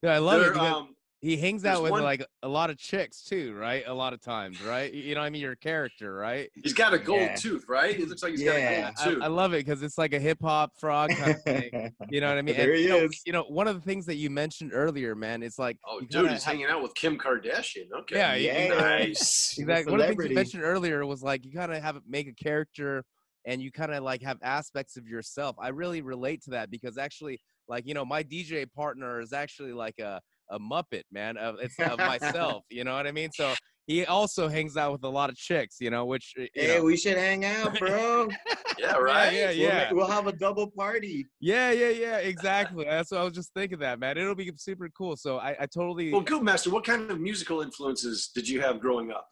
Yeah, 0.01 0.13
I 0.15 0.17
love 0.19 0.39
There, 0.39 0.49
it. 0.49 0.53
because- 0.53 0.73
um, 0.73 0.95
he 1.19 1.35
hangs 1.35 1.63
There's 1.63 1.77
out 1.77 1.83
with 1.83 1.91
one- 1.91 2.03
like 2.03 2.23
a 2.43 2.47
lot 2.47 2.69
of 2.69 2.77
chicks 2.77 3.23
too, 3.23 3.55
right? 3.55 3.83
A 3.87 3.93
lot 3.93 4.13
of 4.13 4.21
times, 4.21 4.61
right? 4.61 4.93
You 4.93 5.15
know, 5.15 5.21
what 5.21 5.25
I 5.27 5.29
mean, 5.31 5.41
your 5.41 5.55
character, 5.55 6.13
right? 6.13 6.49
He's 6.53 6.73
got 6.73 6.93
a 6.93 6.99
gold 6.99 7.21
Yeah. 7.21 7.35
tooth, 7.35 7.65
right? 7.67 7.99
It 7.99 8.07
looks 8.07 8.21
like 8.21 8.31
he's 8.33 8.41
Yeah. 8.43 8.51
got 8.51 8.57
a 8.57 8.83
gold 8.83 8.97
tooth. 9.15 9.23
I 9.23 9.25
tooth. 9.27 9.35
love 9.35 9.53
it 9.53 9.65
because 9.65 9.81
it's 9.81 9.97
like 9.97 10.13
a 10.13 10.19
hip 10.19 10.37
hop 10.41 10.77
frog 10.79 11.09
kind 11.09 11.31
of 11.31 11.41
thing. 11.41 11.71
You 12.11 12.21
know 12.21 12.29
what 12.29 12.37
I 12.37 12.41
mean? 12.43 12.55
There 12.55 12.69
And, 12.69 12.77
he 12.77 12.83
you 12.83 12.89
know, 12.89 12.97
is. 13.05 13.21
you 13.25 13.33
know, 13.33 13.43
one 13.45 13.67
of 13.67 13.75
the 13.75 13.81
things 13.81 14.05
that 14.05 14.15
you 14.15 14.29
mentioned 14.29 14.71
earlier, 14.73 15.15
man, 15.15 15.41
it's 15.41 15.57
like 15.57 15.77
oh, 15.85 15.99
dude, 16.01 16.11
kinda 16.11 16.31
he's 16.33 16.43
have- 16.43 16.53
hanging 16.53 16.67
out 16.67 16.83
with 16.83 16.93
Kim 16.93 17.17
Kardashian. 17.17 17.91
Okay. 18.01 18.15
Yeah, 18.17 18.35
Yeah. 18.35 18.67
Nice. 18.79 19.57
Exactly. 19.57 19.91
One 19.91 20.01
of 20.01 20.07
the 20.07 20.13
things 20.15 20.29
you 20.29 20.35
mentioned 20.35 20.63
earlier 20.63 21.05
was 21.05 21.23
like 21.23 21.45
you 21.45 21.51
kind 21.51 21.73
of 21.73 21.81
have 21.81 21.99
make 22.07 22.27
a 22.27 22.33
character 22.33 23.03
and 23.45 23.61
you 23.61 23.71
kind 23.71 23.93
of 23.93 24.03
like 24.03 24.21
have 24.21 24.37
aspects 24.43 24.97
of 24.97 25.07
yourself. 25.07 25.55
I 25.59 25.69
really 25.69 26.01
relate 26.01 26.43
to 26.43 26.51
that 26.51 26.69
because 26.69 26.97
actually, 26.99 27.39
like 27.67 27.87
you 27.87 27.93
know, 27.95 28.05
my 28.05 28.21
DJ 28.23 28.71
partner 28.71 29.19
is 29.19 29.33
actually 29.33 29.73
like 29.73 29.97
a 29.99 30.21
a 30.49 30.59
Muppet, 30.59 31.03
man. 31.11 31.37
Of 31.37 31.55
it's 31.61 31.79
of 31.79 31.97
myself. 31.97 32.63
You 32.69 32.83
know 32.83 32.93
what 32.95 33.07
I 33.07 33.11
mean? 33.11 33.29
So 33.33 33.53
he 33.85 34.05
also 34.05 34.47
hangs 34.47 34.75
out 34.77 34.91
with 34.91 35.03
a 35.03 35.09
lot 35.09 35.29
of 35.29 35.35
chicks. 35.35 35.77
You 35.79 35.89
know, 35.89 36.05
which 36.05 36.33
you 36.37 36.47
Hey, 36.53 36.77
know, 36.77 36.83
we 36.83 36.97
should 36.97 37.17
hang 37.17 37.45
out, 37.45 37.77
bro. 37.79 38.27
Yeah, 38.79 38.97
right. 38.97 39.33
yeah, 39.33 39.47
We'll, 39.47 39.57
yeah. 39.57 39.91
we'll 39.93 40.05
have 40.11 40.27
a 40.27 40.31
double 40.33 40.69
party. 40.69 41.25
yeah, 41.39 41.71
yeah, 41.71 41.89
yeah, 41.89 42.17
exactly. 42.17 42.85
That's 42.85 43.09
what 43.09 43.21
I 43.21 43.23
was 43.23 43.33
just 43.33 43.51
thinking. 43.55 43.79
That 43.79 43.97
man, 43.99 44.19
it'll 44.19 44.35
be 44.35 44.51
super 44.55 44.87
cool. 44.95 45.15
So 45.17 45.37
I, 45.37 45.55
I 45.61 45.65
totally. 45.65 46.11
Well, 46.11 46.21
Goop 46.21 46.43
Master, 46.43 46.69
what 46.69 46.85
kind 46.85 47.09
of 47.09 47.19
musical 47.19 47.61
influences 47.61 48.29
did 48.35 48.47
you 48.47 48.61
have 48.61 48.79
growing 48.79 49.09
up? 49.11 49.27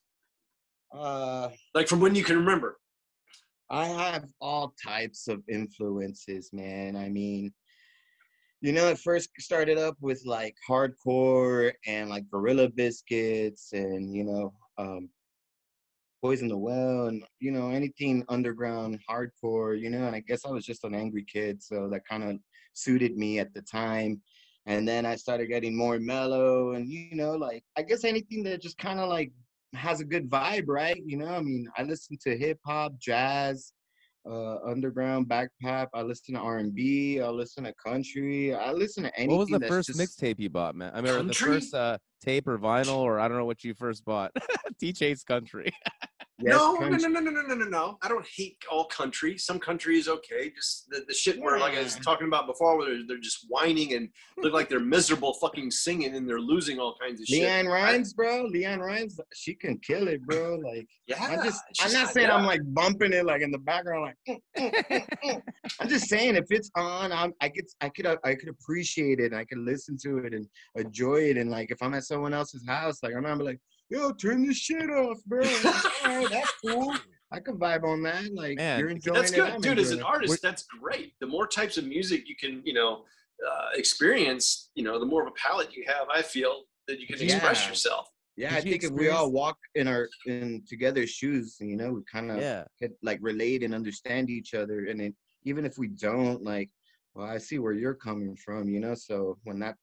Uh, 0.91 1.49
Like 1.75 1.87
from 1.87 1.99
when 1.99 2.15
you 2.15 2.23
can 2.23 2.37
remember? 2.37 2.77
I 3.69 3.85
have 3.85 4.25
all 4.41 4.73
types 4.83 5.27
of 5.27 5.43
influences, 5.47 6.49
man. 6.53 6.95
I 6.95 7.09
mean, 7.09 7.53
you 8.65 8.71
know, 8.71 8.87
it 8.87 8.97
first 8.97 9.29
started 9.37 9.77
up 9.77 9.95
with 10.01 10.25
like 10.25 10.55
hardcore 10.67 11.71
and 11.85 12.09
like 12.09 12.27
Gorilla 12.31 12.67
Biscuits 12.67 13.73
and, 13.73 14.11
you 14.11 14.23
know, 14.23 14.53
um, 14.79 15.07
Poison 16.19 16.47
the 16.47 16.57
Well 16.57 17.05
and, 17.05 17.23
you 17.39 17.51
know, 17.51 17.69
anything 17.69 18.25
underground 18.27 18.99
hardcore, 19.07 19.79
you 19.79 19.91
know, 19.91 20.07
and 20.07 20.15
I 20.15 20.21
guess 20.21 20.45
I 20.47 20.49
was 20.49 20.65
just 20.65 20.83
an 20.83 20.95
angry 20.95 21.23
kid. 21.31 21.61
So 21.61 21.87
that 21.89 22.07
kind 22.07 22.23
of 22.23 22.37
suited 22.73 23.15
me 23.15 23.37
at 23.37 23.53
the 23.53 23.61
time. 23.61 24.19
And 24.65 24.87
then 24.87 25.05
I 25.05 25.15
started 25.15 25.45
getting 25.45 25.77
more 25.77 25.99
mellow 25.99 26.71
and, 26.71 26.89
you 26.89 27.15
know, 27.15 27.33
like, 27.33 27.63
I 27.77 27.83
guess 27.83 28.03
anything 28.03 28.41
that 28.45 28.63
just 28.63 28.79
kind 28.79 28.99
of 28.99 29.09
like 29.09 29.31
has 29.75 29.99
a 29.99 30.05
good 30.05 30.27
vibe, 30.27 30.65
right? 30.65 30.99
You 31.05 31.17
know, 31.17 31.27
I 31.27 31.41
mean, 31.41 31.69
I 31.77 31.83
listen 31.83 32.17
to 32.23 32.35
hip 32.35 32.57
hop, 32.65 32.97
jazz, 32.97 33.73
uh, 34.29 34.57
underground, 34.65 35.27
backpack. 35.27 35.87
I 35.93 36.01
listen 36.01 36.35
to 36.35 36.41
R 36.41 36.57
and 36.57 36.73
B. 36.73 37.21
I 37.21 37.29
listen 37.29 37.63
to 37.65 37.73
country. 37.73 38.53
I 38.53 38.71
listen 38.71 39.03
to 39.03 39.15
anything. 39.17 39.37
what 39.37 39.49
was 39.49 39.59
the 39.59 39.67
first 39.67 39.87
just, 39.87 39.99
mixtape 39.99 40.39
you 40.39 40.49
bought, 40.49 40.75
man? 40.75 40.91
I 40.93 41.01
mean, 41.01 41.27
the 41.27 41.33
first 41.33 41.73
uh, 41.73 41.97
tape 42.23 42.47
or 42.47 42.57
vinyl, 42.57 42.97
or 42.97 43.19
I 43.19 43.27
don't 43.27 43.37
know 43.37 43.45
what 43.45 43.63
you 43.63 43.73
first 43.73 44.03
bought. 44.05 44.31
T 44.79 44.93
Chase 44.93 45.23
Country. 45.23 45.71
No, 46.37 46.73
no, 46.73 46.89
no, 46.89 46.97
no, 46.97 47.19
no, 47.19 47.31
no, 47.31 47.41
no, 47.41 47.55
no, 47.55 47.65
no. 47.65 47.97
I 48.01 48.09
don't 48.09 48.25
hate 48.35 48.57
all 48.69 48.85
country. 48.85 49.37
Some 49.37 49.57
country 49.57 49.97
is 49.97 50.09
okay. 50.09 50.51
Just 50.53 50.89
the, 50.89 51.05
the 51.07 51.13
shit 51.13 51.39
where, 51.39 51.57
like 51.59 51.77
I 51.77 51.83
was 51.83 51.95
talking 51.95 52.27
about 52.27 52.45
before, 52.45 52.77
where 52.77 52.89
they're, 52.89 53.03
they're 53.07 53.19
just 53.19 53.45
whining 53.47 53.93
and 53.93 54.09
look 54.37 54.51
like 54.51 54.67
they're 54.67 54.81
miserable 54.81 55.33
fucking 55.35 55.71
singing 55.71 56.13
and 56.13 56.27
they're 56.27 56.41
losing 56.41 56.77
all 56.77 56.95
kinds 57.01 57.21
of 57.21 57.27
shit. 57.27 57.43
LeAnn 57.43 57.71
Rimes, 57.71 58.13
bro. 58.13 58.49
LeAnn 58.49 58.79
Rimes, 58.79 59.17
she 59.33 59.53
can 59.53 59.77
kill 59.77 60.09
it, 60.09 60.21
bro. 60.25 60.55
Like, 60.55 60.87
Yeah. 61.07 61.23
I 61.23 61.37
just, 61.37 61.63
I'm 61.81 61.93
not 61.93 62.09
saying 62.09 62.27
yeah. 62.27 62.35
I'm 62.35 62.45
like 62.45 62.61
bumping 62.73 63.13
it 63.13 63.25
like 63.25 63.41
in 63.41 63.51
the 63.51 63.59
background, 63.59 64.13
like. 64.27 64.41
mm, 64.57 64.71
mm, 64.89 65.07
mm. 65.23 65.41
I'm 65.79 65.87
just 65.87 66.09
saying 66.09 66.35
if 66.35 66.45
it's 66.49 66.69
on, 66.75 67.13
I'm, 67.13 67.33
I 67.39 67.47
could, 67.47 67.65
I 67.79 67.87
could, 67.87 68.07
I 68.25 68.35
could 68.35 68.49
appreciate 68.49 69.21
it. 69.21 69.33
I 69.33 69.45
could 69.45 69.59
listen 69.59 69.97
to 70.03 70.17
it 70.17 70.33
and 70.33 70.45
enjoy 70.75 71.29
it. 71.29 71.37
And 71.37 71.49
like, 71.49 71.71
if 71.71 71.81
I'm 71.81 71.93
at 71.93 72.03
someone 72.03 72.33
else's 72.33 72.67
house, 72.67 72.99
like 73.03 73.13
I'm 73.15 73.23
not 73.23 73.37
like, 73.37 73.59
yo, 73.89 74.11
turn 74.11 74.45
this 74.45 74.57
shit 74.57 74.89
off, 74.89 75.17
bro. 75.25 75.41
I'm 75.63 76.11
All 76.11 76.17
right, 76.17 76.29
that's 76.29 76.53
cool. 76.65 76.95
I 77.31 77.39
can 77.39 77.57
vibe 77.57 77.83
on 77.83 78.03
that. 78.03 78.33
Like, 78.33 78.57
Man, 78.57 78.79
you're 78.79 78.89
enjoying 78.89 79.19
That's 79.19 79.31
it. 79.31 79.35
good, 79.35 79.49
I'm 79.49 79.61
dude. 79.61 79.79
As 79.79 79.91
enjoying 79.91 80.01
an 80.01 80.05
it. 80.05 80.09
artist, 80.09 80.41
that's 80.41 80.63
great. 80.63 81.13
The 81.19 81.27
more 81.27 81.47
types 81.47 81.77
of 81.77 81.85
music 81.85 82.29
you 82.29 82.35
can, 82.35 82.61
you 82.63 82.73
know, 82.73 83.03
uh, 83.45 83.69
experience, 83.73 84.69
you 84.75 84.83
know, 84.83 84.99
the 84.99 85.05
more 85.05 85.21
of 85.21 85.27
a 85.27 85.31
palette 85.31 85.75
you 85.75 85.83
have. 85.87 86.07
I 86.13 86.21
feel 86.21 86.63
that 86.87 86.99
you 86.99 87.07
can 87.07 87.21
express 87.21 87.67
yourself. 87.67 88.07
Yeah, 88.37 88.49
Did 88.49 88.55
I 88.55 88.59
you 88.59 88.71
think 88.71 88.83
if 88.83 88.91
we 88.91 89.09
all 89.09 89.31
walk 89.31 89.57
in 89.75 89.87
our 89.87 90.09
in 90.25 90.63
together 90.67 91.07
shoes, 91.07 91.57
you 91.59 91.77
know, 91.77 91.93
we 91.93 92.01
kind 92.11 92.31
of 92.31 92.37
yeah. 92.37 92.65
could 92.81 92.91
like 93.01 93.19
relate 93.21 93.63
and 93.63 93.73
understand 93.73 94.29
each 94.29 94.53
other. 94.53 94.85
And 94.85 94.99
then 94.99 95.15
even 95.43 95.65
if 95.65 95.77
we 95.77 95.87
don't, 95.87 96.43
like, 96.43 96.69
well, 97.13 97.27
I 97.27 97.37
see 97.37 97.59
where 97.59 97.71
you're 97.73 97.93
coming 97.93 98.35
from, 98.35 98.67
you 98.67 98.81
know. 98.81 98.93
So 98.93 99.37
when 99.43 99.59
that 99.59 99.75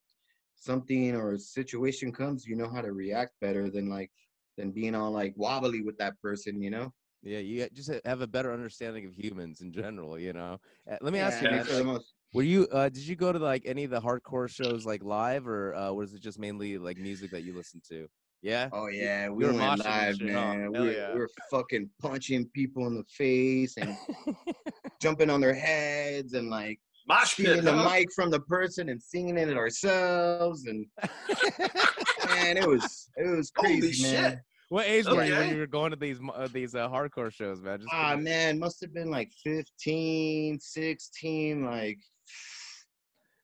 something 0.62 1.14
or 1.16 1.32
a 1.32 1.38
situation 1.38 2.12
comes, 2.12 2.46
you 2.46 2.56
know 2.56 2.70
how 2.70 2.82
to 2.82 2.92
react 2.92 3.32
better 3.40 3.70
than 3.70 3.88
like 3.88 4.10
than 4.56 4.72
being 4.72 4.94
all 4.94 5.10
like 5.10 5.34
wobbly 5.36 5.82
with 5.82 5.98
that 5.98 6.20
person, 6.20 6.62
you 6.62 6.70
know. 6.70 6.92
Yeah, 7.22 7.38
you 7.38 7.68
just 7.72 7.90
have 8.04 8.20
a 8.20 8.26
better 8.26 8.52
understanding 8.52 9.06
of 9.06 9.14
humans 9.14 9.60
in 9.60 9.72
general, 9.72 10.18
you 10.18 10.32
know. 10.32 10.58
Uh, 10.90 10.96
let 11.00 11.12
me 11.12 11.20
ask 11.20 11.40
Yeah, 11.42 11.42
you, 11.42 11.48
I 11.48 11.56
man, 11.56 11.64
for 11.64 11.72
the 11.74 11.84
like, 11.84 11.84
most- 11.84 12.14
were 12.32 12.42
you 12.42 12.66
uh 12.72 12.88
did 12.88 13.02
you 13.06 13.14
go 13.16 13.32
to 13.32 13.38
like 13.38 13.62
any 13.66 13.84
of 13.84 13.90
the 13.90 14.00
hardcore 14.00 14.48
shows 14.48 14.86
like 14.86 15.02
live 15.04 15.46
or 15.46 15.74
uh 15.74 15.92
was 15.92 16.14
it 16.14 16.20
just 16.22 16.38
mainly 16.38 16.78
like 16.78 16.96
music 16.98 17.30
that 17.32 17.42
you 17.42 17.54
listened 17.54 17.84
to? 17.88 18.08
Yeah? 18.42 18.70
Oh 18.72 18.88
yeah, 18.88 19.28
we 19.28 19.44
were 19.44 19.52
went 19.52 19.78
live, 19.78 20.20
man. 20.20 20.72
Hell 20.72 20.72
We 20.72 20.84
were, 20.86 20.92
yeah. 20.92 21.12
we 21.12 21.20
were 21.20 21.30
fucking 21.50 21.90
punching 22.00 22.48
people 22.50 22.86
in 22.86 22.94
the 22.96 23.04
face 23.04 23.76
and 23.76 23.96
jumping 25.00 25.30
on 25.30 25.40
their 25.40 25.54
heads 25.54 26.32
and 26.34 26.48
like 26.50 26.80
Mosh 27.08 27.36
pit, 27.36 27.46
stealing 27.46 27.64
the 27.64 27.72
mic 27.90 28.08
from 28.14 28.30
the 28.30 28.40
person 28.40 28.88
and 28.88 29.02
singing 29.02 29.36
it 29.38 29.56
ourselves 29.56 30.66
and 30.66 30.86
man, 32.28 32.56
it 32.56 32.66
was 32.66 33.08
it 33.16 33.26
was 33.36 33.50
Holy 33.56 33.80
crazy, 33.80 34.02
man. 34.04 34.30
shit. 34.32 34.38
what 34.68 34.86
age 34.86 35.06
were 35.06 35.24
you 35.24 35.34
when 35.34 35.50
you 35.50 35.58
were 35.58 35.66
going 35.66 35.90
to 35.90 35.96
these 35.96 36.18
uh, 36.34 36.48
these 36.52 36.74
uh, 36.74 36.88
hardcore 36.88 37.32
shows, 37.32 37.60
man? 37.60 37.78
Just 37.80 37.92
Ah 37.92 38.08
curious. 38.10 38.24
man, 38.24 38.58
must 38.58 38.80
have 38.80 38.94
been 38.94 39.10
like 39.10 39.30
15, 39.44 40.58
16, 40.60 41.64
like 41.64 41.98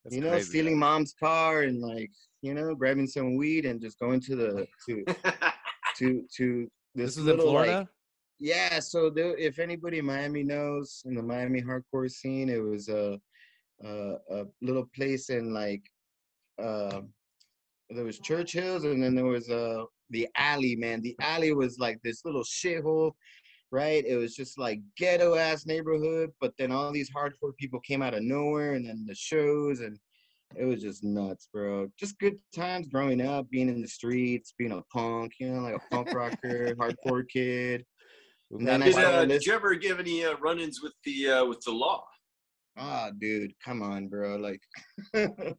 That's 0.04 0.14
you 0.16 0.22
know, 0.22 0.30
crazy, 0.30 0.48
stealing 0.48 0.78
man. 0.78 0.90
mom's 0.90 1.14
car 1.18 1.62
and 1.62 1.80
like, 1.80 2.10
you 2.42 2.54
know, 2.54 2.74
grabbing 2.74 3.06
some 3.06 3.36
weed 3.36 3.66
and 3.66 3.80
just 3.80 3.98
going 3.98 4.20
to 4.20 4.36
the 4.36 4.66
to 4.86 5.04
to 5.98 6.22
to 6.36 6.68
this, 6.94 7.16
This 7.16 7.16
was 7.16 7.18
in 7.18 7.24
little 7.26 7.52
like 7.52 7.66
Florida? 7.66 7.88
yeah 8.40 8.78
so 8.78 9.10
there, 9.10 9.36
if 9.36 9.58
anybody 9.58 9.98
in 9.98 10.04
miami 10.06 10.44
knows 10.44 11.02
in 11.06 11.14
the 11.16 11.22
miami 11.22 11.60
hardcore 11.60 12.08
scene 12.08 12.48
it 12.48 12.62
was 12.62 12.88
a 12.88 13.18
a, 13.84 14.16
a 14.30 14.44
little 14.60 14.88
place 14.94 15.30
in 15.30 15.52
like 15.52 15.82
uh 16.62 17.00
there 17.90 18.04
was 18.04 18.18
churchill's 18.18 18.84
and 18.84 19.02
then 19.02 19.14
there 19.14 19.24
was 19.24 19.48
uh 19.50 19.84
the 20.10 20.26
alley 20.36 20.74
man. 20.76 21.02
The 21.02 21.16
alley 21.20 21.52
was 21.52 21.78
like 21.78 22.00
this 22.02 22.24
little 22.24 22.44
shithole 22.44 23.12
right? 23.70 24.04
It 24.06 24.16
was 24.16 24.34
just 24.34 24.58
like 24.58 24.80
ghetto 24.96 25.34
ass 25.34 25.66
neighborhood 25.66 26.30
but 26.40 26.52
then 26.58 26.72
all 26.72 26.90
these 26.90 27.10
hardcore 27.10 27.56
people 27.58 27.80
came 27.80 28.02
out 28.02 28.14
of 28.14 28.22
nowhere 28.22 28.74
and 28.74 28.86
then 28.86 29.04
the 29.06 29.14
shows 29.14 29.80
and 29.80 29.98
it 30.56 30.64
was 30.64 30.80
just 30.80 31.04
nuts 31.04 31.48
bro. 31.52 31.88
Just 31.98 32.18
good 32.18 32.38
times 32.54 32.88
growing 32.88 33.20
up 33.20 33.48
being 33.50 33.68
in 33.68 33.82
the 33.82 33.88
streets 33.88 34.54
being 34.58 34.72
a 34.72 34.82
punk 34.92 35.32
you 35.38 35.50
know 35.50 35.60
like 35.60 35.76
a 35.76 35.94
punk 35.94 36.12
rocker 36.14 36.74
hardcore 36.80 37.28
kid. 37.28 37.84
And 38.50 38.66
then 38.66 38.82
I 38.82 38.86
Did, 38.86 38.94
started 38.94 39.14
uh, 39.14 39.24
did 39.26 39.44
you 39.44 39.52
ever 39.52 39.74
give 39.74 40.00
any 40.00 40.24
uh, 40.24 40.36
run-ins 40.38 40.82
with 40.82 40.94
the 41.04 41.28
uh, 41.28 41.44
with 41.44 41.60
the 41.60 41.72
law? 41.72 42.04
Ah, 42.78 43.10
dude, 43.18 43.52
come 43.64 43.82
on, 43.82 44.08
bro. 44.08 44.36
Like, 44.36 44.62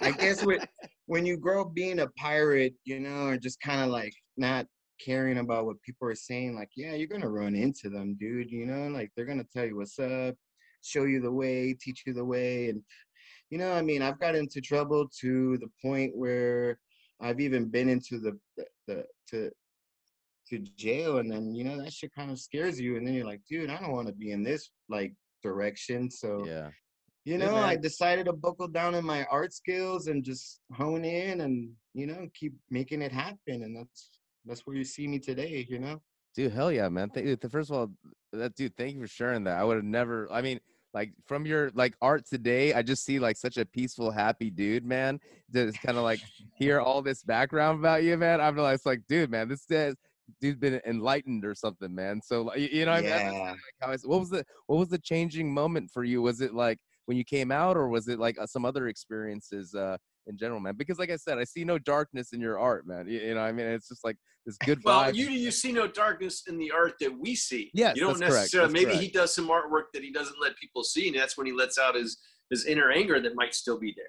I 0.00 0.10
guess 0.12 0.44
with, 0.44 0.64
when 1.06 1.24
you 1.24 1.36
grow 1.36 1.62
up 1.62 1.74
being 1.74 2.00
a 2.00 2.08
pirate, 2.18 2.74
you 2.84 3.00
know, 3.00 3.26
or 3.26 3.36
just 3.38 3.60
kind 3.60 3.80
of 3.80 3.88
like 3.88 4.12
not 4.36 4.66
caring 5.04 5.38
about 5.38 5.66
what 5.66 5.82
people 5.82 6.08
are 6.08 6.14
saying, 6.14 6.54
like, 6.54 6.70
yeah, 6.76 6.94
you're 6.94 7.08
gonna 7.08 7.28
run 7.28 7.54
into 7.54 7.88
them, 7.88 8.16
dude. 8.18 8.50
You 8.50 8.66
know, 8.66 8.88
like 8.88 9.10
they're 9.16 9.26
gonna 9.26 9.46
tell 9.54 9.64
you 9.64 9.76
what's 9.76 9.98
up, 9.98 10.34
show 10.82 11.04
you 11.04 11.20
the 11.20 11.32
way, 11.32 11.74
teach 11.80 12.02
you 12.06 12.12
the 12.12 12.24
way, 12.24 12.68
and 12.68 12.82
you 13.50 13.58
know, 13.58 13.72
I 13.72 13.82
mean, 13.82 14.02
I've 14.02 14.20
got 14.20 14.34
into 14.34 14.60
trouble 14.60 15.08
to 15.20 15.58
the 15.58 15.70
point 15.82 16.16
where 16.16 16.78
I've 17.20 17.40
even 17.40 17.68
been 17.68 17.88
into 17.88 18.18
the 18.18 18.38
the, 18.56 18.66
the 18.88 19.04
to 19.30 19.50
to 20.48 20.58
jail, 20.76 21.18
and 21.18 21.30
then 21.30 21.54
you 21.54 21.64
know 21.64 21.82
that 21.82 21.92
shit 21.92 22.14
kind 22.14 22.30
of 22.30 22.38
scares 22.38 22.80
you, 22.80 22.96
and 22.96 23.06
then 23.06 23.14
you're 23.14 23.26
like, 23.26 23.40
dude, 23.48 23.70
I 23.70 23.78
don't 23.78 23.92
want 23.92 24.08
to 24.08 24.14
be 24.14 24.32
in 24.32 24.42
this 24.42 24.70
like 24.88 25.14
direction, 25.42 26.10
so. 26.10 26.44
Yeah. 26.46 26.70
You 27.24 27.38
know, 27.38 27.54
I 27.54 27.76
decided 27.76 28.26
to 28.26 28.32
buckle 28.32 28.66
down 28.66 28.96
in 28.96 29.04
my 29.04 29.24
art 29.26 29.52
skills 29.52 30.08
and 30.08 30.24
just 30.24 30.60
hone 30.72 31.04
in 31.04 31.42
and 31.42 31.70
you 31.94 32.08
know 32.08 32.26
keep 32.34 32.52
making 32.68 33.00
it 33.00 33.12
happen, 33.12 33.62
and 33.62 33.76
that's 33.76 34.10
that's 34.44 34.66
where 34.66 34.74
you 34.74 34.82
see 34.82 35.06
me 35.06 35.20
today. 35.20 35.64
You 35.70 35.78
know. 35.78 36.02
Dude, 36.34 36.52
hell 36.52 36.72
yeah, 36.72 36.88
man. 36.88 37.10
Thank, 37.10 37.26
dude, 37.26 37.52
first 37.52 37.70
of 37.70 37.76
all, 37.76 37.90
that 38.32 38.56
dude, 38.56 38.76
thank 38.76 38.94
you 38.94 39.00
for 39.02 39.06
sharing 39.06 39.44
that. 39.44 39.56
I 39.56 39.62
would 39.62 39.76
have 39.76 39.84
never. 39.84 40.26
I 40.32 40.42
mean, 40.42 40.58
like 40.94 41.12
from 41.26 41.46
your 41.46 41.70
like 41.74 41.94
art 42.00 42.26
today, 42.26 42.74
I 42.74 42.82
just 42.82 43.04
see 43.04 43.18
like 43.18 43.36
such 43.36 43.56
a 43.56 43.64
peaceful, 43.64 44.10
happy 44.10 44.50
dude, 44.50 44.84
man. 44.84 45.20
Just 45.52 45.80
kind 45.80 45.98
of 45.98 46.04
like 46.04 46.20
hear 46.56 46.80
all 46.80 47.02
this 47.02 47.22
background 47.22 47.78
about 47.78 48.02
you, 48.02 48.16
man. 48.16 48.40
I'm 48.40 48.56
like, 48.56 48.80
dude, 49.08 49.30
man, 49.30 49.48
this 49.48 49.64
guy's 49.64 49.94
dude's 50.40 50.58
been 50.58 50.80
enlightened 50.86 51.44
or 51.44 51.54
something, 51.54 51.94
man. 51.94 52.20
So 52.22 52.42
like, 52.42 52.58
you, 52.58 52.84
know, 52.84 52.92
what 52.92 52.98
I 52.98 53.02
mean? 53.02 53.34
Yeah. 53.34 53.40
like 53.50 53.58
how 53.80 53.90
I 53.90 53.94
s- 53.94 54.06
what 54.06 54.20
was 54.20 54.30
the 54.30 54.44
what 54.66 54.78
was 54.78 54.88
the 54.88 54.98
changing 54.98 55.52
moment 55.52 55.90
for 55.92 56.04
you? 56.04 56.22
Was 56.22 56.40
it 56.40 56.54
like 56.54 56.78
when 57.06 57.16
you 57.16 57.24
came 57.24 57.50
out, 57.50 57.76
or 57.76 57.88
was 57.88 58.08
it 58.08 58.18
like 58.18 58.38
uh, 58.38 58.46
some 58.46 58.64
other 58.64 58.88
experiences? 58.88 59.74
Uh, 59.74 59.96
in 60.26 60.36
general, 60.38 60.60
man. 60.60 60.74
Because 60.76 60.98
like 60.98 61.10
I 61.10 61.16
said, 61.16 61.38
I 61.38 61.44
see 61.44 61.64
no 61.64 61.78
darkness 61.78 62.32
in 62.32 62.40
your 62.40 62.58
art, 62.58 62.86
man. 62.86 63.06
You, 63.08 63.20
you 63.20 63.34
know, 63.34 63.40
I 63.40 63.52
mean, 63.52 63.66
it's 63.66 63.88
just 63.88 64.04
like 64.04 64.16
this 64.46 64.56
good 64.58 64.78
vibe. 64.78 64.84
Well, 64.84 65.14
you 65.14 65.28
you 65.30 65.50
see 65.50 65.72
no 65.72 65.86
darkness 65.86 66.44
in 66.48 66.58
the 66.58 66.70
art 66.70 66.94
that 67.00 67.16
we 67.18 67.34
see. 67.34 67.70
Yeah, 67.74 67.92
you 67.94 68.02
don't 68.02 68.18
that's 68.18 68.20
correct, 68.20 68.54
necessarily. 68.54 68.72
Maybe 68.72 68.96
he 68.96 69.08
does 69.08 69.34
some 69.34 69.48
artwork 69.48 69.84
that 69.94 70.02
he 70.02 70.12
doesn't 70.12 70.36
let 70.40 70.56
people 70.56 70.84
see, 70.84 71.08
and 71.08 71.16
that's 71.16 71.36
when 71.36 71.46
he 71.46 71.52
lets 71.52 71.78
out 71.78 71.94
his 71.94 72.18
his 72.50 72.66
inner 72.66 72.90
anger 72.90 73.20
that 73.20 73.34
might 73.34 73.54
still 73.54 73.78
be 73.78 73.94
there. 73.96 74.06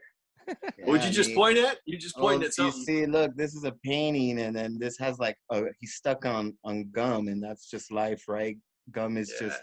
Would 0.86 1.04
you 1.04 1.12
just 1.12 1.34
point 1.34 1.58
at? 1.58 1.78
You 1.86 1.98
just 1.98 2.18
point 2.18 2.44
Oh, 2.44 2.46
at 2.46 2.54
something. 2.54 2.80
You 2.80 2.86
see, 2.86 3.06
look, 3.06 3.36
this 3.36 3.54
is 3.56 3.64
a 3.64 3.74
painting, 3.84 4.40
and 4.40 4.56
then 4.56 4.78
this 4.80 4.98
has 5.00 5.20
like 5.20 5.38
a, 5.52 5.64
he's 5.80 5.96
stuck 5.96 6.26
on 6.26 6.58
on 6.64 6.90
gum, 6.92 7.28
and 7.28 7.42
that's 7.42 7.70
just 7.70 7.92
life, 7.92 8.24
right? 8.28 8.58
Gum 8.92 9.18
is 9.18 9.34
just 9.40 9.62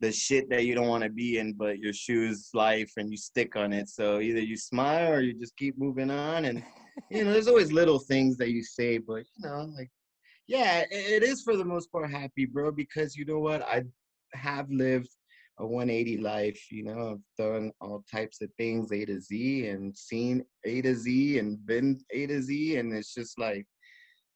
the 0.00 0.10
shit 0.10 0.48
that 0.50 0.64
you 0.64 0.74
don't 0.74 0.88
want 0.88 1.04
to 1.04 1.10
be 1.10 1.38
in, 1.38 1.52
but 1.54 1.78
your 1.78 1.92
shoes 1.92 2.50
life, 2.54 2.92
and 2.96 3.10
you 3.10 3.16
stick 3.16 3.56
on 3.56 3.72
it. 3.72 3.88
So 3.88 4.20
either 4.20 4.40
you 4.40 4.56
smile 4.56 5.12
or 5.12 5.20
you 5.20 5.34
just 5.34 5.56
keep 5.56 5.78
moving 5.78 6.10
on, 6.10 6.46
and 6.46 6.62
you 7.10 7.24
know, 7.24 7.32
there's 7.32 7.48
always 7.48 7.72
little 7.80 7.98
things 7.98 8.36
that 8.38 8.50
you 8.50 8.62
say, 8.62 8.98
but 8.98 9.24
you 9.36 9.48
know, 9.48 9.70
like, 9.76 9.90
yeah, 10.46 10.84
it 10.90 11.22
is 11.22 11.42
for 11.42 11.56
the 11.56 11.64
most 11.64 11.90
part 11.92 12.10
happy, 12.10 12.44
bro, 12.44 12.72
because 12.72 13.16
you 13.16 13.24
know 13.24 13.38
what, 13.38 13.62
I 13.62 13.84
have 14.34 14.70
lived 14.70 15.10
a 15.60 15.66
180 15.66 16.18
life. 16.18 16.60
You 16.70 16.84
know, 16.84 17.10
I've 17.12 17.44
done 17.44 17.70
all 17.80 18.02
types 18.10 18.40
of 18.42 18.50
things 18.56 18.90
A 18.92 19.04
to 19.04 19.20
Z 19.20 19.68
and 19.68 19.96
seen 19.96 20.44
A 20.64 20.82
to 20.82 20.94
Z 20.94 21.38
and 21.38 21.64
been 21.66 22.00
A 22.12 22.26
to 22.26 22.42
Z, 22.42 22.76
and 22.78 22.92
it's 22.92 23.14
just 23.14 23.38
like, 23.38 23.66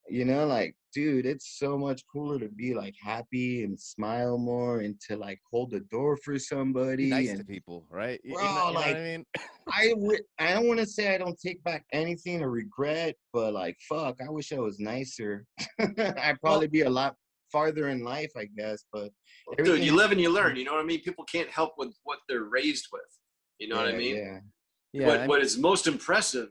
you 0.08 0.24
know, 0.26 0.46
like, 0.46 0.76
dude, 0.94 1.24
it's 1.26 1.58
so 1.58 1.78
much 1.78 2.02
cooler 2.12 2.38
to 2.38 2.48
be 2.50 2.74
like 2.74 2.94
happy 3.02 3.64
and 3.64 3.80
smile 3.80 4.36
more 4.36 4.80
and 4.80 5.00
to 5.08 5.16
like 5.16 5.40
hold 5.50 5.70
the 5.70 5.80
door 5.90 6.16
for 6.18 6.38
somebody. 6.38 7.04
Be 7.04 7.10
nice 7.10 7.30
and 7.30 7.38
to 7.40 7.44
people, 7.44 7.86
right? 7.90 8.20
You- 8.22 8.32
you 8.32 8.36
Bro, 8.36 8.44
know- 8.44 8.68
you 8.68 8.74
know 8.74 8.80
like, 8.80 8.96
I 8.96 9.00
mean, 9.00 9.24
I 9.72 9.94
would, 9.96 10.20
I 10.38 10.52
don't 10.52 10.68
want 10.68 10.80
to 10.80 10.86
say 10.86 11.14
I 11.14 11.18
don't 11.18 11.40
take 11.40 11.64
back 11.64 11.86
anything 11.92 12.42
or 12.42 12.50
regret, 12.50 13.16
but 13.32 13.54
like, 13.54 13.76
fuck, 13.88 14.16
I 14.20 14.30
wish 14.30 14.52
I 14.52 14.58
was 14.58 14.78
nicer. 14.78 15.46
I'd 15.80 16.38
probably 16.42 16.68
be 16.68 16.82
a 16.82 16.90
lot 16.90 17.16
farther 17.54 17.88
in 17.88 18.02
life, 18.02 18.32
I 18.36 18.46
guess, 18.56 18.84
but 18.92 19.10
Dude, 19.58 19.84
you 19.84 19.94
live 19.94 20.10
and 20.10 20.20
you 20.20 20.30
learn. 20.30 20.54
Mm. 20.54 20.58
You 20.58 20.64
know 20.64 20.72
what 20.72 20.80
I 20.80 20.84
mean? 20.84 21.00
People 21.02 21.24
can't 21.24 21.48
help 21.48 21.74
with 21.78 21.94
what 22.02 22.18
they're 22.28 22.50
raised 22.58 22.88
with. 22.92 23.02
You 23.60 23.68
know 23.68 23.76
what 23.76 23.86
I 23.86 23.96
mean? 23.96 24.16
Yeah. 24.16 24.38
yeah. 24.92 25.06
what, 25.06 25.20
I 25.20 25.26
what 25.28 25.40
is 25.40 25.56
most 25.56 25.86
impressive 25.86 26.48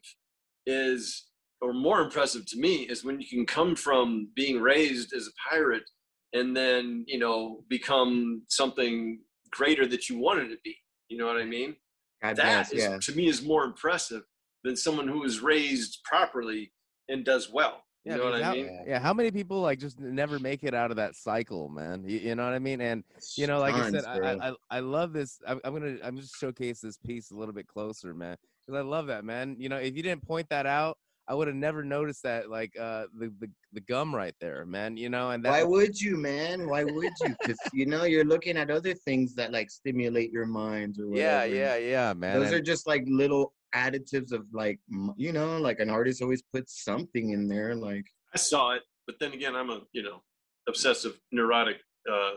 is, 0.65 1.25
or 1.61 1.73
more 1.73 1.99
impressive 1.99 2.45
to 2.51 2.57
me, 2.57 2.83
is 2.83 3.03
when 3.03 3.19
you 3.19 3.27
can 3.27 3.45
come 3.45 3.75
from 3.75 4.29
being 4.33 4.61
raised 4.61 5.13
as 5.13 5.27
a 5.27 5.49
pirate 5.49 5.83
and 6.31 6.55
then, 6.55 7.03
you 7.05 7.19
know, 7.19 7.65
become 7.67 8.43
something 8.47 9.19
greater 9.51 9.85
that 9.87 10.09
you 10.09 10.17
wanted 10.17 10.47
to 10.49 10.57
be. 10.63 10.77
You 11.09 11.17
know 11.17 11.27
what 11.27 11.37
I 11.37 11.45
mean? 11.45 11.75
God 12.23 12.37
That 12.37 12.69
bless, 12.69 12.71
is, 12.71 12.83
yeah. 12.83 12.97
to 12.97 13.11
me, 13.11 13.27
is 13.27 13.43
more 13.43 13.65
impressive 13.65 14.23
than 14.63 14.77
someone 14.77 15.09
who 15.09 15.25
is 15.25 15.41
raised 15.41 15.99
properly 16.05 16.71
and 17.09 17.25
does 17.25 17.51
well. 17.51 17.82
Yeah, 18.05 18.13
you 18.13 18.17
know 18.19 18.25
what 18.25 18.33
because 18.33 18.41
I 18.41 18.45
how, 18.45 18.53
mean? 18.53 18.83
Yeah, 18.85 18.99
how 18.99 19.13
many 19.13 19.31
people 19.31 19.61
like 19.61 19.79
just 19.79 19.99
never 19.99 20.37
make 20.39 20.63
it 20.63 20.73
out 20.73 20.91
of 20.91 20.97
that 20.97 21.15
cycle, 21.15 21.69
man? 21.69 22.03
You, 22.05 22.19
you 22.19 22.35
know 22.35 22.43
what 22.43 22.53
I 22.53 22.59
mean? 22.59 22.81
And 22.81 23.03
you 23.37 23.47
know, 23.47 23.59
like 23.59 23.75
I 23.75 23.79
Tons, 23.79 23.91
said, 23.91 24.05
I, 24.05 24.17
bro. 24.17 24.27
I 24.27 24.49
I 24.49 24.53
I 24.71 24.79
love 24.79 25.13
this. 25.13 25.39
I'm, 25.47 25.61
I'm 25.63 25.73
gonna 25.73 25.97
I'm 26.03 26.17
just 26.17 26.35
showcase 26.37 26.81
this 26.81 26.97
piece 26.97 27.31
a 27.31 27.35
little 27.35 27.53
bit 27.53 27.65
closer, 27.67 28.13
man, 28.13 28.35
because 28.65 28.77
I 28.77 28.83
love 28.83 29.07
that, 29.07 29.23
man. 29.23 29.55
You 29.57 29.69
know, 29.69 29.77
if 29.77 29.95
you 29.95 30.03
didn't 30.03 30.27
point 30.27 30.49
that 30.49 30.65
out, 30.65 30.97
I 31.29 31.33
would 31.33 31.47
have 31.47 31.55
never 31.55 31.81
noticed 31.85 32.23
that, 32.23 32.49
like 32.49 32.77
uh 32.77 33.05
the 33.17 33.33
the, 33.39 33.49
the 33.71 33.81
gum 33.81 34.13
right 34.13 34.35
there, 34.41 34.65
man. 34.65 34.97
You 34.97 35.07
know, 35.07 35.31
and 35.31 35.45
that 35.45 35.51
Why 35.51 35.63
would 35.63 35.99
you, 35.99 36.17
man? 36.17 36.67
Why 36.67 36.83
would 36.83 37.13
you? 37.21 37.35
Because 37.39 37.57
you 37.71 37.85
know 37.85 38.03
you're 38.03 38.25
looking 38.25 38.57
at 38.57 38.69
other 38.69 38.93
things 38.93 39.33
that 39.35 39.53
like 39.53 39.69
stimulate 39.71 40.29
your 40.31 40.45
minds 40.45 40.99
or 40.99 41.07
yeah, 41.15 41.45
yeah, 41.45 41.77
yeah, 41.77 42.11
man. 42.13 42.37
Those 42.37 42.47
and- 42.47 42.55
are 42.55 42.61
just 42.61 42.85
like 42.85 43.05
little 43.07 43.53
additives 43.75 44.31
of 44.31 44.45
like 44.53 44.79
you 45.15 45.31
know, 45.31 45.57
like 45.57 45.79
an 45.79 45.89
artist 45.89 46.21
always 46.21 46.41
puts 46.41 46.83
something 46.83 47.31
in 47.31 47.47
there. 47.47 47.75
Like 47.75 48.05
I 48.33 48.37
saw 48.37 48.71
it, 48.71 48.83
but 49.07 49.15
then 49.19 49.33
again, 49.33 49.55
I'm 49.55 49.69
a, 49.69 49.81
you 49.91 50.03
know, 50.03 50.21
obsessive, 50.67 51.19
neurotic 51.31 51.77
uh, 52.11 52.31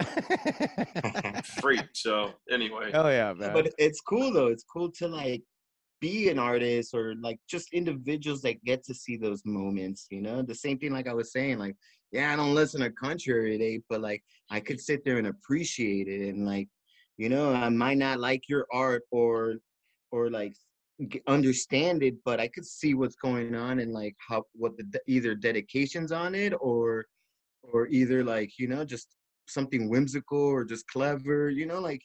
freak. 1.44 1.86
So 1.94 2.32
anyway, 2.50 2.90
oh 2.94 3.08
yeah, 3.08 3.32
man. 3.32 3.52
but 3.52 3.72
it's 3.78 4.00
cool 4.00 4.32
though. 4.32 4.48
It's 4.48 4.64
cool 4.64 4.90
to 4.98 5.08
like 5.08 5.42
be 6.00 6.28
an 6.28 6.38
artist 6.38 6.94
or 6.94 7.14
like 7.20 7.38
just 7.48 7.72
individuals 7.72 8.42
that 8.42 8.62
get 8.64 8.84
to 8.84 8.94
see 8.94 9.16
those 9.16 9.42
moments, 9.44 10.06
you 10.10 10.20
know? 10.20 10.42
The 10.42 10.54
same 10.54 10.78
thing 10.78 10.92
like 10.92 11.08
I 11.08 11.14
was 11.14 11.32
saying, 11.32 11.58
like, 11.58 11.76
yeah, 12.12 12.32
I 12.32 12.36
don't 12.36 12.54
listen 12.54 12.80
to 12.82 12.90
country 12.90 13.34
every 13.34 13.58
day, 13.58 13.80
but 13.88 14.00
like 14.00 14.22
I 14.50 14.60
could 14.60 14.80
sit 14.80 15.04
there 15.04 15.18
and 15.18 15.26
appreciate 15.28 16.08
it 16.08 16.28
and 16.28 16.46
like, 16.46 16.68
you 17.16 17.28
know, 17.28 17.52
I 17.52 17.68
might 17.70 17.98
not 17.98 18.20
like 18.20 18.42
your 18.48 18.66
art 18.72 19.02
or 19.10 19.54
or 20.12 20.30
like 20.30 20.52
g- 20.52 20.58
understand 21.28 22.02
it, 22.02 22.14
but 22.24 22.40
I 22.40 22.48
could 22.48 22.64
see 22.64 22.94
what's 22.94 23.16
going 23.16 23.54
on 23.54 23.80
and 23.80 23.92
like 23.92 24.16
how 24.28 24.44
what 24.52 24.72
the 24.76 25.00
either 25.06 25.34
dedications 25.34 26.10
on 26.12 26.34
it 26.34 26.52
or 26.60 27.06
or 27.62 27.88
either 27.88 28.22
like, 28.24 28.58
you 28.58 28.68
know, 28.68 28.84
just 28.84 29.08
something 29.48 29.88
whimsical 29.88 30.38
or 30.38 30.64
just 30.64 30.86
clever, 30.88 31.50
you 31.50 31.66
know, 31.66 31.80
like 31.80 32.02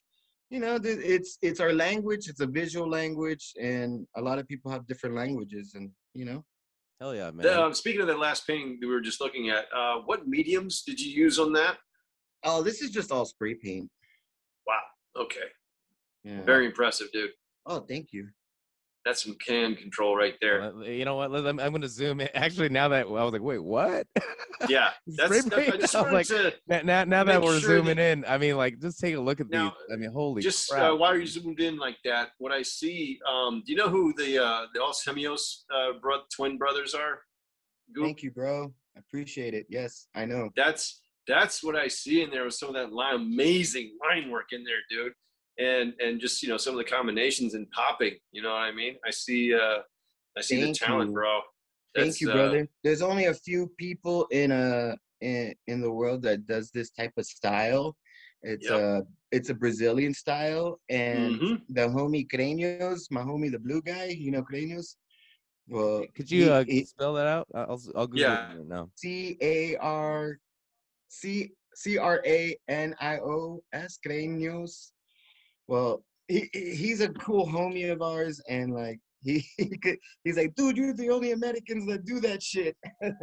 you 0.50 0.60
know 0.60 0.78
it's 0.84 1.38
it's 1.42 1.62
our 1.62 1.72
language 1.72 2.28
it's 2.28 2.42
a 2.42 2.46
visual 2.46 2.88
language 2.90 3.54
and 3.62 4.06
a 4.18 4.22
lot 4.22 4.38
of 4.38 4.46
people 4.50 4.70
have 4.70 4.86
different 4.86 5.16
languages 5.16 5.76
and 5.76 5.90
you 6.14 6.26
know 6.26 6.44
Hell 7.00 7.16
yeah, 7.16 7.32
man. 7.32 7.38
the, 7.46 7.64
um, 7.64 7.74
speaking 7.74 8.02
of 8.02 8.08
that 8.08 8.20
last 8.20 8.46
painting 8.46 8.78
that 8.82 8.86
we 8.86 8.94
were 8.94 9.02
just 9.02 9.22
looking 9.22 9.50
at, 9.50 9.66
uh, 9.76 9.96
what 10.06 10.28
mediums 10.28 10.84
did 10.84 11.00
you 11.00 11.10
use 11.10 11.40
on 11.40 11.54
that? 11.54 11.78
oh 12.44 12.62
this 12.62 12.82
is 12.82 12.90
just 12.92 13.14
all 13.14 13.24
spray 13.26 13.54
paint 13.56 13.90
Wow. 14.68 14.82
Okay. 15.24 15.48
yeah 16.26 16.42
Very 16.44 16.66
impressive, 16.66 17.08
dude. 17.14 17.32
oh 17.66 17.80
thank 17.80 18.12
you 18.12 18.28
That's 19.04 19.24
some 19.24 19.36
can 19.36 19.76
control 19.76 20.16
right 20.16 20.36
there. 20.42 20.72
You 20.84 21.06
know 21.06 21.16
what? 21.16 21.34
I'm, 21.34 21.60
I'm 21.60 21.72
gonna 21.72 21.88
zoom 21.88 22.22
in. 22.22 22.30
Actually, 22.36 22.70
now 22.70 22.88
that 22.90 23.08
I 23.08 23.10
was 23.10 23.34
like, 23.34 23.42
wait, 23.42 23.64
what? 23.64 24.08
Yeah. 24.70 24.92
That's, 25.08 25.40
Spray 25.44 25.72
that's 25.72 25.74
I 25.74 25.78
just 25.78 25.96
wanted 25.96 26.14
like, 26.14 26.28
to 26.28 26.54
now, 26.68 26.82
now, 26.84 27.04
now 27.04 27.24
that 27.24 27.42
we're 27.42 27.60
sure 27.60 27.78
zooming 27.80 27.96
that- 27.98 28.12
in, 28.20 28.26
I 28.28 28.38
mean, 28.38 28.58
like, 28.58 28.80
just 28.80 29.00
take 29.00 29.16
a 29.16 29.20
look 29.20 29.42
at 29.42 29.50
Now, 29.50 29.70
these. 29.90 29.96
I 29.96 30.00
mean, 30.00 30.12
holy 30.12 30.44
just 30.44 30.70
crap! 30.70 30.92
uh, 30.92 30.96
while 30.96 31.18
you 31.18 31.26
zoomed 31.26 31.60
in 31.60 31.78
like 31.78 31.98
that, 32.06 32.30
what 32.38 32.52
I 32.52 32.62
see, 32.62 33.20
um, 33.28 33.64
do 33.66 33.72
you 33.72 33.78
know 33.78 33.90
who 33.90 34.14
the 34.16 34.38
uh, 34.44 34.68
the 34.76 34.82
Os 34.84 35.08
uh, 35.08 35.94
bro- 36.00 36.22
twin 36.36 36.58
brothers 36.60 36.94
are? 36.94 37.22
Goop? 37.94 38.06
thank 38.06 38.24
you 38.24 38.32
bro 38.32 38.74
i 38.96 39.00
appreciate 39.00 39.54
it 39.54 39.66
yes 39.68 40.08
i 40.16 40.24
know 40.24 40.50
That's 40.56 41.02
that's 41.28 41.62
what 41.64 41.76
I 41.76 41.88
see 41.88 42.22
in 42.22 42.30
there 42.32 42.46
with 42.46 42.54
some 42.54 42.70
of 42.70 42.76
that 42.76 42.92
line, 42.94 43.16
amazing 43.16 43.98
line 44.02 44.32
work 44.32 44.48
in 44.54 44.64
there, 44.64 44.78
dude. 44.90 45.14
And 45.58 45.94
and 46.00 46.20
just 46.20 46.42
you 46.42 46.50
know 46.50 46.58
some 46.58 46.74
of 46.74 46.78
the 46.78 46.90
combinations 46.90 47.54
and 47.54 47.70
popping. 47.72 48.16
You 48.32 48.42
know 48.42 48.50
what 48.50 48.62
I 48.62 48.72
mean? 48.72 48.96
I 49.06 49.12
see 49.12 49.54
uh 49.54 49.80
I 50.38 50.42
see 50.42 50.62
Thank 50.62 50.80
the 50.80 50.86
talent, 50.86 51.10
you. 51.10 51.14
bro. 51.14 51.42
thank 51.94 52.08
That's, 52.08 52.22
you 52.22 52.30
uh, 52.30 52.34
brother 52.34 52.68
there's 52.84 53.02
only 53.02 53.26
a 53.26 53.34
few 53.34 53.68
people 53.78 54.26
in 54.32 54.52
a 54.52 54.96
in, 55.20 55.54
in 55.68 55.82
the 55.82 55.92
world 55.92 56.22
that 56.24 56.48
does 56.48 56.72
this 56.72 56.90
type 56.92 57.12
of 57.18 57.26
style 57.26 57.96
it's 58.44 58.70
Yep. 58.70 58.80
a 58.80 59.04
it's 59.32 59.50
a 59.50 59.54
brazilian 59.54 60.14
style 60.14 60.80
and 60.90 61.36
mhm. 61.36 61.62
the 61.70 61.82
homie 61.82 62.26
Cranios, 62.32 63.02
my 63.12 63.22
homie 63.22 63.52
the 63.52 63.60
blue 63.60 63.82
guy 63.82 64.06
you 64.06 64.32
know 64.32 64.42
Cranios? 64.42 64.96
well 65.68 66.06
Could 66.16 66.32
you 66.32 66.46
he- 66.46 66.50
uh, 66.50 66.64
he- 66.64 66.86
spell 66.86 67.14
that 67.16 67.28
out? 67.28 67.46
I'll 67.54 67.72
I'll 67.72 67.82
I'll 67.98 68.08
Google 68.08 68.22
Yeah. 68.24 68.52
it 68.54 68.58
right 68.60 68.68
now. 68.68 68.90
C 68.96 69.38
A 69.42 69.76
R 69.78 70.40
C 71.10 71.52
C 71.76 71.98
R 71.98 72.22
A 72.26 72.58
N 72.70 72.96
I 73.02 73.18
O 73.20 73.62
S 73.74 74.00
Cranios. 74.06 74.92
Well, 75.72 76.04
he 76.28 76.50
he- 76.52 76.76
he's 76.76 77.00
a 77.00 77.08
cool 77.14 77.48
homie 77.48 77.90
of 77.94 78.02
ours, 78.02 78.42
and 78.50 78.74
like 78.74 79.00
he, 79.24 79.42
he 79.58 79.78
could, 79.78 79.98
he's 80.26 80.36
like, 80.36 80.54
dude, 80.56 80.76
you're 80.76 80.94
the 80.94 81.10
only 81.10 81.32
Americans 81.32 81.86
that 81.88 82.06
do 82.06 82.20
that 82.20 82.44
shit. 82.44 82.76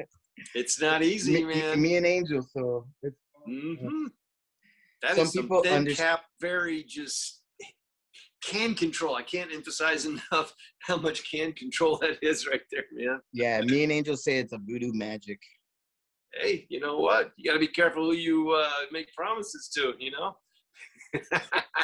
It's 0.55 0.80
not 0.80 1.03
easy, 1.03 1.32
me, 1.44 1.53
man. 1.53 1.82
me 1.82 1.96
and 1.96 2.07
Angel, 2.07 2.40
so 2.55 2.86
it's, 3.03 3.16
hmm 3.44 4.07
That 5.03 5.16
Some 5.16 5.30
people 5.32 5.62
thin 5.64 5.84
underst- 5.84 5.96
cap, 5.96 6.20
very 6.40 6.84
just 6.84 7.42
can 8.42 8.74
control. 8.76 9.16
I 9.16 9.24
can't 9.24 9.53
emphasize 9.53 10.07
enough 10.12 10.55
how 10.86 10.96
much 10.96 11.28
can 11.30 11.53
control 11.55 11.99
that 12.03 12.18
is 12.22 12.46
right 12.46 12.62
there, 12.70 12.84
man. 12.92 13.18
yeah. 13.32 13.61
Me 13.62 13.82
and 13.82 13.90
Angel 13.92 14.16
say 14.16 14.38
it's 14.38 14.53
a 14.53 14.59
voodoo 14.59 14.92
magic. 14.94 15.40
Hey, 16.40 16.66
you 16.70 16.78
know 16.80 16.99
what? 17.01 17.32
You 17.36 17.51
got 17.51 17.55
to 17.55 17.61
be 17.68 17.74
careful 17.80 18.05
who 18.05 18.14
you 18.14 18.53
uh, 18.53 18.70
make 18.92 19.09
promises 19.14 19.68
to. 19.74 19.94
You 19.99 20.12
know. 20.12 20.36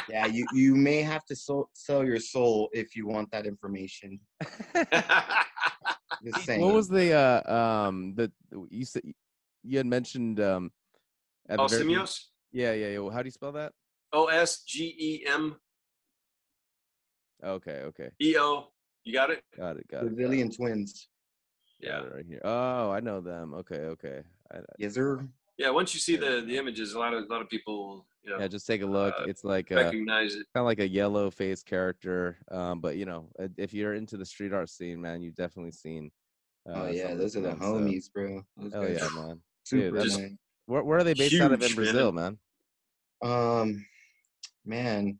Yeah, 0.07 0.25
you 0.27 0.45
you 0.53 0.75
may 0.75 1.01
have 1.01 1.25
to 1.25 1.35
soul, 1.35 1.69
sell 1.73 2.03
your 2.05 2.19
soul 2.19 2.69
if 2.73 2.95
you 2.95 3.07
want 3.07 3.31
that 3.31 3.45
information. 3.47 4.19
Just 6.23 6.45
saying. 6.45 6.61
what 6.61 6.73
was 6.73 6.87
the 6.87 7.13
uh 7.13 7.41
um 7.87 8.13
the 8.15 8.31
you 8.69 8.85
said 8.85 9.01
you 9.63 9.77
had 9.77 9.85
mentioned 9.87 10.39
um 10.39 10.71
at 11.49 11.57
the 11.57 11.67
very 11.67 11.83
be- 11.85 11.93
Yeah, 12.51 12.73
yeah, 12.73 12.87
yeah. 12.93 12.99
Well, 12.99 13.11
How 13.11 13.21
do 13.21 13.27
you 13.27 13.31
spell 13.31 13.51
that? 13.53 13.73
O 14.13 14.25
S 14.27 14.63
G 14.63 14.95
E 14.97 15.25
M 15.27 15.55
Okay, 17.43 17.81
okay. 17.89 18.09
E 18.21 18.35
O. 18.39 18.67
You 19.03 19.13
got 19.13 19.29
it? 19.29 19.43
Got 19.57 19.77
it, 19.77 19.87
got 19.87 20.03
it. 20.03 20.07
got. 20.09 20.15
Brazilian 20.15 20.49
twins? 20.51 21.09
Got 21.83 21.87
Yeah. 21.89 22.01
it 22.07 22.13
right 22.15 22.25
here. 22.27 22.41
Oh, 22.43 22.89
I 22.91 22.99
know 23.01 23.21
them. 23.21 23.53
Okay, 23.55 23.81
okay. 23.95 24.23
I, 24.51 24.57
I- 24.59 24.61
Yes, 24.79 24.93
sir. 24.93 25.27
Yeah. 25.57 25.69
Once 25.71 25.93
you 25.93 25.99
see 25.99 26.15
the 26.15 26.43
the 26.45 26.57
images, 26.57 26.93
a 26.93 26.99
lot 26.99 27.13
of 27.13 27.23
a 27.23 27.27
lot 27.31 27.41
of 27.41 27.49
people 27.49 28.05
you 28.25 28.31
know, 28.33 28.39
Yeah, 28.39 28.47
just 28.47 28.65
take 28.67 28.81
a 28.81 28.85
look. 28.85 29.13
uh, 29.19 29.23
it's 29.25 29.43
like 29.43 29.69
recognize 29.71 30.33
it. 30.35 30.45
kind 30.53 30.63
of 30.63 30.65
like 30.65 30.79
a 30.79 30.87
yellow 30.87 31.29
face 31.29 31.61
character. 31.63 32.37
Um, 32.51 32.79
but 32.81 32.97
you 32.97 33.05
know, 33.05 33.29
if 33.57 33.73
you're 33.73 33.93
into 33.93 34.17
the 34.17 34.25
street 34.25 34.51
art 34.53 34.69
scene, 34.69 34.99
man, 34.99 35.21
you've 35.21 35.35
definitely 35.35 35.71
seen. 35.71 36.11
Uh, 36.67 36.73
oh 36.75 36.87
yeah, 36.89 37.13
those 37.13 37.35
are 37.35 37.41
the 37.41 37.49
them, 37.49 37.59
so- 37.61 37.73
homies, 37.75 38.11
bro. 38.11 38.41
Those 38.57 38.73
Hell 38.73 38.83
guys 38.83 38.99
yeah, 39.01 39.09
man. 39.21 39.41
That's- 39.93 40.17
man. 40.17 40.37
Where, 40.67 40.83
where 40.83 40.97
are 40.97 41.03
they 41.03 41.13
based 41.13 41.39
out 41.39 41.51
of 41.51 41.61
in 41.61 41.67
Huge, 41.67 41.77
man. 41.77 41.85
Brazil, 41.85 42.11
man? 42.11 42.37
Um, 43.23 43.85
man, 44.65 45.19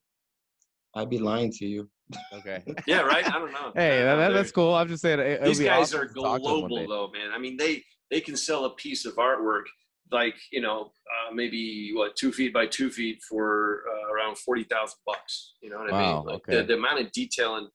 I'd 0.96 1.10
be 1.10 1.20
lying 1.20 1.52
to 1.52 1.66
you. 1.68 1.90
Okay. 2.34 2.64
Yeah, 2.88 3.02
right. 3.02 3.28
I 3.28 3.38
don't 3.40 3.52
know. 3.52 3.72
hey, 3.76 4.02
that, 4.04 4.16
that- 4.16 4.34
that's 4.34 4.52
cool. 4.52 4.74
I'm 4.74 4.88
just 4.88 5.02
saying. 5.04 5.20
It, 5.20 5.44
these 5.44 5.60
guys 5.60 5.94
awesome 5.94 6.00
are 6.02 6.08
to 6.08 6.14
talk 6.14 6.42
to 6.42 6.48
them 6.48 6.62
one 6.62 6.70
global 6.70 6.88
though 6.88 7.12
man 7.12 7.32
i 7.32 7.38
mean 7.38 7.58
they 7.58 7.84
they 8.12 8.22
can 8.22 8.36
sell 8.38 8.66
a 8.66 8.76
piece 8.76 9.06
of 9.06 9.16
artwork 9.16 9.64
like 10.12 10.36
you 10.52 10.62
know 10.62 10.92
uh, 11.10 11.34
maybe 11.34 11.92
what 11.94 12.16
two 12.16 12.32
feet 12.32 12.54
by 12.54 12.66
two 12.66 12.90
feet 12.90 13.20
for 13.28 13.84
uh, 13.90 14.14
around 14.14 14.38
40000 14.38 14.96
bucks 15.06 15.54
you 15.62 15.70
know 15.70 15.80
what 15.80 15.94
i 15.94 16.00
mean 16.00 16.26
like 16.26 16.36
okay. 16.36 16.58
the, 16.58 16.64
the 16.64 16.74
amount 16.76 17.00
of 17.00 17.12
detail 17.12 17.56
and 17.56 17.68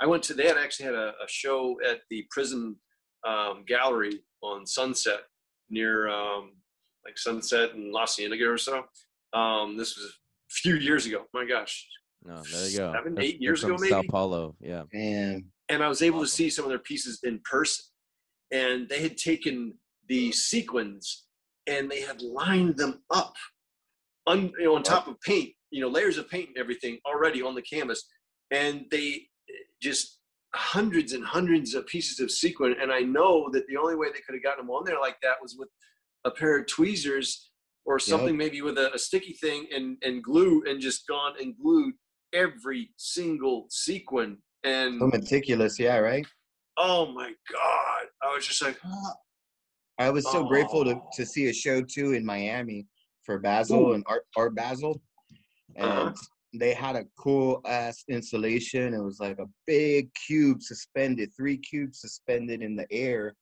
i 0.00 0.06
went 0.06 0.22
to 0.22 0.34
they 0.34 0.46
had 0.46 0.56
actually 0.56 0.86
had 0.86 0.94
a, 0.94 1.08
a 1.08 1.28
show 1.28 1.76
at 1.88 2.00
the 2.10 2.24
prism 2.30 2.76
um, 3.26 3.64
gallery 3.66 4.20
on 4.42 4.66
sunset 4.66 5.20
near 5.70 6.08
um, 6.08 6.52
like 7.04 7.18
sunset 7.18 7.74
and 7.74 7.92
la 7.92 8.06
cienega 8.06 8.46
or 8.46 8.58
so 8.58 8.84
um, 9.34 9.76
this 9.76 9.96
was 9.96 10.06
a 10.06 10.14
few 10.48 10.76
years 10.76 11.06
ago 11.06 11.24
my 11.34 11.44
gosh 11.44 11.86
No, 12.24 12.42
there 12.52 12.68
you 12.68 12.78
go. 12.78 12.92
Seven, 12.94 13.14
They're- 13.14 13.24
eight 13.24 13.38
they're 13.38 13.50
years 13.50 13.60
from 13.60 13.74
ago, 13.74 13.86
Sao? 13.86 14.02
Paulo. 14.08 14.56
Yeah. 14.60 14.84
And 14.94 15.44
and 15.68 15.82
I 15.82 15.88
was 15.88 16.00
able 16.00 16.20
to 16.20 16.26
see 16.26 16.48
some 16.48 16.64
of 16.64 16.70
their 16.70 16.78
pieces 16.78 17.20
in 17.22 17.40
person. 17.44 17.84
And 18.50 18.88
they 18.88 19.00
had 19.02 19.16
taken 19.16 19.74
the 20.08 20.32
sequins 20.32 21.23
and 21.66 21.90
they 21.90 22.00
had 22.00 22.20
lined 22.22 22.76
them 22.76 23.02
up 23.10 23.34
on, 24.26 24.52
you 24.58 24.64
know, 24.64 24.76
on 24.76 24.82
top 24.82 25.06
of 25.06 25.20
paint, 25.20 25.50
you 25.70 25.80
know, 25.80 25.88
layers 25.88 26.18
of 26.18 26.28
paint 26.28 26.48
and 26.48 26.58
everything 26.58 26.98
already 27.06 27.42
on 27.42 27.54
the 27.54 27.62
canvas. 27.62 28.04
And 28.50 28.86
they 28.90 29.26
just 29.80 30.20
hundreds 30.54 31.12
and 31.12 31.24
hundreds 31.24 31.74
of 31.74 31.86
pieces 31.86 32.20
of 32.20 32.30
sequin. 32.30 32.76
And 32.80 32.92
I 32.92 33.00
know 33.00 33.48
that 33.52 33.66
the 33.66 33.76
only 33.76 33.96
way 33.96 34.08
they 34.08 34.20
could 34.20 34.34
have 34.34 34.42
gotten 34.42 34.66
them 34.66 34.74
on 34.74 34.84
there 34.84 35.00
like 35.00 35.16
that 35.22 35.36
was 35.42 35.56
with 35.58 35.68
a 36.24 36.30
pair 36.30 36.58
of 36.58 36.66
tweezers 36.66 37.50
or 37.84 37.98
something, 37.98 38.36
maybe 38.36 38.62
with 38.62 38.78
a, 38.78 38.94
a 38.94 38.98
sticky 38.98 39.34
thing 39.34 39.66
and, 39.74 39.98
and 40.02 40.22
glue 40.22 40.62
and 40.66 40.80
just 40.80 41.06
gone 41.06 41.34
and 41.40 41.54
glued 41.60 41.94
every 42.32 42.90
single 42.96 43.66
sequin. 43.68 44.38
And 44.62 44.98
so 44.98 45.08
meticulous, 45.08 45.78
yeah, 45.78 45.98
right? 45.98 46.26
oh 46.76 47.12
my 47.12 47.32
god 47.52 48.06
i 48.22 48.34
was 48.34 48.46
just 48.46 48.62
like 48.62 48.78
I 49.98 50.10
was 50.10 50.24
so 50.30 50.44
grateful 50.44 50.84
to, 50.84 51.00
to 51.14 51.24
see 51.26 51.48
a 51.48 51.52
show 51.52 51.80
too 51.82 52.12
in 52.12 52.24
Miami 52.24 52.86
for 53.22 53.38
Basel 53.38 53.94
and 53.94 54.04
Art 54.06 54.24
Art 54.36 54.54
Basel, 54.54 55.00
and 55.76 55.86
Uh-huh. 55.88 56.12
they 56.52 56.74
had 56.74 56.96
a 56.96 57.04
cool 57.18 57.60
ass 57.64 58.04
installation. 58.08 58.92
It 58.94 59.02
was 59.02 59.20
like 59.20 59.38
a 59.38 59.46
big 59.66 60.10
cube 60.26 60.62
suspended, 60.62 61.30
three 61.36 61.58
cubes 61.58 62.00
suspended 62.00 62.62
in 62.62 62.74
the 62.76 62.86
air, 62.92 63.34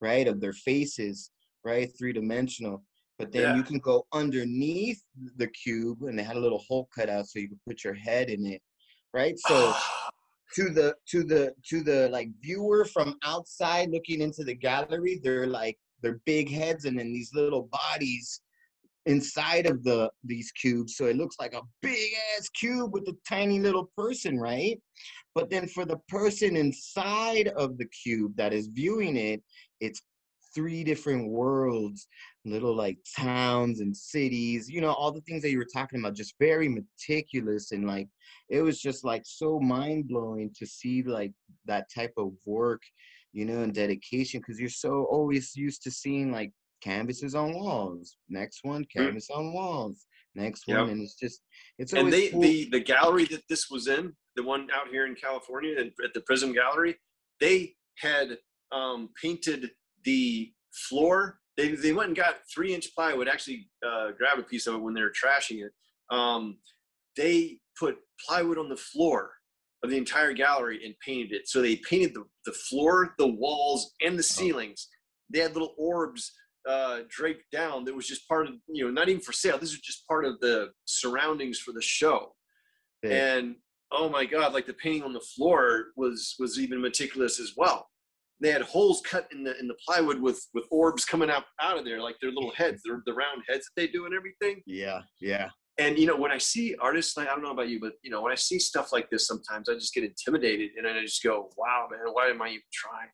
right, 0.00 0.26
of 0.26 0.40
their 0.40 0.52
faces, 0.52 1.30
right, 1.64 1.90
three 1.96 2.12
dimensional. 2.12 2.82
But 3.18 3.32
then 3.32 3.56
you 3.56 3.62
can 3.62 3.78
go 3.78 4.06
underneath 4.12 5.02
the 5.36 5.48
cube, 5.48 6.02
and 6.02 6.18
they 6.18 6.22
had 6.22 6.36
a 6.36 6.40
little 6.40 6.64
hole 6.66 6.88
cut 6.94 7.08
out 7.08 7.26
so 7.28 7.38
you 7.38 7.48
could 7.50 7.64
put 7.66 7.84
your 7.84 7.94
head 7.94 8.30
in 8.30 8.46
it, 8.46 8.62
right? 9.14 9.38
So 9.38 9.72
to 10.56 10.70
the 10.70 10.96
to 11.08 11.22
the 11.22 11.54
to 11.68 11.82
the 11.82 12.08
like 12.08 12.28
viewer 12.42 12.84
from 12.84 13.16
outside 13.24 13.90
looking 13.90 14.20
into 14.20 14.42
the 14.42 14.54
gallery 14.54 15.20
they're 15.22 15.46
like 15.46 15.78
they're 16.02 16.20
big 16.24 16.50
heads 16.50 16.84
and 16.84 16.98
then 16.98 17.12
these 17.12 17.30
little 17.34 17.68
bodies 17.70 18.40
inside 19.06 19.66
of 19.66 19.82
the 19.82 20.10
these 20.24 20.52
cubes. 20.52 20.96
So 20.96 21.06
it 21.06 21.16
looks 21.16 21.36
like 21.38 21.54
a 21.54 21.62
big 21.80 22.12
ass 22.36 22.48
cube 22.50 22.92
with 22.92 23.08
a 23.08 23.16
tiny 23.28 23.60
little 23.60 23.90
person 23.96 24.38
right? 24.38 24.80
But 25.34 25.48
then 25.48 25.68
for 25.68 25.84
the 25.84 25.98
person 26.08 26.56
inside 26.56 27.48
of 27.48 27.78
the 27.78 27.86
cube 27.86 28.36
that 28.36 28.52
is 28.52 28.68
viewing 28.68 29.16
it 29.16 29.42
it's 29.80 30.02
three 30.52 30.82
different 30.82 31.30
worlds 31.30 32.08
little 32.44 32.74
like 32.74 32.98
towns 33.16 33.78
and 33.78 33.96
cities 33.96 34.68
you 34.68 34.80
know 34.80 34.92
all 34.92 35.12
the 35.12 35.20
things 35.20 35.42
that 35.42 35.50
you 35.50 35.58
were 35.58 35.66
talking 35.72 36.00
about 36.00 36.12
just 36.12 36.34
very 36.40 36.68
meticulous 36.68 37.70
and 37.70 37.86
like 37.86 38.08
it 38.50 38.62
was 38.62 38.80
just 38.80 39.04
like 39.04 39.22
so 39.24 39.60
mind 39.60 40.08
blowing 40.08 40.52
to 40.58 40.66
see 40.66 41.02
like 41.02 41.32
that 41.66 41.86
type 41.94 42.12
of 42.16 42.32
work, 42.44 42.82
you 43.32 43.44
know, 43.44 43.62
and 43.62 43.74
dedication 43.74 44.40
because 44.40 44.58
you're 44.60 44.68
so 44.68 45.04
always 45.10 45.54
used 45.56 45.82
to 45.82 45.90
seeing 45.90 46.32
like 46.32 46.52
canvases 46.80 47.34
on 47.34 47.54
walls. 47.54 48.16
Next 48.28 48.60
one, 48.62 48.84
canvas 48.84 49.28
on 49.30 49.52
walls. 49.52 50.06
Next 50.34 50.64
Yep. 50.66 50.78
one, 50.78 50.90
and 50.90 51.02
it's 51.02 51.14
just 51.14 51.42
it's 51.78 51.92
and 51.92 52.12
they 52.12 52.28
cool. 52.30 52.40
the 52.40 52.68
the 52.70 52.80
gallery 52.80 53.24
that 53.26 53.42
this 53.48 53.68
was 53.68 53.88
in 53.88 54.14
the 54.36 54.42
one 54.44 54.68
out 54.72 54.88
here 54.88 55.06
in 55.06 55.16
california 55.16 55.76
at 56.04 56.14
the 56.14 56.20
prism 56.20 56.52
gallery 56.52 56.96
they 57.40 57.74
had 57.98 58.38
um, 58.70 59.08
painted 59.20 59.72
the 60.04 60.52
floor 60.88 61.40
they, 61.56 61.72
they 61.72 61.92
went 61.92 62.08
and 62.08 62.16
got 62.16 62.36
three 62.54 62.72
inch 62.72 62.94
plywood 62.94 63.26
actually 63.26 63.68
uh, 63.84 64.12
grab 64.16 64.38
a 64.38 64.42
piece 64.44 64.68
of 64.68 64.74
it 64.74 64.82
when 64.82 64.94
they 64.94 65.02
were 65.02 65.12
trashing 65.12 65.64
it 65.64 65.72
um, 66.14 66.58
they 67.16 67.58
put 67.78 67.98
plywood 68.24 68.56
on 68.58 68.68
the 68.68 68.76
floor 68.76 69.32
of 69.82 69.90
the 69.90 69.96
entire 69.96 70.32
gallery 70.32 70.84
and 70.84 70.94
painted 71.04 71.32
it. 71.32 71.48
So 71.48 71.62
they 71.62 71.76
painted 71.76 72.14
the, 72.14 72.24
the 72.46 72.52
floor 72.52 73.14
the 73.18 73.26
walls 73.26 73.94
and 74.02 74.18
the 74.18 74.22
ceilings. 74.22 74.88
They 75.32 75.40
had 75.40 75.52
little 75.54 75.74
orbs 75.78 76.32
uh, 76.68 77.00
draped 77.08 77.50
down 77.50 77.84
that 77.84 77.94
was 77.94 78.06
just 78.06 78.28
part 78.28 78.46
of 78.46 78.54
you 78.68 78.84
know 78.84 78.90
not 78.90 79.08
even 79.08 79.20
for 79.20 79.32
sale. 79.32 79.58
This 79.58 79.72
was 79.72 79.80
just 79.80 80.06
part 80.06 80.24
of 80.24 80.38
the 80.40 80.70
surroundings 80.84 81.58
for 81.58 81.72
the 81.72 81.82
show. 81.82 82.34
Yeah. 83.02 83.36
and 83.36 83.56
oh 83.92 84.10
my 84.10 84.26
god 84.26 84.52
like 84.52 84.66
the 84.66 84.74
painting 84.74 85.02
on 85.02 85.14
the 85.14 85.20
floor 85.20 85.86
was 85.96 86.34
was 86.38 86.58
even 86.60 86.80
meticulous 86.80 87.40
as 87.40 87.54
well. 87.56 87.88
They 88.42 88.50
had 88.50 88.62
holes 88.62 89.00
cut 89.02 89.28
in 89.32 89.44
the 89.44 89.58
in 89.58 89.68
the 89.68 89.76
plywood 89.86 90.20
with 90.20 90.46
with 90.52 90.64
orbs 90.70 91.04
coming 91.04 91.30
out 91.30 91.44
out 91.62 91.78
of 91.78 91.84
there 91.86 92.00
like 92.00 92.16
their 92.20 92.30
little 92.30 92.52
heads 92.52 92.82
their, 92.84 93.02
the 93.06 93.14
round 93.14 93.42
heads 93.48 93.64
that 93.64 93.80
they 93.80 93.86
do 93.86 94.04
and 94.04 94.14
everything. 94.14 94.62
Yeah, 94.66 95.00
yeah. 95.20 95.48
And 95.80 95.98
you 95.98 96.06
know 96.06 96.16
when 96.16 96.30
i 96.30 96.38
see 96.38 96.76
artists 96.80 97.16
like 97.16 97.26
i 97.28 97.30
don't 97.30 97.42
know 97.42 97.50
about 97.50 97.68
you 97.68 97.80
but 97.80 97.94
you 98.02 98.10
know 98.10 98.22
when 98.22 98.32
i 98.32 98.36
see 98.36 98.58
stuff 98.58 98.92
like 98.92 99.10
this 99.10 99.26
sometimes 99.26 99.68
i 99.68 99.74
just 99.74 99.94
get 99.94 100.04
intimidated 100.04 100.70
and 100.76 100.86
i 100.86 101.00
just 101.00 101.22
go 101.22 101.50
wow 101.56 101.88
man 101.90 102.00
why 102.12 102.28
am 102.28 102.40
i 102.42 102.48
even 102.48 102.62
trying 102.72 103.08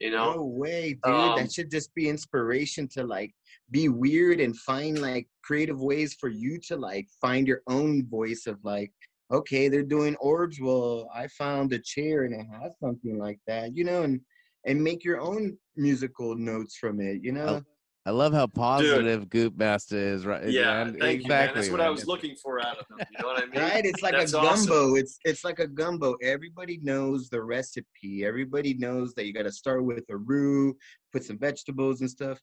you 0.00 0.10
know 0.10 0.34
No 0.34 0.44
way, 0.44 0.98
dude. 1.04 1.14
Um, 1.14 1.36
that 1.36 1.52
should 1.52 1.70
just 1.70 1.94
be 1.94 2.08
inspiration 2.08 2.88
to 2.94 3.04
like 3.04 3.32
be 3.70 3.88
weird 3.88 4.40
and 4.40 4.56
find 4.56 5.00
like 5.00 5.28
creative 5.42 5.80
ways 5.80 6.14
for 6.20 6.28
you 6.28 6.58
to 6.68 6.76
like 6.76 7.08
find 7.20 7.46
your 7.46 7.62
own 7.68 8.06
voice 8.08 8.46
of 8.46 8.58
like, 8.64 8.92
okay, 9.32 9.68
they're 9.68 9.82
doing 9.82 10.16
orbs. 10.16 10.60
Well, 10.60 11.08
I 11.14 11.28
found 11.28 11.72
a 11.72 11.78
chair 11.78 12.24
and 12.24 12.34
it 12.34 12.46
has 12.60 12.72
something 12.80 13.18
like 13.18 13.38
that, 13.46 13.76
you 13.76 13.84
know, 13.84 14.02
and 14.02 14.20
and 14.66 14.82
make 14.82 15.04
your 15.04 15.20
own 15.20 15.56
musical 15.76 16.34
notes 16.34 16.76
from 16.76 17.00
it, 17.00 17.22
you 17.22 17.32
know. 17.32 17.62
I 18.06 18.10
love 18.10 18.34
how 18.34 18.46
positive 18.46 19.30
Goop 19.30 19.56
Master 19.56 19.96
is, 19.96 20.26
right? 20.26 20.46
yeah 20.46 20.84
man. 20.84 20.96
thank 20.98 21.22
you 21.22 21.28
man 21.28 21.52
that's 21.54 21.70
what 21.70 21.80
i 21.80 21.88
was 21.88 22.06
looking 22.06 22.36
for 22.36 22.60
out 22.60 22.78
of 22.78 22.86
them 22.88 22.98
you 23.10 23.16
know 23.18 23.28
what 23.28 23.42
i 23.42 23.46
mean 23.46 23.60
Right, 23.60 23.84
it's 23.86 24.02
like 24.02 24.12
That's 24.12 24.34
a 24.34 24.38
awesome. 24.38 24.68
gumbo. 24.68 24.94
It's 24.96 25.18
it's 25.24 25.44
like 25.44 25.58
a 25.58 25.66
gumbo. 25.66 26.16
Everybody 26.22 26.78
knows 26.82 27.28
the 27.28 27.42
recipe. 27.42 28.24
Everybody 28.24 28.74
knows 28.74 29.14
that 29.14 29.24
you 29.26 29.32
got 29.32 29.44
to 29.44 29.52
start 29.52 29.84
with 29.84 30.04
a 30.10 30.16
roux, 30.16 30.76
put 31.12 31.24
some 31.24 31.38
vegetables 31.38 32.00
and 32.02 32.10
stuff. 32.10 32.38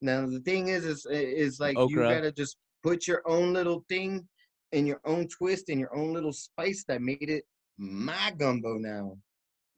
Now 0.00 0.26
the 0.26 0.40
thing 0.40 0.68
is, 0.68 0.84
is 0.84 1.06
is 1.10 1.60
like 1.60 1.76
you 1.88 1.96
gotta 1.96 2.32
just 2.32 2.56
put 2.82 3.06
your 3.06 3.22
own 3.26 3.52
little 3.52 3.84
thing 3.88 4.26
and 4.72 4.86
your 4.86 5.00
own 5.04 5.28
twist 5.28 5.68
and 5.68 5.78
your 5.78 5.94
own 5.96 6.12
little 6.12 6.32
spice 6.32 6.84
that 6.88 7.02
made 7.02 7.28
it 7.28 7.44
my 7.78 8.32
gumbo. 8.38 8.78
Now, 8.78 9.16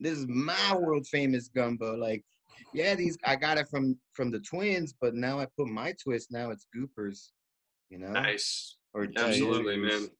this 0.00 0.18
is 0.18 0.26
my 0.28 0.76
world 0.76 1.06
famous 1.06 1.48
gumbo. 1.48 1.96
Like, 1.96 2.24
yeah, 2.72 2.94
these 2.94 3.16
I 3.24 3.36
got 3.36 3.58
it 3.58 3.68
from 3.70 3.98
from 4.14 4.30
the 4.30 4.40
twins, 4.40 4.94
but 5.00 5.14
now 5.14 5.38
I 5.38 5.46
put 5.56 5.68
my 5.68 5.94
twist. 6.02 6.30
Now 6.30 6.50
it's 6.50 6.66
Goopers, 6.76 7.30
you 7.90 7.98
know, 7.98 8.12
nice 8.12 8.76
or 8.92 9.04
absolutely 9.16 9.74
Ginger's 9.74 10.00
man 10.02 10.10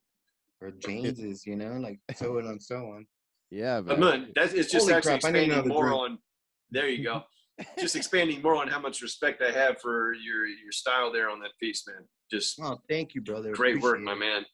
or 0.60 0.70
James's, 0.72 1.46
you 1.46 1.56
know, 1.56 1.72
like 1.78 1.98
so 2.16 2.38
on 2.38 2.46
and 2.46 2.62
so 2.62 2.76
on. 2.76 3.06
Yeah, 3.50 3.80
But 3.80 4.00
man. 4.00 4.20
man, 4.22 4.32
that's 4.34 4.52
it's 4.52 4.70
just 4.70 4.84
Holy 4.86 4.94
actually 4.94 5.18
crap, 5.20 5.24
I 5.24 5.30
need 5.30 5.38
expanding 5.38 5.52
another 5.52 5.68
more 5.68 5.82
drink. 5.88 6.00
on. 6.00 6.18
There 6.70 6.88
you 6.88 7.04
go. 7.04 7.22
just 7.78 7.94
expanding 7.94 8.42
more 8.42 8.56
on 8.56 8.66
how 8.68 8.80
much 8.80 9.00
respect 9.00 9.40
I 9.42 9.52
have 9.52 9.80
for 9.80 10.12
your 10.14 10.46
your 10.46 10.72
style 10.72 11.12
there 11.12 11.30
on 11.30 11.40
that 11.40 11.52
piece, 11.60 11.86
man. 11.86 12.04
Just 12.30 12.58
Oh, 12.60 12.78
thank 12.88 13.14
you, 13.14 13.20
brother. 13.20 13.52
great 13.52 13.80
work, 13.80 13.98
Appreciate 13.98 14.04
my 14.04 14.14
man. 14.14 14.44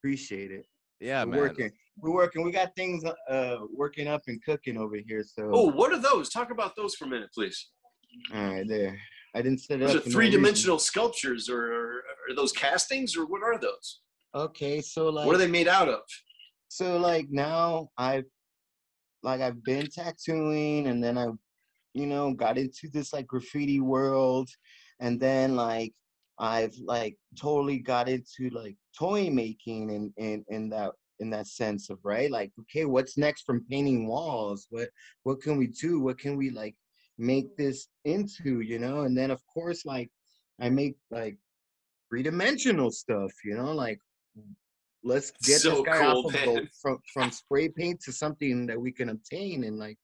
Appreciate 0.00 0.50
it. 0.50 0.66
Yeah, 1.00 1.24
We're 1.24 1.30
man. 1.30 1.40
working. 1.40 1.70
We're 1.98 2.12
working. 2.14 2.42
We 2.44 2.50
got 2.52 2.74
things 2.76 3.04
uh 3.30 3.56
working 3.74 4.06
up 4.08 4.22
and 4.28 4.42
cooking 4.44 4.76
over 4.78 4.96
here. 5.06 5.22
So 5.24 5.50
Oh, 5.52 5.70
what 5.70 5.92
are 5.92 5.98
those? 6.00 6.28
Talk 6.30 6.50
about 6.50 6.76
those 6.76 6.94
for 6.94 7.04
a 7.04 7.08
minute, 7.08 7.30
please. 7.34 7.68
all 8.34 8.42
right, 8.52 8.66
there. 8.68 8.98
I 9.34 9.42
didn't 9.42 9.60
set 9.60 9.80
it 9.82 9.86
Those 9.86 9.96
up. 9.96 10.06
are 10.06 10.10
three 10.10 10.26
reason. 10.26 10.40
dimensional 10.40 10.78
sculptures, 10.78 11.50
or, 11.50 11.60
or 11.72 11.88
are 12.30 12.34
those 12.34 12.52
castings, 12.52 13.14
or 13.16 13.26
what 13.26 13.42
are 13.42 13.58
those? 13.58 14.00
Okay, 14.34 14.80
so 14.80 15.08
like 15.10 15.26
what 15.26 15.34
are 15.34 15.38
they 15.38 15.46
made 15.46 15.68
out 15.68 15.88
of? 15.88 16.00
so 16.68 16.98
like 16.98 17.28
now 17.30 17.88
I've 17.96 18.24
like 19.22 19.40
I've 19.40 19.62
been 19.62 19.86
tattooing 19.88 20.88
and 20.88 21.02
then 21.02 21.16
I 21.16 21.28
you 21.94 22.06
know 22.06 22.34
got 22.34 22.58
into 22.58 22.88
this 22.92 23.12
like 23.12 23.26
graffiti 23.26 23.80
world 23.80 24.48
and 25.00 25.18
then 25.20 25.54
like 25.56 25.92
I've 26.38 26.74
like 26.84 27.16
totally 27.38 27.78
got 27.78 28.08
into 28.08 28.50
like 28.50 28.76
toy 28.98 29.30
making 29.30 29.90
and 29.90 30.12
and 30.18 30.44
in 30.48 30.68
that 30.70 30.92
in 31.20 31.30
that 31.30 31.46
sense 31.46 31.88
of 31.88 31.98
right 32.04 32.30
like 32.30 32.52
okay 32.60 32.84
what's 32.84 33.16
next 33.16 33.42
from 33.42 33.64
painting 33.70 34.06
walls? 34.06 34.66
What 34.70 34.88
what 35.22 35.40
can 35.40 35.56
we 35.56 35.68
do? 35.68 36.00
What 36.00 36.18
can 36.18 36.36
we 36.36 36.50
like 36.50 36.74
make 37.18 37.56
this 37.56 37.88
into? 38.04 38.60
You 38.60 38.78
know 38.78 39.02
and 39.02 39.16
then 39.16 39.30
of 39.30 39.40
course 39.52 39.84
like 39.86 40.10
i 40.60 40.68
make 40.70 40.96
like 41.10 41.36
three-dimensional 42.08 42.90
stuff 42.90 43.30
you 43.44 43.56
know 43.56 43.72
like 43.72 44.00
let's 45.04 45.30
get 45.44 45.60
So 45.60 45.70
this 45.70 45.80
guy 45.82 45.98
cool, 45.98 46.26
off 46.26 46.26
of 46.26 46.32
the, 46.32 46.68
from 46.80 46.98
from 47.12 47.30
spray 47.30 47.68
paint 47.68 48.00
to 48.02 48.12
something 48.12 48.66
that 48.66 48.80
we 48.80 48.92
can 48.92 49.10
obtain 49.10 49.64
and 49.64 49.78
like 49.78 49.98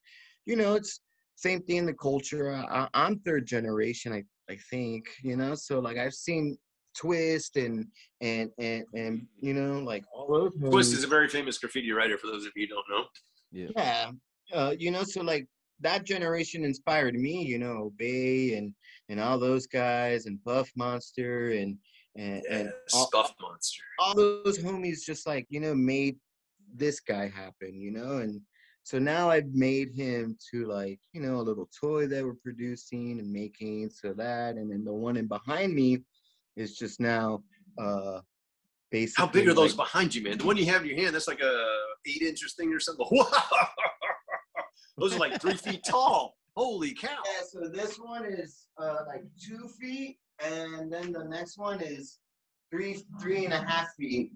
you 0.47 0.57
know 0.57 0.75
it's 0.75 1.01
same 1.43 1.61
thing 1.63 1.79
in 1.79 1.87
the 1.87 1.95
culture 1.95 2.53
I, 2.55 2.83
I- 2.83 2.89
i'm 2.95 3.19
third 3.21 3.47
generation 3.47 4.13
i 4.13 4.23
i 4.53 4.57
think 4.71 5.05
you 5.23 5.37
know 5.37 5.55
so 5.55 5.79
like 5.81 5.99
i've 5.99 6.15
seen 6.15 6.57
twist 6.97 7.57
and 7.57 7.87
and 8.21 8.51
and 8.59 8.85
and 8.95 9.27
you 9.41 9.55
know 9.55 9.81
like 9.81 10.05
all 10.15 10.29
those 10.29 10.53
Twist 10.71 10.93
is 10.95 11.05
a 11.05 11.07
very 11.07 11.27
famous 11.27 11.57
graffiti 11.59 11.91
writer. 11.91 12.19
For 12.19 12.27
those 12.27 12.45
of 12.45 12.53
you 12.55 12.67
who 12.67 12.75
don't 12.75 12.89
know, 12.91 13.05
Yeah. 13.51 13.69
yeah 13.75 14.11
uh, 14.59 14.75
you 14.79 14.91
know 14.91 15.03
so 15.03 15.23
like 15.23 15.47
that 15.81 16.05
generation 16.05 16.65
inspired 16.65 17.15
me 17.15 17.43
you 17.53 17.59
know 17.59 17.93
bay 17.97 18.55
and 18.59 18.75
and 19.09 19.19
all 19.19 19.39
those 19.39 19.67
guys 19.67 20.27
and 20.27 20.43
buff 20.45 20.71
monster 20.77 21.51
and 21.53 21.79
and, 22.15 22.43
and 22.51 22.73
all, 22.93 23.07
Stuffed 23.07 23.37
Monster. 23.41 23.83
all 23.99 24.15
those 24.15 24.59
homies 24.59 24.99
just 25.03 25.27
like 25.27 25.47
you 25.49 25.61
know 25.61 25.75
made 25.75 26.17
this 26.77 27.01
guy 27.01 27.27
happen 27.43 27.81
you 27.81 27.91
know 27.91 28.19
and 28.19 28.39
so 28.85 28.99
now 28.99 29.31
i've 29.31 29.53
made 29.55 29.91
him 29.95 30.37
to 30.51 30.67
like 30.67 30.99
you 31.13 31.21
know 31.21 31.37
a 31.37 31.43
little 31.49 31.69
toy 31.79 32.07
that 32.07 32.25
we're 32.25 32.35
producing 32.35 33.19
and 33.21 33.31
making 33.33 33.89
so 33.91 34.13
that 34.13 34.57
and 34.57 34.71
then 34.71 34.85
the 34.85 34.93
one 34.93 35.17
in 35.17 35.27
behind 35.27 35.75
me 35.75 35.99
is 36.57 36.77
just 36.77 37.01
now 37.01 37.43
uh 37.81 38.21
basically 38.91 39.27
How 39.27 39.33
big 39.33 39.49
are 39.49 39.55
those 39.55 39.77
like- 39.77 39.87
behind 39.89 40.15
you, 40.15 40.23
man? 40.23 40.37
The 40.39 40.45
one 40.45 40.59
you 40.59 40.67
have 40.67 40.83
in 40.83 40.89
your 40.89 40.99
hand, 40.99 41.15
that's 41.15 41.27
like 41.29 41.41
a 41.41 41.67
eight 42.07 42.21
inches 42.21 42.53
thing 42.55 42.73
or 42.75 42.79
something. 42.81 43.07
Wow. 43.11 43.27
those 44.99 45.15
are 45.17 45.19
like 45.19 45.41
three 45.41 45.55
feet 45.55 45.83
tall. 45.83 46.35
Holy 46.55 46.93
cow! 46.93 47.09
Yeah, 47.25 47.41
so 47.51 47.69
this 47.69 47.97
one 47.99 48.27
is 48.27 48.67
uh, 48.79 48.99
like 49.07 49.25
two 49.43 49.67
feet, 49.81 50.19
and 50.45 50.93
then 50.93 51.11
the 51.13 51.25
next 51.25 51.57
one 51.57 51.81
is 51.81 52.19
three, 52.71 53.03
three 53.19 53.47
and 53.47 53.55
a 53.55 53.63
half 53.63 53.89
feet. 53.99 54.31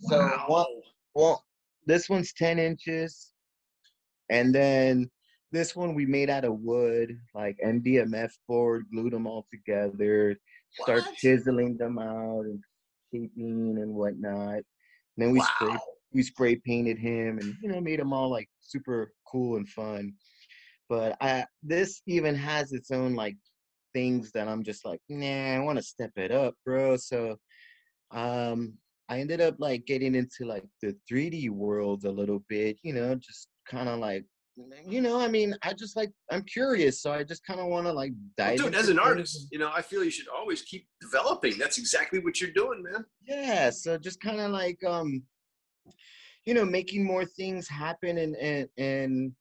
So 0.00 0.18
Wow. 0.18 0.44
one, 0.48 0.66
well, 1.14 1.44
this 1.86 2.08
one's 2.08 2.32
ten 2.32 2.58
inches, 2.58 3.30
and 4.30 4.54
then 4.54 5.10
this 5.50 5.74
one 5.74 5.94
we 5.94 6.04
made 6.04 6.28
out 6.28 6.44
of 6.44 6.60
wood, 6.60 7.18
like 7.34 7.58
MDMF 7.64 8.32
board, 8.46 8.84
glued 8.92 9.12
them 9.12 9.26
all 9.26 9.46
together, 9.50 10.36
start 10.72 11.04
What? 11.04 11.16
chiseling 11.16 11.76
them 11.78 11.98
out 11.98 12.44
and 12.44 12.62
shaping 13.12 13.78
and 13.80 13.94
whatnot. 13.94 14.54
And 14.56 14.64
then 15.16 15.32
we 15.32 15.40
spray 15.40 15.76
we 16.12 16.22
spray 16.22 16.56
painted 16.56 16.98
him 16.98 17.38
and 17.38 17.54
you 17.62 17.68
know 17.68 17.80
made 17.80 18.00
him 18.00 18.12
all 18.12 18.30
like 18.30 18.48
super 18.60 19.12
cool 19.30 19.56
and 19.56 19.68
fun 19.68 20.12
but 20.88 21.16
i 21.20 21.44
this 21.62 22.00
even 22.06 22.34
has 22.34 22.72
its 22.72 22.90
own 22.90 23.14
like 23.14 23.36
things 23.94 24.30
that 24.32 24.48
i'm 24.48 24.62
just 24.62 24.84
like 24.84 25.00
nah 25.08 25.54
i 25.54 25.58
want 25.58 25.76
to 25.78 25.82
step 25.82 26.10
it 26.16 26.30
up 26.30 26.54
bro 26.64 26.96
so 26.96 27.36
um 28.12 28.72
i 29.08 29.20
ended 29.20 29.40
up 29.40 29.54
like 29.58 29.84
getting 29.86 30.14
into 30.14 30.44
like 30.44 30.64
the 30.82 30.96
3d 31.10 31.50
world 31.50 32.04
a 32.04 32.10
little 32.10 32.42
bit 32.48 32.78
you 32.82 32.92
know 32.92 33.14
just 33.14 33.48
kind 33.68 33.88
of 33.88 33.98
like 33.98 34.24
you 34.84 35.00
know 35.00 35.20
i 35.20 35.28
mean 35.28 35.54
i 35.62 35.72
just 35.72 35.94
like 35.96 36.10
i'm 36.32 36.42
curious 36.42 37.00
so 37.00 37.12
i 37.12 37.22
just 37.22 37.44
kind 37.46 37.60
of 37.60 37.66
want 37.66 37.86
to 37.86 37.92
like 37.92 38.10
Well, 38.38 38.48
dive 38.48 38.58
dude, 38.58 38.74
as 38.74 38.88
an 38.88 38.98
artist, 38.98 39.46
you 39.52 39.58
know, 39.60 39.70
I 39.72 39.82
feel 39.82 40.02
you 40.02 40.10
should 40.10 40.26
always 40.28 40.62
keep 40.62 40.88
developing. 41.00 41.56
That's 41.58 41.78
exactly 41.78 42.18
what 42.18 42.40
you're 42.40 42.50
doing, 42.50 42.82
man. 42.82 43.04
yeah 43.26 43.70
so 43.70 43.96
just 43.96 44.20
kind 44.20 44.40
of 44.40 44.50
like 44.50 44.82
um 44.84 45.22
you 46.44 46.54
know 46.54 46.64
making 46.64 47.04
more 47.04 47.24
things 47.24 47.68
happen 47.68 48.18
and 48.18 48.34
and 48.36 48.68
and 48.78 49.32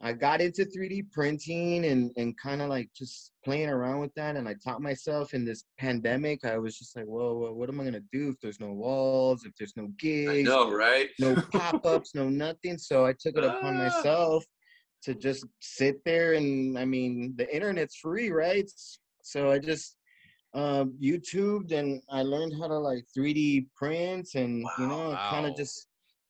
i 0.00 0.12
got 0.12 0.40
into 0.40 0.64
3d 0.64 1.10
printing 1.10 1.84
and 1.86 2.10
and 2.16 2.36
kind 2.38 2.62
of 2.62 2.68
like 2.68 2.88
just 2.94 3.32
playing 3.44 3.68
around 3.68 3.98
with 4.00 4.14
that 4.14 4.36
and 4.36 4.48
i 4.48 4.54
taught 4.64 4.80
myself 4.80 5.34
in 5.34 5.44
this 5.44 5.64
pandemic 5.78 6.44
i 6.44 6.56
was 6.56 6.78
just 6.78 6.94
like 6.96 7.04
whoa, 7.06 7.34
whoa 7.36 7.52
what 7.52 7.68
am 7.68 7.80
i 7.80 7.84
gonna 7.84 8.00
do 8.12 8.28
if 8.28 8.36
there's 8.40 8.60
no 8.60 8.72
walls 8.72 9.44
if 9.44 9.52
there's 9.58 9.76
no 9.76 9.84
I 9.84 9.90
gigs 9.98 10.48
know, 10.48 10.70
right? 10.72 11.08
no 11.18 11.34
pop-ups 11.52 12.14
no 12.14 12.28
nothing 12.28 12.78
so 12.78 13.04
i 13.04 13.12
took 13.12 13.36
it 13.36 13.44
upon 13.44 13.74
Ah. 13.76 13.84
myself 13.84 14.44
to 15.02 15.14
just 15.14 15.44
sit 15.60 15.96
there 16.04 16.34
and 16.34 16.78
i 16.78 16.84
mean 16.84 17.34
the 17.36 17.52
internet's 17.54 17.96
free 17.96 18.30
right 18.30 18.68
so 19.22 19.50
i 19.50 19.58
just 19.58 19.96
um 20.54 20.94
youtubed 21.02 21.72
and 21.72 22.00
i 22.10 22.22
learned 22.22 22.54
how 22.58 22.66
to 22.68 22.78
like 22.78 23.04
3d 23.16 23.66
print 23.76 24.28
and 24.34 24.64
you 24.78 24.86
know 24.86 25.14
kind 25.30 25.44
of 25.46 25.54
just 25.56 25.87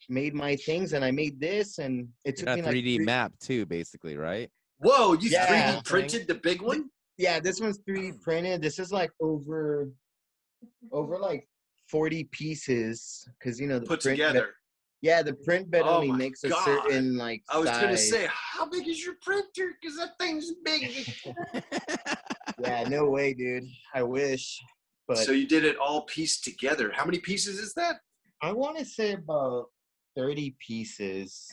made 0.09 0.35
my 0.35 0.57
things 0.57 0.93
and 0.95 1.05
i 1.05 1.11
made 1.11 1.39
this 1.41 1.79
and 1.79 2.09
it 2.25 2.37
took 2.37 2.47
got 2.47 2.57
me 2.57 2.61
a 2.63 2.65
like 2.65 2.75
3D 2.75 2.97
three- 2.97 3.05
map 3.05 3.33
too, 3.41 3.67
basically, 3.67 4.17
right? 4.17 4.49
Whoa, 4.79 5.13
you 5.15 5.29
Yeah. 5.31 5.77
3D 5.81 5.85
printed 5.85 6.29
the 6.29 6.35
big 6.37 6.63
one? 6.63 6.89
yeah 7.19 7.41
this 7.41 7.61
one's 7.61 7.79
3d 7.81 8.21
printed 8.23 8.63
this 8.63 8.79
is 8.79 8.93
like 8.93 9.11
over 9.21 9.91
over 10.93 11.19
like 11.19 11.47
40 11.91 12.25
pieces 12.31 13.27
because 13.39 13.59
you 13.61 13.67
know 13.67 13.79
the 13.79 13.87
Put 13.87 14.03
print 14.03 14.19
bed- 14.19 14.27
together. 14.29 14.55
yeah 15.03 15.23
the 15.23 15.35
print 15.35 15.71
bed 15.71 15.83
Oh 15.85 15.97
only 15.97 16.09
my 16.13 16.17
makes 16.19 16.45
a 16.45 16.49
God. 16.51 16.65
certain 16.65 17.17
like 17.17 17.43
I 17.51 17.59
was 17.59 17.71
gonna 17.71 17.97
say, 17.97 18.29
how 18.31 18.69
big 18.69 18.87
is 18.89 19.05
your 19.05 19.15
printer? 19.23 19.73
Because 19.81 19.97
that 19.99 20.11
thing's 20.21 20.53
big. 20.65 21.13
yeah 22.61 22.85
no 22.89 23.09
way 23.09 23.35
dude 23.35 23.65
i 23.95 24.03
wish 24.03 24.59
but 25.07 25.17
so 25.19 25.33
you 25.33 25.47
did 25.47 25.65
it 25.65 25.77
all 25.79 26.03
pieced 26.03 26.45
together. 26.45 26.93
How 26.93 27.07
many 27.07 27.19
pieces 27.19 27.59
is 27.59 27.73
that? 27.75 27.97
I 28.43 28.53
want 28.53 28.77
to 28.77 28.85
say 28.85 29.13
about 29.15 29.69
30 30.17 30.57
pieces, 30.65 31.49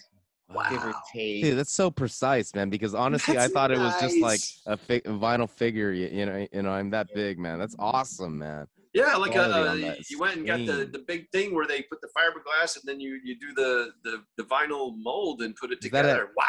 give 0.69 0.83
or 0.83 0.93
take. 1.13 1.43
Dude, 1.43 1.57
that's 1.57 1.71
so 1.71 1.89
precise, 1.91 2.53
man. 2.55 2.69
Because 2.69 2.93
honestly, 2.95 3.37
I 3.37 3.41
That's 3.41 3.53
thought 3.53 3.71
it 3.71 3.79
was 3.79 3.99
just 3.99 4.19
like 4.19 4.39
a, 4.65 4.77
fi- 4.77 5.01
a 5.05 5.13
vinyl 5.13 5.49
figure. 5.49 5.91
You, 5.91 6.07
you 6.07 6.25
know, 6.25 6.47
you 6.51 6.61
know, 6.61 6.71
I'm 6.71 6.89
that 6.91 7.07
big, 7.13 7.39
man. 7.39 7.59
That's 7.59 7.75
awesome, 7.79 8.37
man. 8.39 8.67
Yeah, 8.93 9.15
like 9.17 9.31
Quality 9.33 9.53
uh, 9.53 9.71
on 9.71 9.81
that 9.81 9.99
is 9.99 10.09
you 10.09 10.19
went 10.19 10.37
and 10.37 10.47
got 10.47 10.65
the, 10.65 10.85
the 10.89 11.03
big 11.05 11.29
thing 11.31 11.53
where 11.53 11.67
they 11.67 11.81
put 11.81 11.99
the 11.99 12.07
fiberglass 12.17 12.75
and 12.77 12.83
then 12.85 13.01
you 13.01 13.19
you 13.25 13.37
do 13.37 13.53
the 13.53 13.91
the, 14.05 14.23
the 14.37 14.43
vinyl 14.43 14.93
mold 14.97 15.41
and 15.41 15.53
put 15.57 15.71
it 15.71 15.83
Is 15.83 15.91
that 15.91 16.05
a- 16.05 16.07
together. 16.09 16.29
wow. 16.37 16.45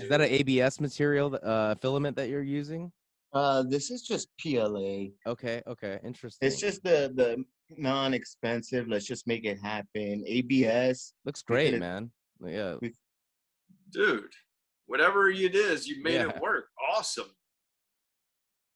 Is 0.00 0.08
that 0.08 0.20
an. 0.22 0.28
ABS 0.30 0.80
material, 0.80 1.38
uh, 1.42 1.74
filament 1.76 2.16
that 2.16 2.28
you're 2.30 2.42
using? 2.42 2.90
Uh, 3.34 3.64
this 3.64 3.90
is 3.90 4.02
just 4.02 4.28
PLA. 4.40 5.06
Okay, 5.26 5.60
okay, 5.66 5.98
interesting. 6.04 6.46
It's 6.46 6.60
just 6.60 6.82
the 6.84 7.12
the 7.16 7.44
non-expensive. 7.76 8.86
Let's 8.88 9.06
just 9.06 9.26
make 9.26 9.44
it 9.44 9.58
happen. 9.60 10.22
ABS. 10.26 11.14
looks 11.24 11.42
great, 11.42 11.66
could've- 11.66 11.80
man. 11.80 12.10
Yeah, 12.44 12.76
dude? 13.90 14.32
Whatever 14.86 15.30
it 15.30 15.54
is, 15.54 15.86
you 15.88 16.02
made 16.02 16.14
Yeah. 16.14 16.28
it 16.30 16.40
work. 16.40 16.66
Awesome. 16.92 17.30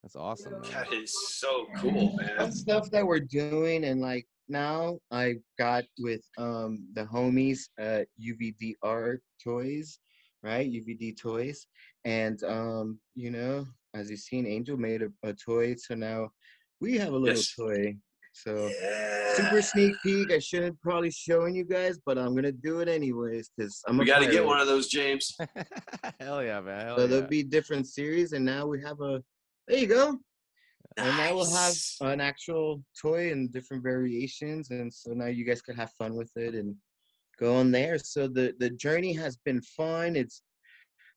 that's 0.03 0.17
awesome, 0.17 0.61
man. 0.63 0.71
That 0.71 0.93
is 0.93 1.13
so 1.39 1.67
cool, 1.77 2.17
Fun 2.17 2.27
man. 2.39 2.53
stuff 2.53 2.91
that 2.93 3.05
we're 3.07 3.21
doing, 3.21 3.85
and 3.85 4.01
like 4.01 4.27
now 4.49 4.99
I 5.11 5.37
got 5.59 5.85
with 5.99 6.23
um 6.39 6.89
the 6.95 7.05
homies 7.05 7.69
at 7.79 8.09
UVDR 8.21 9.19
Toys, 9.43 9.99
right? 10.43 10.67
UVD 10.71 11.17
Toys, 11.17 11.67
and 12.05 12.43
um 12.45 12.99
you 13.15 13.31
know 13.31 13.67
as 13.99 14.11
you've 14.11 14.21
seen, 14.21 14.47
Angel 14.47 14.77
made 14.77 15.03
a, 15.03 15.09
a 15.23 15.33
toy, 15.35 15.75
so 15.77 15.95
now 15.95 16.29
we 16.81 16.97
have 16.99 17.13
a 17.13 17.17
little 17.17 17.37
Yes. 17.37 17.55
toy. 17.55 17.97
So. 18.33 18.71
Yeah. 18.81 19.35
super 19.35 19.63
sneak 19.63 19.95
peek. 20.03 20.33
I 20.33 20.39
shouldn't 20.39 20.81
probably 20.81 21.11
showing 21.11 21.55
you 21.55 21.65
guys, 21.65 21.99
but 22.05 22.19
I'm 22.19 22.35
gonna 22.35 22.53
do 22.53 22.81
it 22.81 22.89
anyways 22.89 23.51
because 23.57 23.83
I'm. 23.87 23.99
We 23.99 24.05
got 24.07 24.21
to 24.21 24.31
get 24.31 24.45
one 24.45 24.61
of 24.61 24.67
those, 24.67 24.89
James. 24.89 25.37
Hell 26.21 26.43
yeah, 26.43 26.61
man. 26.61 26.87
Hell 26.87 26.97
So 26.97 27.03
yeah. 27.03 27.07
there'll 27.09 27.29
be 27.29 27.43
different 27.43 27.87
series, 27.87 28.33
and 28.33 28.45
now 28.45 28.67
we 28.67 28.81
have 28.83 29.01
a. 29.01 29.23
There 29.67 29.79
you 29.79 29.87
go. 29.87 30.19
And 30.97 31.17
now 31.17 31.35
we'll 31.35 31.51
have 31.55 31.75
an 32.01 32.21
actual 32.21 32.83
toy 33.01 33.31
in 33.31 33.49
different 33.49 33.83
variations, 33.83 34.71
and 34.71 34.93
so 34.93 35.13
now 35.13 35.27
you 35.27 35.45
guys 35.45 35.63
can 35.63 35.77
have 35.77 35.93
fun 35.93 36.17
with 36.17 36.31
it 36.37 36.55
and 36.55 36.75
go 37.39 37.57
on 37.57 37.71
there. 37.71 37.99
So 37.99 38.27
the 38.29 38.55
the 38.59 38.71
journey 38.71 39.13
has 39.15 39.37
been 39.45 39.61
fun. 39.63 40.17
It's 40.17 40.43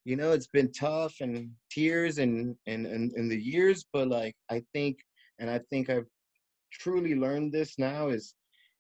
you 0.06 0.16
know 0.16 0.32
it's 0.32 0.48
been 0.48 0.72
tough 0.72 1.16
and 1.22 1.50
tears 1.70 2.18
and 2.18 2.56
and 2.68 2.86
and 2.86 3.14
in 3.14 3.30
the 3.30 3.38
years, 3.38 3.86
but 3.94 4.08
like 4.08 4.36
I 4.50 4.64
think 4.74 4.98
and 5.40 5.50
I 5.50 5.60
think 5.70 5.90
I've 5.90 6.08
truly 6.72 7.16
learned 7.16 7.52
this 7.52 7.78
now 7.78 8.10
is 8.10 8.34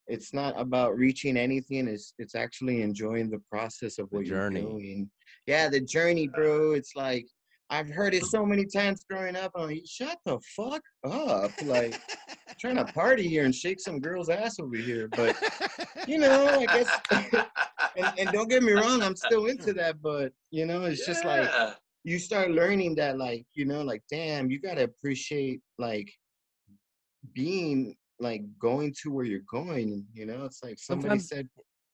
it's 0.07 0.33
not 0.33 0.59
about 0.59 0.97
reaching 0.97 1.37
anything 1.37 1.87
it's 1.87 2.13
it's 2.17 2.35
actually 2.35 2.81
enjoying 2.81 3.29
the 3.29 3.41
process 3.51 3.99
of 3.99 4.09
The 4.09 4.17
what 4.17 4.25
journey. 4.25 4.61
you're 4.61 4.69
doing 4.71 5.09
yeah 5.45 5.69
the 5.69 5.81
journey 5.81 6.27
bro 6.27 6.71
it's 6.73 6.95
like 6.95 7.25
i've 7.71 7.89
heard 7.89 8.13
it 8.13 8.23
so 8.25 8.45
many 8.45 8.65
times 8.65 9.03
growing 9.09 9.35
up 9.35 9.51
i'm 9.55 9.67
like 9.67 9.81
shut 9.87 10.17
the 10.25 10.39
fuck 10.55 10.81
up 11.05 11.51
like 11.63 11.99
trying 12.59 12.75
to 12.75 12.85
party 12.85 13.27
here 13.27 13.45
and 13.45 13.55
shake 13.55 13.79
some 13.79 13.99
girl's 13.99 14.29
ass 14.29 14.59
over 14.59 14.75
here 14.75 15.07
but 15.09 15.35
you 16.07 16.19
know 16.19 16.47
i 16.47 16.65
guess 16.65 16.99
and, 17.97 18.13
and 18.19 18.29
don't 18.31 18.49
get 18.49 18.61
me 18.61 18.71
wrong 18.73 19.01
i'm 19.01 19.15
still 19.15 19.47
into 19.47 19.73
that 19.73 20.01
but 20.01 20.31
you 20.51 20.65
know 20.65 20.83
it's 20.83 21.05
just 21.05 21.25
like 21.25 21.49
you 22.03 22.19
start 22.19 22.51
learning 22.51 22.93
that 22.95 23.17
like 23.17 23.45
you 23.53 23.65
know 23.65 23.81
like 23.81 24.03
damn 24.11 24.51
you 24.51 24.59
gotta 24.59 24.83
appreciate 24.83 25.59
like 25.79 26.11
being 27.33 27.95
like 28.21 28.43
going 28.59 28.93
to 29.01 29.11
where 29.11 29.25
you're 29.25 29.41
going. 29.51 30.05
You 30.13 30.25
know, 30.27 30.45
it's 30.45 30.63
like 30.63 30.77
somebody 30.79 31.19
Sometimes- 31.19 31.27
said, 31.27 31.49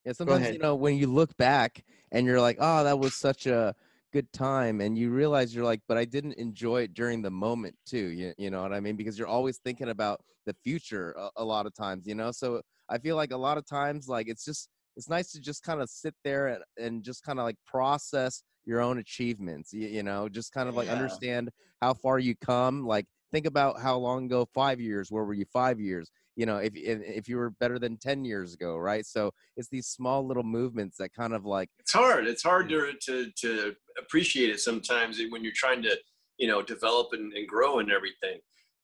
Yeah, 0.05 0.11
sometimes 0.13 0.49
you 0.49 0.59
know 0.59 0.75
when 0.75 0.97
you 0.97 1.07
look 1.07 1.35
back 1.37 1.83
and 2.11 2.25
you're 2.25 2.41
like, 2.41 2.57
"Oh, 2.59 2.83
that 2.83 2.99
was 2.99 3.15
such 3.15 3.47
a 3.47 3.73
good 4.11 4.31
time," 4.33 4.81
and 4.81 4.97
you 4.97 5.11
realize 5.11 5.53
you're 5.55 5.65
like, 5.65 5.81
"But 5.87 5.97
I 5.97 6.05
didn't 6.05 6.33
enjoy 6.33 6.83
it 6.83 6.93
during 6.93 7.21
the 7.21 7.31
moment 7.31 7.75
too." 7.85 8.07
You, 8.09 8.33
you 8.37 8.49
know 8.49 8.61
what 8.61 8.73
I 8.73 8.79
mean? 8.79 8.95
Because 8.95 9.17
you're 9.19 9.27
always 9.27 9.59
thinking 9.59 9.89
about 9.89 10.21
the 10.45 10.55
future 10.63 11.11
a, 11.17 11.29
a 11.37 11.43
lot 11.45 11.65
of 11.65 11.73
times, 11.73 12.07
you 12.07 12.15
know. 12.15 12.31
So 12.31 12.61
I 12.89 12.97
feel 12.99 13.15
like 13.15 13.31
a 13.31 13.37
lot 13.37 13.57
of 13.57 13.65
times, 13.65 14.07
like 14.07 14.27
it's 14.27 14.45
just 14.45 14.69
it's 14.95 15.09
nice 15.09 15.31
to 15.31 15.39
just 15.41 15.63
kind 15.63 15.81
of 15.81 15.89
sit 15.89 16.15
there 16.23 16.47
and, 16.47 16.63
and 16.77 17.03
just 17.03 17.23
kind 17.23 17.39
of 17.39 17.45
like 17.45 17.57
process 17.65 18.43
your 18.65 18.81
own 18.81 18.97
achievements. 18.99 19.73
You, 19.73 19.87
you 19.87 20.03
know, 20.03 20.29
just 20.29 20.51
kind 20.51 20.67
of 20.69 20.75
like 20.75 20.87
Yeah. 20.87 20.91
understand 20.91 21.49
how 21.81 21.93
far 21.93 22.19
you 22.19 22.35
come. 22.35 22.85
Like 22.85 23.05
think 23.31 23.45
about 23.45 23.79
how 23.79 23.97
long 23.97 24.25
ago, 24.25 24.47
five 24.53 24.79
years. 24.81 25.11
Where 25.11 25.25
were 25.25 25.33
you 25.33 25.45
five 25.53 25.79
years? 25.79 26.09
You 26.37 26.45
know, 26.45 26.57
if 26.57 26.73
if, 26.75 27.27
you 27.27 27.37
were 27.37 27.49
better 27.49 27.79
than 27.79 27.97
ten 27.97 28.23
years 28.23 28.53
ago, 28.53 28.77
right? 28.77 29.03
So 29.03 29.31
it's 29.55 29.69
these 29.69 29.87
small 29.87 30.25
little 30.25 30.43
movements 30.43 30.97
that 30.97 31.11
kind 31.11 31.33
of 31.33 31.45
like 31.45 31.67
it's 31.79 31.93
hard. 31.93 32.27
It's 32.27 32.43
hard 32.43 32.69
to 32.69 32.93
to 33.07 33.31
to 33.41 33.75
appreciate 33.97 34.51
it 34.51 34.59
sometimes 34.59 35.19
when 35.31 35.43
you're 35.43 35.51
trying 35.55 35.81
to 35.81 35.97
you 36.37 36.47
know 36.47 36.61
develop 36.61 37.07
and, 37.13 37.33
and 37.33 37.47
grow 37.47 37.79
and 37.79 37.91
everything. 37.91 38.39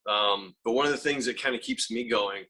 Um, 0.10 0.56
but 0.66 0.72
one 0.72 0.88
of 0.88 0.92
the 0.92 0.98
things 0.98 1.26
that 1.26 1.40
kind 1.40 1.56
of 1.56 1.62
keeps 1.62 1.92
me 1.92 2.10
going, 2.10 2.44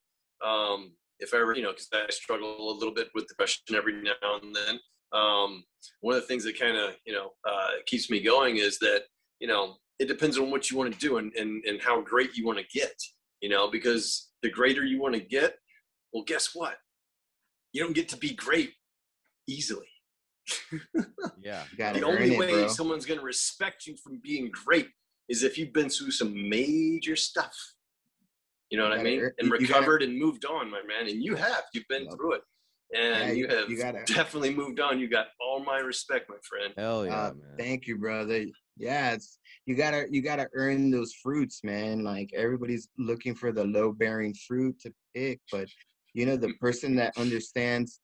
um, 0.43 0.93
if 1.19 1.33
ever 1.33 1.53
you 1.53 1.63
know, 1.63 1.71
because 1.71 1.89
I 1.93 2.09
struggle 2.09 2.71
a 2.71 2.73
little 2.73 2.93
bit 2.93 3.09
with 3.13 3.27
depression 3.27 3.75
every 3.75 4.01
now 4.01 4.39
and 4.41 4.55
then. 4.55 4.79
Um, 5.11 5.65
one 5.99 6.15
of 6.15 6.21
the 6.21 6.27
things 6.27 6.45
that 6.45 6.57
kind 6.57 6.77
of 6.77 6.95
you 7.05 7.11
know 7.13 7.31
uh, 7.45 7.71
keeps 7.85 8.09
me 8.09 8.21
going 8.21 8.55
is 8.55 8.79
that 8.79 9.01
you 9.39 9.49
know 9.49 9.75
it 9.99 10.07
depends 10.07 10.37
on 10.37 10.49
what 10.49 10.71
you 10.71 10.77
want 10.77 10.93
to 10.93 10.99
do 10.99 11.17
and, 11.17 11.33
and 11.35 11.61
and 11.65 11.81
how 11.81 12.01
great 12.01 12.37
you 12.37 12.45
want 12.45 12.57
to 12.57 12.79
get. 12.79 12.95
You 13.43 13.49
know, 13.49 13.69
because 13.69 14.29
the 14.41 14.49
greater 14.49 14.85
you 14.85 15.01
want 15.01 15.15
to 15.15 15.19
get, 15.19 15.57
well, 16.13 16.23
guess 16.25 16.51
what? 16.55 16.77
You 17.73 17.83
don't 17.83 17.91
get 17.93 18.07
to 18.09 18.17
be 18.17 18.33
great 18.33 18.71
easily. 19.49 19.87
yeah, 21.41 21.63
the 21.77 22.03
only 22.03 22.35
it, 22.35 22.39
way 22.39 22.51
bro." 22.53 22.67
someone's 22.69 23.05
going 23.05 23.19
to 23.19 23.25
respect 23.25 23.85
you 23.85 23.97
from 23.97 24.21
being 24.23 24.49
great 24.65 24.87
is 25.27 25.43
if 25.43 25.57
you've 25.57 25.73
been 25.73 25.89
through 25.89 26.11
some 26.11 26.49
major 26.49 27.17
stuff. 27.17 27.53
You 28.69 28.77
know 28.77 28.85
You 28.85 28.89
what 28.91 28.99
I 28.99 29.03
mean? 29.03 29.19
earn- 29.19 29.33
And 29.39 29.47
you- 29.49 29.53
you 29.59 29.67
gotta- 29.67 29.73
recovered 29.81 30.03
and 30.03 30.17
moved 30.17 30.45
on, 30.45 30.71
my 30.71 30.81
man. 30.83 31.09
And 31.09 31.21
you 31.21 31.35
have. 31.35 31.65
You've 31.73 31.87
been 31.89 32.09
through 32.11 32.35
it. 32.35 32.41
And 32.93 33.27
Yeah, 33.27 33.31
you 33.31 33.35
you- 33.35 33.47
have 33.55 33.69
you 33.69 33.77
gotta- 33.77 34.03
definitely 34.13 34.53
moved 34.53 34.79
on. 34.79 34.99
You 34.99 35.07
got 35.07 35.27
all 35.39 35.63
my 35.63 35.79
respect, 35.79 36.29
my 36.29 36.37
friend. 36.43 36.73
hell 36.77 37.05
yeah, 37.05 37.27
Uh, 37.27 37.33
man. 37.33 37.57
thank 37.57 37.87
you, 37.87 37.97
brother. 37.97 38.45
Yeah, 38.77 39.13
it's 39.13 39.39
you 39.65 39.75
gotta 39.75 40.05
you 40.09 40.21
gotta 40.21 40.47
earn 40.53 40.91
those 40.91 41.13
fruits, 41.13 41.63
man. 41.63 42.03
Like 42.03 42.31
everybody's 42.33 42.87
looking 42.97 43.35
for 43.35 43.51
the 43.51 43.63
low 43.65 43.91
bearing 43.91 44.33
fruit 44.47 44.79
to 44.81 44.93
pick, 45.15 45.39
but 45.51 45.67
you 46.13 46.25
know 46.25 46.37
the 46.37 46.53
person 46.59 46.95
that 46.97 47.17
understands 47.17 47.99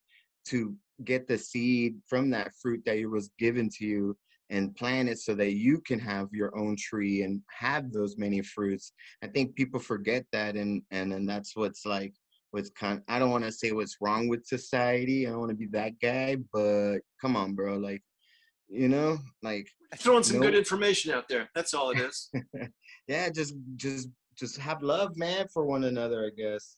to 0.46 0.74
get 1.04 1.26
the 1.28 1.38
seed 1.38 1.96
from 2.08 2.30
that 2.30 2.52
fruit 2.60 2.82
that 2.86 2.98
was 3.08 3.30
given 3.38 3.68
to 3.70 3.84
you 3.86 4.16
and 4.50 4.74
plant 4.74 5.08
it 5.08 5.18
so 5.18 5.34
that 5.34 5.52
you 5.52 5.80
can 5.80 5.98
have 5.98 6.28
your 6.32 6.56
own 6.58 6.76
tree 6.76 7.22
and 7.22 7.40
have 7.48 7.92
those 7.92 8.16
many 8.18 8.42
fruits. 8.42 8.92
I 9.22 9.28
think 9.28 9.54
people 9.54 9.78
forget 9.80 10.24
that, 10.32 10.56
and 10.56 10.82
and 10.90 11.10
then 11.12 11.26
that's 11.26 11.54
what's 11.56 11.84
like 11.86 12.14
what's 12.50 12.70
kind. 12.70 13.02
I 13.08 13.18
don't 13.18 13.30
want 13.30 13.44
to 13.44 13.52
say 13.52 13.72
what's 13.72 13.96
wrong 14.00 14.28
with 14.28 14.46
society. 14.46 15.26
I 15.26 15.30
don't 15.30 15.40
want 15.40 15.50
to 15.50 15.56
be 15.56 15.68
that 15.68 15.92
guy, 16.00 16.36
but 16.52 16.98
come 17.20 17.36
on, 17.36 17.54
bro. 17.54 17.76
Like 17.76 18.02
you 18.68 18.88
know, 18.88 19.18
like 19.42 19.68
Throwing 19.96 20.22
some 20.22 20.40
good 20.40 20.54
information 20.54 21.12
out 21.12 21.28
there. 21.28 21.48
That's 21.54 21.74
all 21.74 21.90
it 21.90 21.98
is. 22.00 22.30
yeah, 23.08 23.28
just 23.28 23.54
just 23.76 24.08
just 24.36 24.56
have 24.58 24.82
love, 24.82 25.16
man, 25.16 25.46
for 25.52 25.64
one 25.64 25.84
another. 25.84 26.24
I 26.24 26.30
guess. 26.40 26.76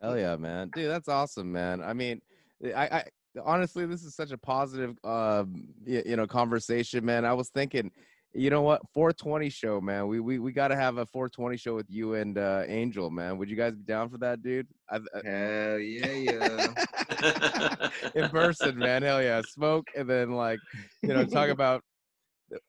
Hell 0.00 0.18
yeah, 0.18 0.36
man, 0.36 0.70
dude, 0.74 0.90
that's 0.90 1.08
awesome, 1.08 1.50
man. 1.50 1.82
I 1.82 1.92
mean, 1.92 2.20
I, 2.64 2.86
I 2.86 3.04
honestly, 3.42 3.86
this 3.86 4.02
is 4.02 4.14
such 4.14 4.32
a 4.32 4.38
positive, 4.38 4.96
um, 5.04 5.68
you, 5.84 6.02
you 6.04 6.16
know, 6.16 6.26
conversation, 6.26 7.04
man. 7.04 7.24
I 7.24 7.32
was 7.32 7.48
thinking, 7.50 7.90
you 8.34 8.50
know 8.50 8.62
what, 8.62 8.80
420 8.94 9.50
show, 9.50 9.80
man. 9.80 10.06
We 10.06 10.20
we 10.20 10.38
we 10.38 10.52
got 10.52 10.68
to 10.68 10.76
have 10.76 10.96
a 10.96 11.06
420 11.06 11.56
show 11.56 11.74
with 11.74 11.90
you 11.90 12.14
and 12.14 12.38
uh, 12.38 12.64
Angel, 12.66 13.10
man. 13.10 13.36
Would 13.38 13.50
you 13.50 13.56
guys 13.56 13.74
be 13.74 13.82
down 13.82 14.08
for 14.08 14.18
that, 14.18 14.42
dude? 14.42 14.66
I, 14.90 15.00
Hell 15.24 15.78
yeah, 15.78 16.12
yeah. 16.12 17.88
In 18.14 18.30
person, 18.30 18.78
man. 18.78 19.02
Hell 19.02 19.22
yeah, 19.22 19.42
smoke 19.46 19.86
and 19.96 20.08
then 20.08 20.32
like, 20.32 20.58
you 21.02 21.08
know, 21.08 21.24
talk 21.24 21.48
about 21.50 21.82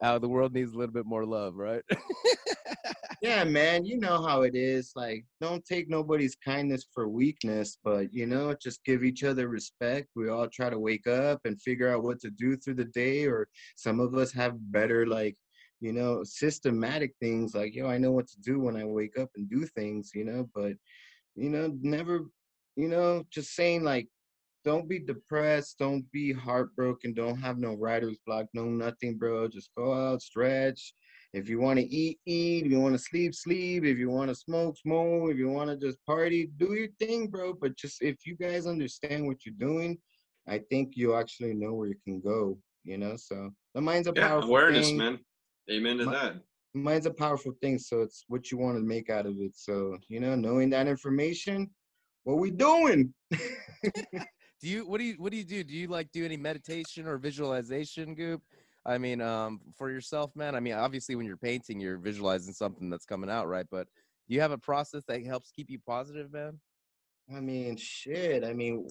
how 0.02 0.18
the 0.20 0.28
world 0.28 0.54
needs 0.54 0.74
a 0.74 0.78
little 0.78 0.94
bit 0.94 1.06
more 1.06 1.26
love, 1.26 1.56
right? 1.56 1.84
yeah, 3.22 3.44
man. 3.44 3.86
You 3.86 3.98
know 3.98 4.22
how 4.22 4.42
it 4.42 4.56
is. 4.56 4.92
Like, 4.96 5.26
don't 5.42 5.64
take 5.66 5.90
nobody's 5.90 6.36
kindness 6.36 6.86
for 6.94 7.08
weakness, 7.08 7.78
but 7.84 8.14
you 8.14 8.26
know, 8.26 8.54
just 8.62 8.84
give 8.84 9.04
each 9.04 9.24
other 9.24 9.48
respect. 9.48 10.10
We 10.16 10.30
all 10.30 10.48
try 10.48 10.70
to 10.70 10.80
wake 10.80 11.08
up 11.08 11.40
and 11.46 11.62
figure 11.62 11.94
out 11.94 12.04
what 12.04 12.20
to 12.22 12.30
do 12.32 12.58
through 12.58 12.76
the 12.76 12.86
day, 12.86 13.26
or 13.26 13.48
some 13.76 14.00
of 14.00 14.16
us 14.16 14.34
have 14.34 14.56
better 14.72 15.06
like. 15.08 15.36
You 15.84 15.94
know, 15.94 16.24
systematic 16.24 17.14
things 17.22 17.54
like, 17.54 17.76
yo, 17.76 17.88
I 17.88 17.98
know 17.98 18.12
what 18.12 18.28
to 18.30 18.40
do 18.42 18.60
when 18.60 18.78
I 18.78 18.86
wake 18.86 19.20
up 19.20 19.30
and 19.36 19.50
do 19.50 19.66
things, 19.66 20.12
you 20.16 20.24
know, 20.26 20.50
but, 20.56 20.74
you 21.36 21.50
know, 21.50 21.78
never, 21.82 22.26
you 22.76 22.88
know, 22.88 23.26
just 23.32 23.56
saying 23.56 23.84
like, 23.84 24.08
don't 24.66 24.88
be 24.88 25.00
depressed, 25.00 25.78
don't 25.80 26.10
be 26.12 26.32
heartbroken, 26.32 27.14
don't 27.14 27.38
have 27.38 27.58
no 27.58 27.74
writer's 27.76 28.18
block, 28.26 28.48
no 28.54 28.66
nothing, 28.66 29.18
bro. 29.18 29.48
Just 29.50 29.72
go 29.78 29.94
out, 29.94 30.22
stretch. 30.22 30.94
If 31.34 31.50
you 31.50 31.60
want 31.60 31.80
to 31.80 31.86
eat, 31.86 32.20
eat. 32.26 32.66
If 32.66 32.72
you 32.72 32.80
want 32.80 32.96
to 32.96 33.00
sleep, 33.00 33.36
sleep. 33.36 33.84
If 33.84 33.98
you 33.98 34.10
want 34.10 34.30
to 34.30 34.36
smoke, 34.36 34.78
smoke. 34.78 35.32
If 35.32 35.38
you 35.38 35.50
want 35.50 35.70
to 35.70 35.78
just 35.78 35.98
party, 36.06 36.50
do 36.58 36.74
your 36.74 36.90
thing, 37.00 37.28
bro. 37.28 37.54
But 37.54 37.76
just 37.76 38.02
if 38.02 38.26
you 38.26 38.38
guys 38.38 38.68
understand 38.68 39.28
what 39.28 39.46
you're 39.46 39.56
doing, 39.60 39.98
I 40.48 40.60
think 40.70 40.94
you 40.96 41.16
actually 41.16 41.54
know 41.56 41.74
where 41.74 41.90
you 41.90 41.98
can 42.06 42.22
go. 42.22 42.58
You 42.86 42.98
know, 42.98 43.16
so 43.18 43.52
the 43.74 43.82
mind's 43.82 44.08
a 44.08 44.14
yeah, 44.14 44.28
powerful 44.28 44.48
awareness, 44.48 44.94
thing. 44.94 44.98
man. 45.00 45.20
Amen 45.72 45.98
to 45.98 46.06
My- 46.06 46.14
that. 46.14 46.36
Mind's 46.76 47.06
a 47.06 47.14
powerful 47.14 47.54
thing, 47.62 47.78
so 47.78 48.02
it's 48.02 48.26
what 48.28 48.52
you 48.52 48.58
want 48.58 48.78
to 48.78 48.84
make 48.84 49.12
out 49.12 49.28
of 49.28 49.36
it. 49.40 49.56
So 49.56 49.96
you 50.08 50.20
know, 50.20 50.34
knowing 50.34 50.72
that 50.72 50.88
information, 50.88 51.70
what 52.24 52.40
we 52.40 52.50
doing? 52.50 53.14
do 54.64 54.70
you 54.70 54.88
what 54.88 54.98
do 54.98 55.04
you 55.04 55.16
what 55.18 55.32
do 55.32 55.38
you 55.38 55.44
do 55.44 55.64
do 55.64 55.74
you 55.74 55.88
like 55.88 56.10
do 56.12 56.24
any 56.24 56.38
meditation 56.38 57.06
or 57.06 57.18
visualization 57.18 58.16
goop 58.16 58.42
i 58.86 58.98
mean 58.98 59.20
um 59.20 59.60
for 59.78 59.92
yourself 59.92 60.34
man 60.36 60.56
i 60.56 60.60
mean 60.60 60.74
obviously 60.74 61.16
when 61.16 61.26
you're 61.26 61.36
painting 61.36 61.80
you're 61.82 61.98
visualizing 61.98 62.54
something 62.54 62.90
that's 62.90 63.06
coming 63.06 63.30
out 63.30 63.48
right 63.48 63.66
but 63.70 63.88
do 64.28 64.34
you 64.34 64.40
have 64.40 64.52
a 64.52 64.58
process 64.58 65.04
that 65.06 65.24
helps 65.26 65.52
keep 65.52 65.70
you 65.70 65.80
positive 65.86 66.32
man 66.32 66.58
I 67.32 67.40
mean, 67.40 67.78
shit. 67.78 68.44
I 68.44 68.54
mean, 68.54 68.88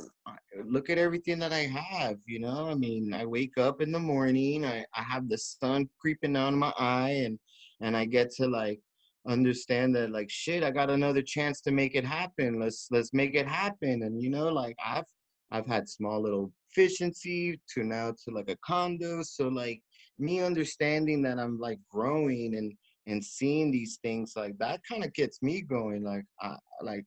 look 0.64 0.90
at 0.90 0.98
everything 0.98 1.38
that 1.40 1.52
I 1.52 1.66
have. 1.66 2.16
You 2.26 2.40
know, 2.40 2.68
I 2.68 2.74
mean, 2.74 3.12
I 3.12 3.26
wake 3.26 3.58
up 3.58 3.82
in 3.82 3.92
the 3.92 3.98
morning. 3.98 4.64
I, 4.64 4.84
I 4.94 5.02
have 5.02 5.28
the 5.28 5.38
sun 5.38 5.88
creeping 6.00 6.32
down 6.32 6.58
my 6.58 6.72
eye, 6.78 7.22
and 7.24 7.38
and 7.80 7.96
I 7.96 8.06
get 8.06 8.30
to 8.36 8.46
like 8.46 8.80
understand 9.26 9.94
that 9.96 10.10
like 10.10 10.30
shit. 10.30 10.64
I 10.64 10.70
got 10.70 10.90
another 10.90 11.22
chance 11.22 11.60
to 11.62 11.70
make 11.72 11.94
it 11.94 12.04
happen. 12.04 12.58
Let's 12.58 12.88
let's 12.90 13.12
make 13.12 13.34
it 13.34 13.46
happen. 13.46 14.02
And 14.02 14.20
you 14.20 14.30
know, 14.30 14.48
like 14.48 14.76
I've 14.84 15.04
I've 15.50 15.66
had 15.66 15.88
small 15.88 16.22
little 16.22 16.52
efficiency 16.70 17.60
to 17.74 17.84
now 17.84 18.14
to 18.24 18.34
like 18.34 18.48
a 18.48 18.56
condo. 18.64 19.22
So 19.22 19.48
like 19.48 19.82
me 20.18 20.40
understanding 20.40 21.22
that 21.22 21.38
I'm 21.38 21.58
like 21.58 21.78
growing 21.90 22.56
and 22.56 22.72
and 23.06 23.22
seeing 23.22 23.70
these 23.70 23.98
things 24.02 24.34
like 24.36 24.56
that 24.58 24.80
kind 24.88 25.04
of 25.04 25.12
gets 25.12 25.42
me 25.42 25.60
going. 25.60 26.02
Like 26.02 26.24
I 26.40 26.56
like 26.82 27.04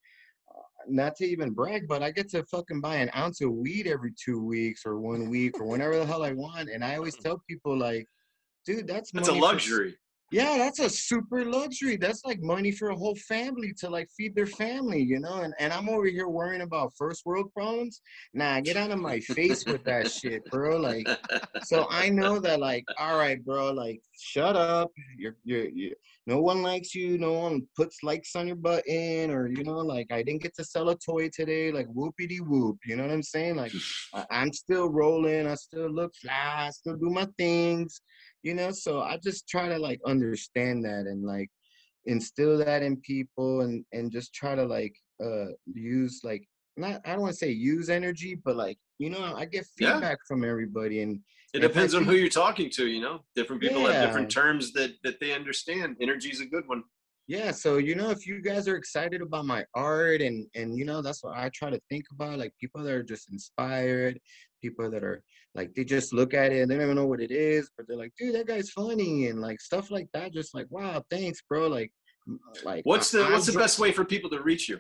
not 0.88 1.16
to 1.18 1.26
even 1.26 1.52
brag, 1.52 1.88
but 1.88 2.04
I 2.04 2.12
get 2.12 2.30
to 2.32 2.44
fucking 2.46 2.82
buy 2.82 2.98
an 2.98 3.10
ounce 3.16 3.42
of 3.42 3.52
weed 3.52 3.88
every 3.88 4.14
two 4.24 4.44
weeks 4.44 4.84
or 4.86 5.00
one 5.00 5.30
week 5.30 5.60
or 5.60 5.66
whenever 5.66 5.98
the 5.98 6.06
hell 6.06 6.24
I 6.24 6.34
want. 6.34 6.70
And 6.70 6.84
I 6.84 6.96
always 6.96 7.16
tell 7.24 7.42
people 7.50 7.78
like, 7.78 8.08
dude, 8.66 8.88
that's 8.88 9.12
That's 9.12 9.28
a 9.28 9.34
luxury. 9.34 9.96
Yeah, 10.32 10.58
that's 10.58 10.80
a 10.80 10.90
super 10.90 11.46
luxury. 11.46 11.98
That's 11.98 12.26
like 12.26 12.42
money 12.42 12.72
for 12.72 12.90
a 12.90 12.96
whole 12.96 13.16
family 13.16 13.74
to 13.78 13.90
like 13.90 14.10
feed 14.18 14.36
their 14.36 14.48
family, 14.48 15.02
you 15.02 15.20
know. 15.20 15.42
And 15.42 15.54
and 15.60 15.72
I'm 15.72 15.88
over 15.88 16.08
here 16.08 16.28
worrying 16.28 16.62
about 16.62 16.94
first 16.98 17.26
world 17.26 17.54
problems. 17.54 18.02
Nah, 18.34 18.60
get 18.62 18.76
out 18.76 18.92
of 18.92 19.00
my 19.00 19.20
face 19.20 19.66
with 19.66 19.84
that 19.84 20.10
shit, 20.10 20.44
bro. 20.46 20.78
Like, 20.78 21.08
so 21.64 21.86
I 21.90 22.10
know 22.10 22.40
that 22.40 22.60
like, 22.60 22.86
all 22.98 23.18
right, 23.18 23.44
bro, 23.46 23.72
like, 23.72 24.02
shut 24.20 24.56
up. 24.56 24.92
You're 25.18 25.38
you're 25.44 25.70
you. 25.70 25.94
No 26.26 26.42
one 26.42 26.64
likes 26.64 26.96
you. 26.96 27.20
No 27.20 27.34
one 27.34 27.68
puts 27.78 28.02
likes 28.02 28.36
on 28.36 28.48
your 28.48 28.56
button, 28.56 29.30
or 29.30 29.48
you 29.48 29.64
know, 29.64 29.78
like 29.78 30.12
I 30.12 30.24
didn't 30.24 30.42
get 30.42 30.56
to 30.56 30.64
sell 30.64 30.90
a 30.90 30.98
toy 30.98 31.30
today. 31.32 31.72
Like 31.72 31.88
whoopity 31.88 32.40
whoop. 32.40 32.78
You 32.84 32.96
know 32.96 33.04
what 33.04 33.14
I'm 33.14 33.24
saying? 33.24 33.58
Like 33.58 33.74
I, 34.14 34.26
I'm 34.32 34.52
still 34.52 34.90
rolling. 34.90 35.46
I 35.46 35.54
still 35.54 35.90
look 35.90 36.16
fly. 36.16 36.66
I 36.68 36.72
still 36.72 36.96
do 36.96 37.12
my 37.12 37.28
things 37.38 38.02
you 38.46 38.54
know 38.54 38.70
so 38.72 39.02
i 39.02 39.18
just 39.18 39.50
try 39.50 39.68
to 39.68 39.78
like 39.78 40.00
understand 40.06 40.86
that 40.86 41.06
and 41.12 41.26
like 41.26 41.50
instill 42.06 42.58
that 42.58 42.82
in 42.84 42.96
people 42.98 43.62
and 43.62 43.84
and 43.92 44.12
just 44.12 44.34
try 44.34 44.54
to 44.56 44.64
like 44.64 44.96
uh 45.26 45.48
use 45.66 46.22
like 46.24 46.44
not 46.78 47.02
i 47.06 47.12
don't 47.14 47.22
want 47.22 47.34
to 47.34 47.38
say 47.38 47.50
use 47.50 47.90
energy 47.90 48.38
but 48.46 48.56
like 48.56 48.78
you 49.00 49.10
know 49.10 49.24
i 49.36 49.44
get 49.46 49.66
Yeah. 49.80 49.94
feedback 49.94 50.20
from 50.28 50.46
everybody 50.46 51.02
and 51.02 51.20
It 51.56 51.64
I 51.64 51.68
depends 51.68 51.96
on 51.96 52.04
who 52.08 52.16
you're 52.22 52.38
talking 52.46 52.70
to, 52.78 52.84
you 52.96 53.02
know. 53.06 53.16
Different 53.40 53.62
people 53.64 53.82
have 53.88 54.02
different 54.06 54.30
terms 54.42 54.64
that 54.78 54.92
that 55.06 55.18
they 55.22 55.32
understand. 55.40 55.90
Energy 56.08 56.30
is 56.36 56.42
a 56.48 56.50
good 56.56 56.66
one. 56.74 56.82
yeah, 57.36 57.50
so 57.64 57.70
you 57.88 57.96
know, 58.00 58.10
if 58.16 58.22
you 58.30 58.36
guys 58.50 58.64
are 58.72 58.78
excited 58.84 59.22
about 59.28 59.46
my 59.56 59.62
art 59.92 60.20
and 60.28 60.38
and 60.58 60.68
you 60.80 60.86
know, 60.90 61.00
that's 61.06 61.22
what 61.24 61.34
I 61.44 61.46
try 61.60 61.70
to 61.76 61.82
think 61.90 62.06
about, 62.16 62.40
like 62.44 62.54
people 62.62 62.82
that 62.84 62.96
are 63.00 63.08
just 63.14 63.26
inspired, 63.36 64.16
people 64.66 64.90
that 64.92 65.04
are 65.04 65.22
like 65.54 65.74
they 65.74 65.84
just 65.84 66.14
look 66.14 66.34
at 66.34 66.52
it 66.52 66.62
and 66.62 66.70
they 66.70 66.76
don't 66.76 66.84
even 66.84 66.96
know 66.96 67.06
what 67.06 67.22
it 67.22 67.32
is, 67.32 67.70
but 67.78 67.88
they're 67.88 67.98
like, 67.98 68.14
dude, 68.18 68.36
that 68.36 68.48
guy's 68.48 68.70
funny 68.70 69.28
and 69.28 69.42
like 69.42 69.62
stuff 69.62 69.92
like 69.92 70.08
that. 70.14 70.34
Just 70.34 70.54
like, 70.54 70.68
wow, 70.70 71.04
thanks, 71.10 71.42
bro. 71.48 71.68
Like, 71.68 71.92
like 72.64 72.86
What's 72.86 73.12
the 73.12 73.26
I'm 73.26 73.34
What's 73.34 73.46
the 73.46 73.54
dr- 73.54 73.64
best 73.64 73.80
way 73.80 73.92
for 73.92 74.04
people 74.04 74.30
to 74.32 74.42
reach 74.42 74.68
you? 74.68 74.80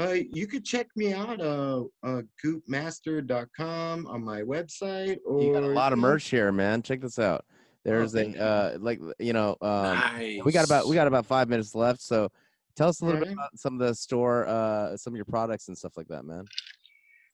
Uh, 0.00 0.16
you 0.32 0.46
could 0.46 0.64
check 0.64 0.86
me 0.96 1.12
out 1.12 1.40
uh, 1.40 1.82
uh 2.02 2.22
goopmaster.com 2.44 4.06
on 4.06 4.24
my 4.24 4.40
website 4.40 5.18
or 5.26 5.42
You 5.42 5.52
got 5.52 5.62
a 5.62 5.66
lot 5.66 5.92
of 5.92 5.98
merch 5.98 6.30
here, 6.30 6.50
man. 6.50 6.82
Check 6.82 7.02
this 7.02 7.18
out. 7.18 7.44
There's 7.84 8.12
thank 8.12 8.36
a 8.36 8.42
uh, 8.42 8.78
like 8.80 9.00
you 9.18 9.32
know, 9.32 9.56
um, 9.60 9.98
nice. 9.98 10.40
we 10.44 10.52
got 10.52 10.64
about 10.64 10.88
we 10.88 10.94
got 10.94 11.08
about 11.08 11.26
five 11.26 11.48
minutes 11.48 11.74
left. 11.74 12.00
So 12.00 12.30
tell 12.76 12.88
us 12.88 13.00
a 13.00 13.04
little 13.04 13.20
bit 13.20 13.32
about 13.32 13.58
some 13.58 13.74
of 13.74 13.86
the 13.86 13.94
store, 13.94 14.46
uh, 14.46 14.96
some 14.96 15.12
of 15.12 15.16
your 15.16 15.24
products 15.24 15.68
and 15.68 15.76
stuff 15.76 15.96
like 15.96 16.08
that, 16.08 16.24
man. 16.24 16.44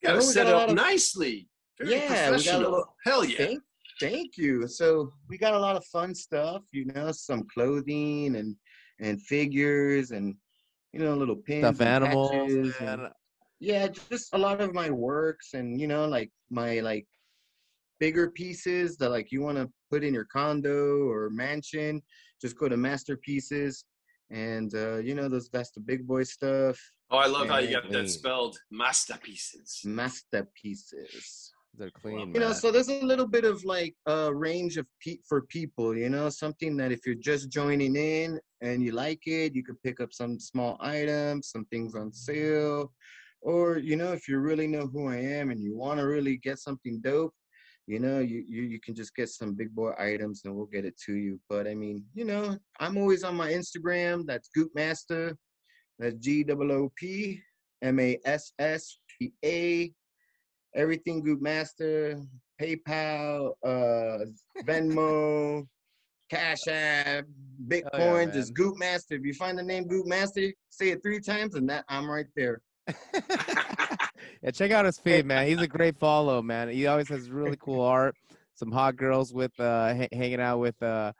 Got 0.02 0.14
to 0.14 0.22
set 0.22 0.44
got 0.46 0.50
it 0.50 0.54
up 0.62 0.68
of- 0.70 0.74
nicely. 0.76 1.48
Very 1.78 1.92
Yeah, 1.92 2.00
we 2.00 2.08
got 2.08 2.12
a 2.12 2.28
professional. 2.30 2.60
little- 2.60 2.96
Hell 3.04 3.24
yeah. 3.24 3.36
Thank, 3.38 3.62
thank 4.00 4.36
you. 4.36 4.66
So 4.66 5.12
we 5.28 5.38
got 5.38 5.54
a 5.54 5.58
lot 5.58 5.76
of 5.76 5.84
fun 5.86 6.14
stuff, 6.14 6.62
you 6.72 6.86
know, 6.86 7.12
some 7.12 7.44
clothing 7.52 8.36
and 8.36 8.56
and 9.00 9.22
figures 9.22 10.10
and 10.10 10.34
you 10.92 10.98
know 10.98 11.14
little 11.14 11.36
pins, 11.36 11.62
Stuff 11.64 11.80
and 11.80 11.88
animals, 12.04 12.30
patches 12.32 12.74
and- 12.80 13.08
yeah, 13.60 13.86
just 13.88 14.34
a 14.34 14.38
lot 14.38 14.60
of 14.60 14.72
my 14.74 14.90
works 14.90 15.54
and 15.54 15.80
you 15.80 15.86
know 15.86 16.06
like 16.06 16.30
my 16.50 16.80
like 16.80 17.06
bigger 18.00 18.30
pieces 18.30 18.96
that 18.96 19.10
like 19.10 19.30
you 19.32 19.40
want 19.42 19.58
to 19.58 19.68
put 19.90 20.02
in 20.04 20.14
your 20.14 20.24
condo 20.26 21.08
or 21.08 21.30
mansion. 21.30 22.02
Just 22.40 22.56
go 22.56 22.68
to 22.68 22.76
masterpieces 22.76 23.84
and 24.30 24.72
uh, 24.74 24.96
you 24.98 25.14
know 25.14 25.28
those 25.28 25.48
that's 25.48 25.70
the 25.72 25.80
big 25.80 26.06
boy 26.06 26.22
stuff. 26.24 26.78
Oh, 27.10 27.18
I 27.18 27.26
love 27.26 27.48
how 27.48 27.58
you 27.58 27.68
Yeah, 27.70 27.80
got 27.80 27.90
that 27.92 28.10
spelled. 28.10 28.58
Masterpieces. 28.70 29.80
Masterpieces. 29.84 31.52
They're 31.76 31.90
clean, 31.90 32.34
you 32.34 32.40
know 32.40 32.48
man. 32.48 32.54
so 32.54 32.72
there's 32.72 32.88
a 32.88 33.04
little 33.04 33.26
bit 33.26 33.44
of 33.44 33.64
like 33.64 33.94
a 34.06 34.34
range 34.34 34.78
of 34.78 34.86
pe- 35.00 35.18
for 35.28 35.42
people 35.42 35.96
you 35.96 36.08
know 36.08 36.28
something 36.28 36.76
that 36.76 36.90
if 36.90 37.06
you're 37.06 37.14
just 37.14 37.50
joining 37.50 37.94
in 37.94 38.40
and 38.62 38.82
you 38.82 38.90
like 38.90 39.24
it 39.26 39.54
you 39.54 39.62
could 39.62 39.80
pick 39.84 40.00
up 40.00 40.12
some 40.12 40.40
small 40.40 40.76
items 40.80 41.50
some 41.50 41.64
things 41.66 41.94
on 41.94 42.12
sale 42.12 42.92
or 43.42 43.78
you 43.78 43.94
know 43.94 44.12
if 44.12 44.26
you 44.26 44.38
really 44.38 44.66
know 44.66 44.88
who 44.88 45.08
i 45.08 45.16
am 45.16 45.50
and 45.50 45.62
you 45.62 45.76
want 45.76 46.00
to 46.00 46.06
really 46.06 46.36
get 46.38 46.58
something 46.58 47.00
dope 47.00 47.34
you 47.86 48.00
know 48.00 48.18
you, 48.18 48.42
you 48.48 48.62
you 48.62 48.80
can 48.80 48.94
just 48.94 49.14
get 49.14 49.28
some 49.28 49.54
big 49.54 49.72
boy 49.72 49.92
items 50.00 50.42
and 50.44 50.54
we'll 50.54 50.66
get 50.66 50.84
it 50.84 50.98
to 50.98 51.14
you 51.14 51.38
but 51.48 51.68
i 51.68 51.74
mean 51.74 52.04
you 52.14 52.24
know 52.24 52.58
i'm 52.80 52.96
always 52.98 53.22
on 53.22 53.36
my 53.36 53.52
instagram 53.52 54.26
that's 54.26 54.50
goop 55.98 55.98
master 55.98 55.98
that's 55.98 56.16
g-o-o-p 56.16 57.42
m-a-s-s-p-a 57.82 59.92
everything 60.74 61.22
Goop 61.22 61.40
Master, 61.40 62.20
PayPal, 62.60 63.52
uh, 63.64 64.18
Venmo, 64.64 65.66
Cash 66.30 66.66
App, 66.68 67.24
Bitcoin, 67.66 68.32
just 68.32 68.48
man. 68.48 68.54
Goop 68.54 68.78
Master. 68.78 69.14
If 69.16 69.24
you 69.24 69.34
find 69.34 69.58
the 69.58 69.62
name 69.62 69.86
Goop 69.86 70.06
Master, 70.06 70.52
say 70.70 70.90
it 70.90 71.02
three 71.02 71.20
times, 71.20 71.54
and 71.54 71.68
that 71.70 71.84
I'm 71.88 72.10
right 72.10 72.26
there. 72.36 72.60
yeah, 74.42 74.50
check 74.52 74.70
out 74.70 74.84
his 74.84 74.98
feed, 74.98 75.26
man. 75.26 75.46
He's 75.46 75.60
a 75.60 75.68
great 75.68 75.96
follow, 75.96 76.42
man. 76.42 76.68
He 76.68 76.86
always 76.86 77.08
has 77.08 77.30
really 77.30 77.56
cool 77.60 77.82
art. 77.82 78.14
Some 78.54 78.72
hot 78.72 78.96
girls 78.96 79.32
with 79.32 79.52
uh 79.60 79.94
ha- 79.94 80.08
hanging 80.12 80.40
out 80.40 80.58
with 80.58 80.82
uh 80.82 81.12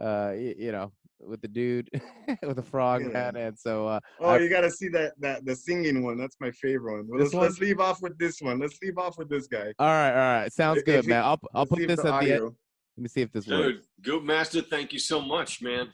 uh 0.00 0.32
you 0.36 0.72
know 0.72 0.92
with 1.20 1.40
the 1.40 1.48
dude 1.48 1.88
with 2.42 2.56
the 2.56 2.62
frog 2.62 3.02
Yeah. 3.02 3.08
man, 3.08 3.36
and 3.36 3.58
so 3.58 3.86
uh 3.88 4.00
Oh, 4.20 4.30
I- 4.30 4.38
you 4.38 4.48
gotta 4.48 4.70
see 4.70 4.88
that 4.90 5.14
that 5.20 5.44
the 5.44 5.54
singing 5.56 6.02
one. 6.02 6.18
That's 6.18 6.36
my 6.40 6.50
favorite 6.50 7.06
one. 7.06 7.18
Let's, 7.20 7.34
let's 7.34 7.58
leave 7.60 7.80
off 7.80 8.02
with 8.02 8.18
this 8.18 8.40
one. 8.40 8.58
Let's 8.58 8.78
leave 8.82 8.98
off 8.98 9.16
with 9.18 9.28
this 9.28 9.46
guy. 9.46 9.72
all 9.78 9.86
right, 9.86 10.10
all 10.10 10.40
right, 10.42 10.52
sounds 10.52 10.78
If- 10.78 10.84
good, 10.84 10.94
if 10.96 11.04
he- 11.04 11.10
man. 11.10 11.22
I'll 11.24 11.40
I'll 11.54 11.66
put 11.66 11.78
see 11.78 11.84
if 11.84 11.88
this 11.88 12.04
at 12.04 12.20
the 12.22 12.32
end. 12.34 12.42
Let 12.44 13.02
me 13.02 13.08
see 13.08 13.20
if 13.22 13.30
this 13.32 13.46
works. 13.46 13.62
Dude, 13.78 13.82
Goop 14.04 14.24
Master, 14.24 14.62
thank 14.62 14.92
you 14.92 14.98
so 14.98 15.20
much, 15.20 15.60
man. 15.62 15.88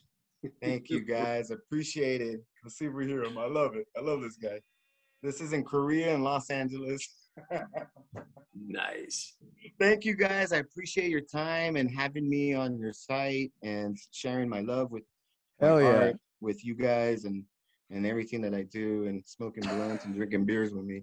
Thank 0.61 0.89
you 0.91 1.01
guys. 1.05 1.51
Appreciate 1.51 2.21
it. 2.21 2.41
Let's 2.65 2.77
see 2.79 2.87
if 2.87 2.93
we 2.93 3.07
hear 3.07 3.23
him. 3.25 3.39
I 3.39 3.47
love 3.47 3.75
it. 3.77 3.87
I 3.97 4.01
love 4.01 4.21
this 4.23 4.37
guy. 4.37 4.61
This 5.23 5.41
is 5.41 5.53
in 5.53 5.63
Korea 5.65 6.15
and 6.15 6.23
Los 6.25 6.51
Angeles. 6.51 7.09
Nice. 8.55 9.37
Thank 9.81 10.05
you 10.05 10.15
guys. 10.15 10.53
I 10.53 10.59
appreciate 10.59 11.11
your 11.11 11.21
time 11.23 11.77
and 11.77 11.91
having 11.91 12.29
me 12.29 12.55
on 12.55 12.79
your 12.79 12.93
site 12.93 13.51
and 13.63 13.97
sharing 14.13 14.49
my 14.49 14.61
love 14.61 14.91
with 14.91 15.03
my 15.03 15.12
Hell 15.63 15.81
yeah. 15.81 15.87
art 15.89 16.17
with 16.41 16.65
you 16.65 16.75
guys 16.75 17.25
and 17.25 17.45
and 17.91 18.07
everything 18.07 18.41
that 18.43 18.55
I 18.55 18.63
do 18.63 19.07
and 19.07 19.23
smoking 19.27 19.63
blunts 19.65 20.05
and 20.07 20.15
drinking 20.15 20.45
beers 20.47 20.73
with 20.73 20.85
me. 20.85 21.03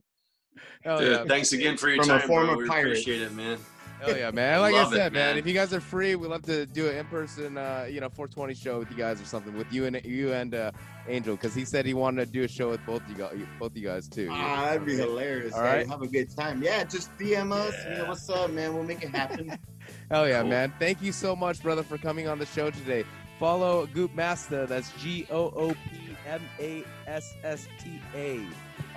Hell 0.84 1.00
Dude, 1.00 1.12
yeah, 1.12 1.24
thanks 1.26 1.54
again 1.54 1.78
for 1.78 1.90
your 1.90 2.04
From 2.04 2.16
a 2.16 2.20
time, 2.20 2.28
bro. 2.28 2.46
former 2.48 2.58
We 2.58 2.68
pirate. 2.68 2.88
appreciate 2.92 3.22
it, 3.22 3.32
man. 3.34 3.60
hell 4.02 4.18
yeah, 4.18 4.32
man. 4.32 4.60
Like 4.62 4.74
I 4.74 4.82
Love 4.84 4.94
it, 4.94 4.96
said, 4.96 5.14
man. 5.14 5.36
man. 5.36 5.38
if 5.38 5.46
you 5.46 5.54
guys 5.54 5.72
are 5.72 5.80
free, 5.80 6.16
we'd 6.16 6.28
love 6.30 6.42
to 6.44 6.66
do 6.66 6.88
an 6.90 6.96
in-person, 6.98 7.58
uh, 7.60 7.86
you 7.90 8.02
know, 8.02 8.10
420 8.10 8.56
show 8.56 8.80
with 8.80 8.90
you 8.90 8.98
guys 8.98 9.22
or 9.22 9.26
something 9.26 9.56
with 9.56 9.72
you 9.72 9.86
and 9.86 10.02
you 10.04 10.34
and 10.34 10.56
uh, 10.56 10.72
Angel, 11.08 11.36
because 11.36 11.54
he 11.54 11.64
said 11.64 11.86
he 11.86 11.94
wanted 11.94 12.26
to 12.26 12.32
do 12.32 12.44
a 12.44 12.48
show 12.48 12.70
with 12.72 12.84
both 12.88 13.04
you 13.08 13.14
guys, 13.16 13.38
both 13.60 13.76
you 13.78 13.84
guys 13.88 14.10
too. 14.10 14.28
Ah, 14.32 14.66
that'd 14.66 14.86
be 14.86 14.96
hilarious. 14.96 15.54
All 15.54 15.60
All 15.60 15.66
right. 15.66 15.78
right. 15.78 15.88
Have 15.88 16.02
a 16.02 16.08
good 16.08 16.36
time. 16.36 16.64
Yeah, 16.64 16.84
just 16.84 17.16
DM 17.20 17.52
us. 17.54 17.76
You 17.88 17.98
know 18.00 18.06
what's 18.06 18.28
up, 18.30 18.50
man? 18.52 18.74
We'll 18.74 18.84
make 18.84 19.04
it 19.04 19.12
happen. 19.16 19.56
Hell 20.12 20.28
yeah, 20.28 20.42
Cool. 20.42 20.50
man. 20.50 20.74
Thank 20.80 21.02
you 21.04 21.12
so 21.12 21.36
much, 21.36 21.62
brother, 21.62 21.84
for 21.84 21.98
coming 22.00 22.28
on 22.28 22.40
the 22.40 22.46
show 22.48 22.72
today. 22.72 23.06
Follow 23.40 23.86
Goop 23.88 24.14
Master, 24.14 24.66
that's 24.66 24.92
G 25.02 25.26
O 25.32 25.46
O 25.56 25.70
P 25.70 26.18
M 26.28 26.42
A 26.60 26.84
S 27.08 27.36
S 27.44 27.68
T 27.82 28.02
A 28.14 28.42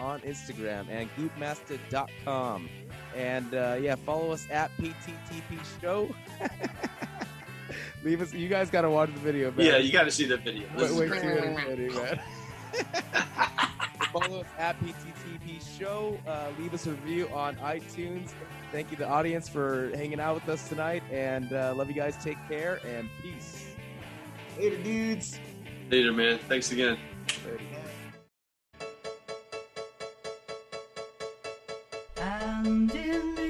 on 0.00 0.20
Instagram 0.20 0.86
and 0.90 1.08
goopmaster.com. 1.16 2.68
And 3.16 3.54
uh, 3.54 3.78
yeah, 3.80 3.94
follow 3.94 4.32
us 4.32 4.46
at 4.50 4.70
PTTP 4.78 5.80
Show. 5.80 6.12
Leave 8.04 8.20
us, 8.20 8.34
you 8.34 8.48
guys 8.48 8.68
got 8.68 8.82
to 8.82 8.90
watch 8.90 9.14
the 9.14 9.20
video, 9.20 9.52
man. 9.52 9.64
Yeah, 9.64 9.76
you 9.76 9.92
got 9.92 10.04
to 10.04 10.10
see 10.10 10.24
that 10.24 10.42
video. 10.42 10.66
This 10.76 10.90
Wait, 10.90 11.08
wait 11.08 11.20
till 11.20 11.76
you're 11.76 11.92
man. 11.92 12.20
Follow 14.12 14.40
us 14.40 14.46
at 14.58 14.78
PTTP 14.80 15.78
Show. 15.78 16.18
Uh, 16.26 16.48
leave 16.58 16.74
us 16.74 16.86
a 16.86 16.90
review 16.90 17.28
on 17.32 17.56
iTunes. 17.56 18.32
Thank 18.70 18.90
you, 18.90 18.96
the 18.96 19.08
audience, 19.08 19.48
for 19.48 19.90
hanging 19.94 20.20
out 20.20 20.34
with 20.34 20.48
us 20.48 20.68
tonight. 20.68 21.02
And 21.10 21.52
uh, 21.52 21.74
love 21.74 21.88
you 21.88 21.94
guys. 21.94 22.22
Take 22.22 22.36
care 22.48 22.80
and 22.84 23.08
peace. 23.22 23.71
Later, 24.62 24.76
dudes. 24.84 25.40
Later, 25.90 26.12
man. 26.12 26.38
Thanks 26.48 26.70
again. 26.70 26.96
And 32.16 32.88
in 32.92 33.41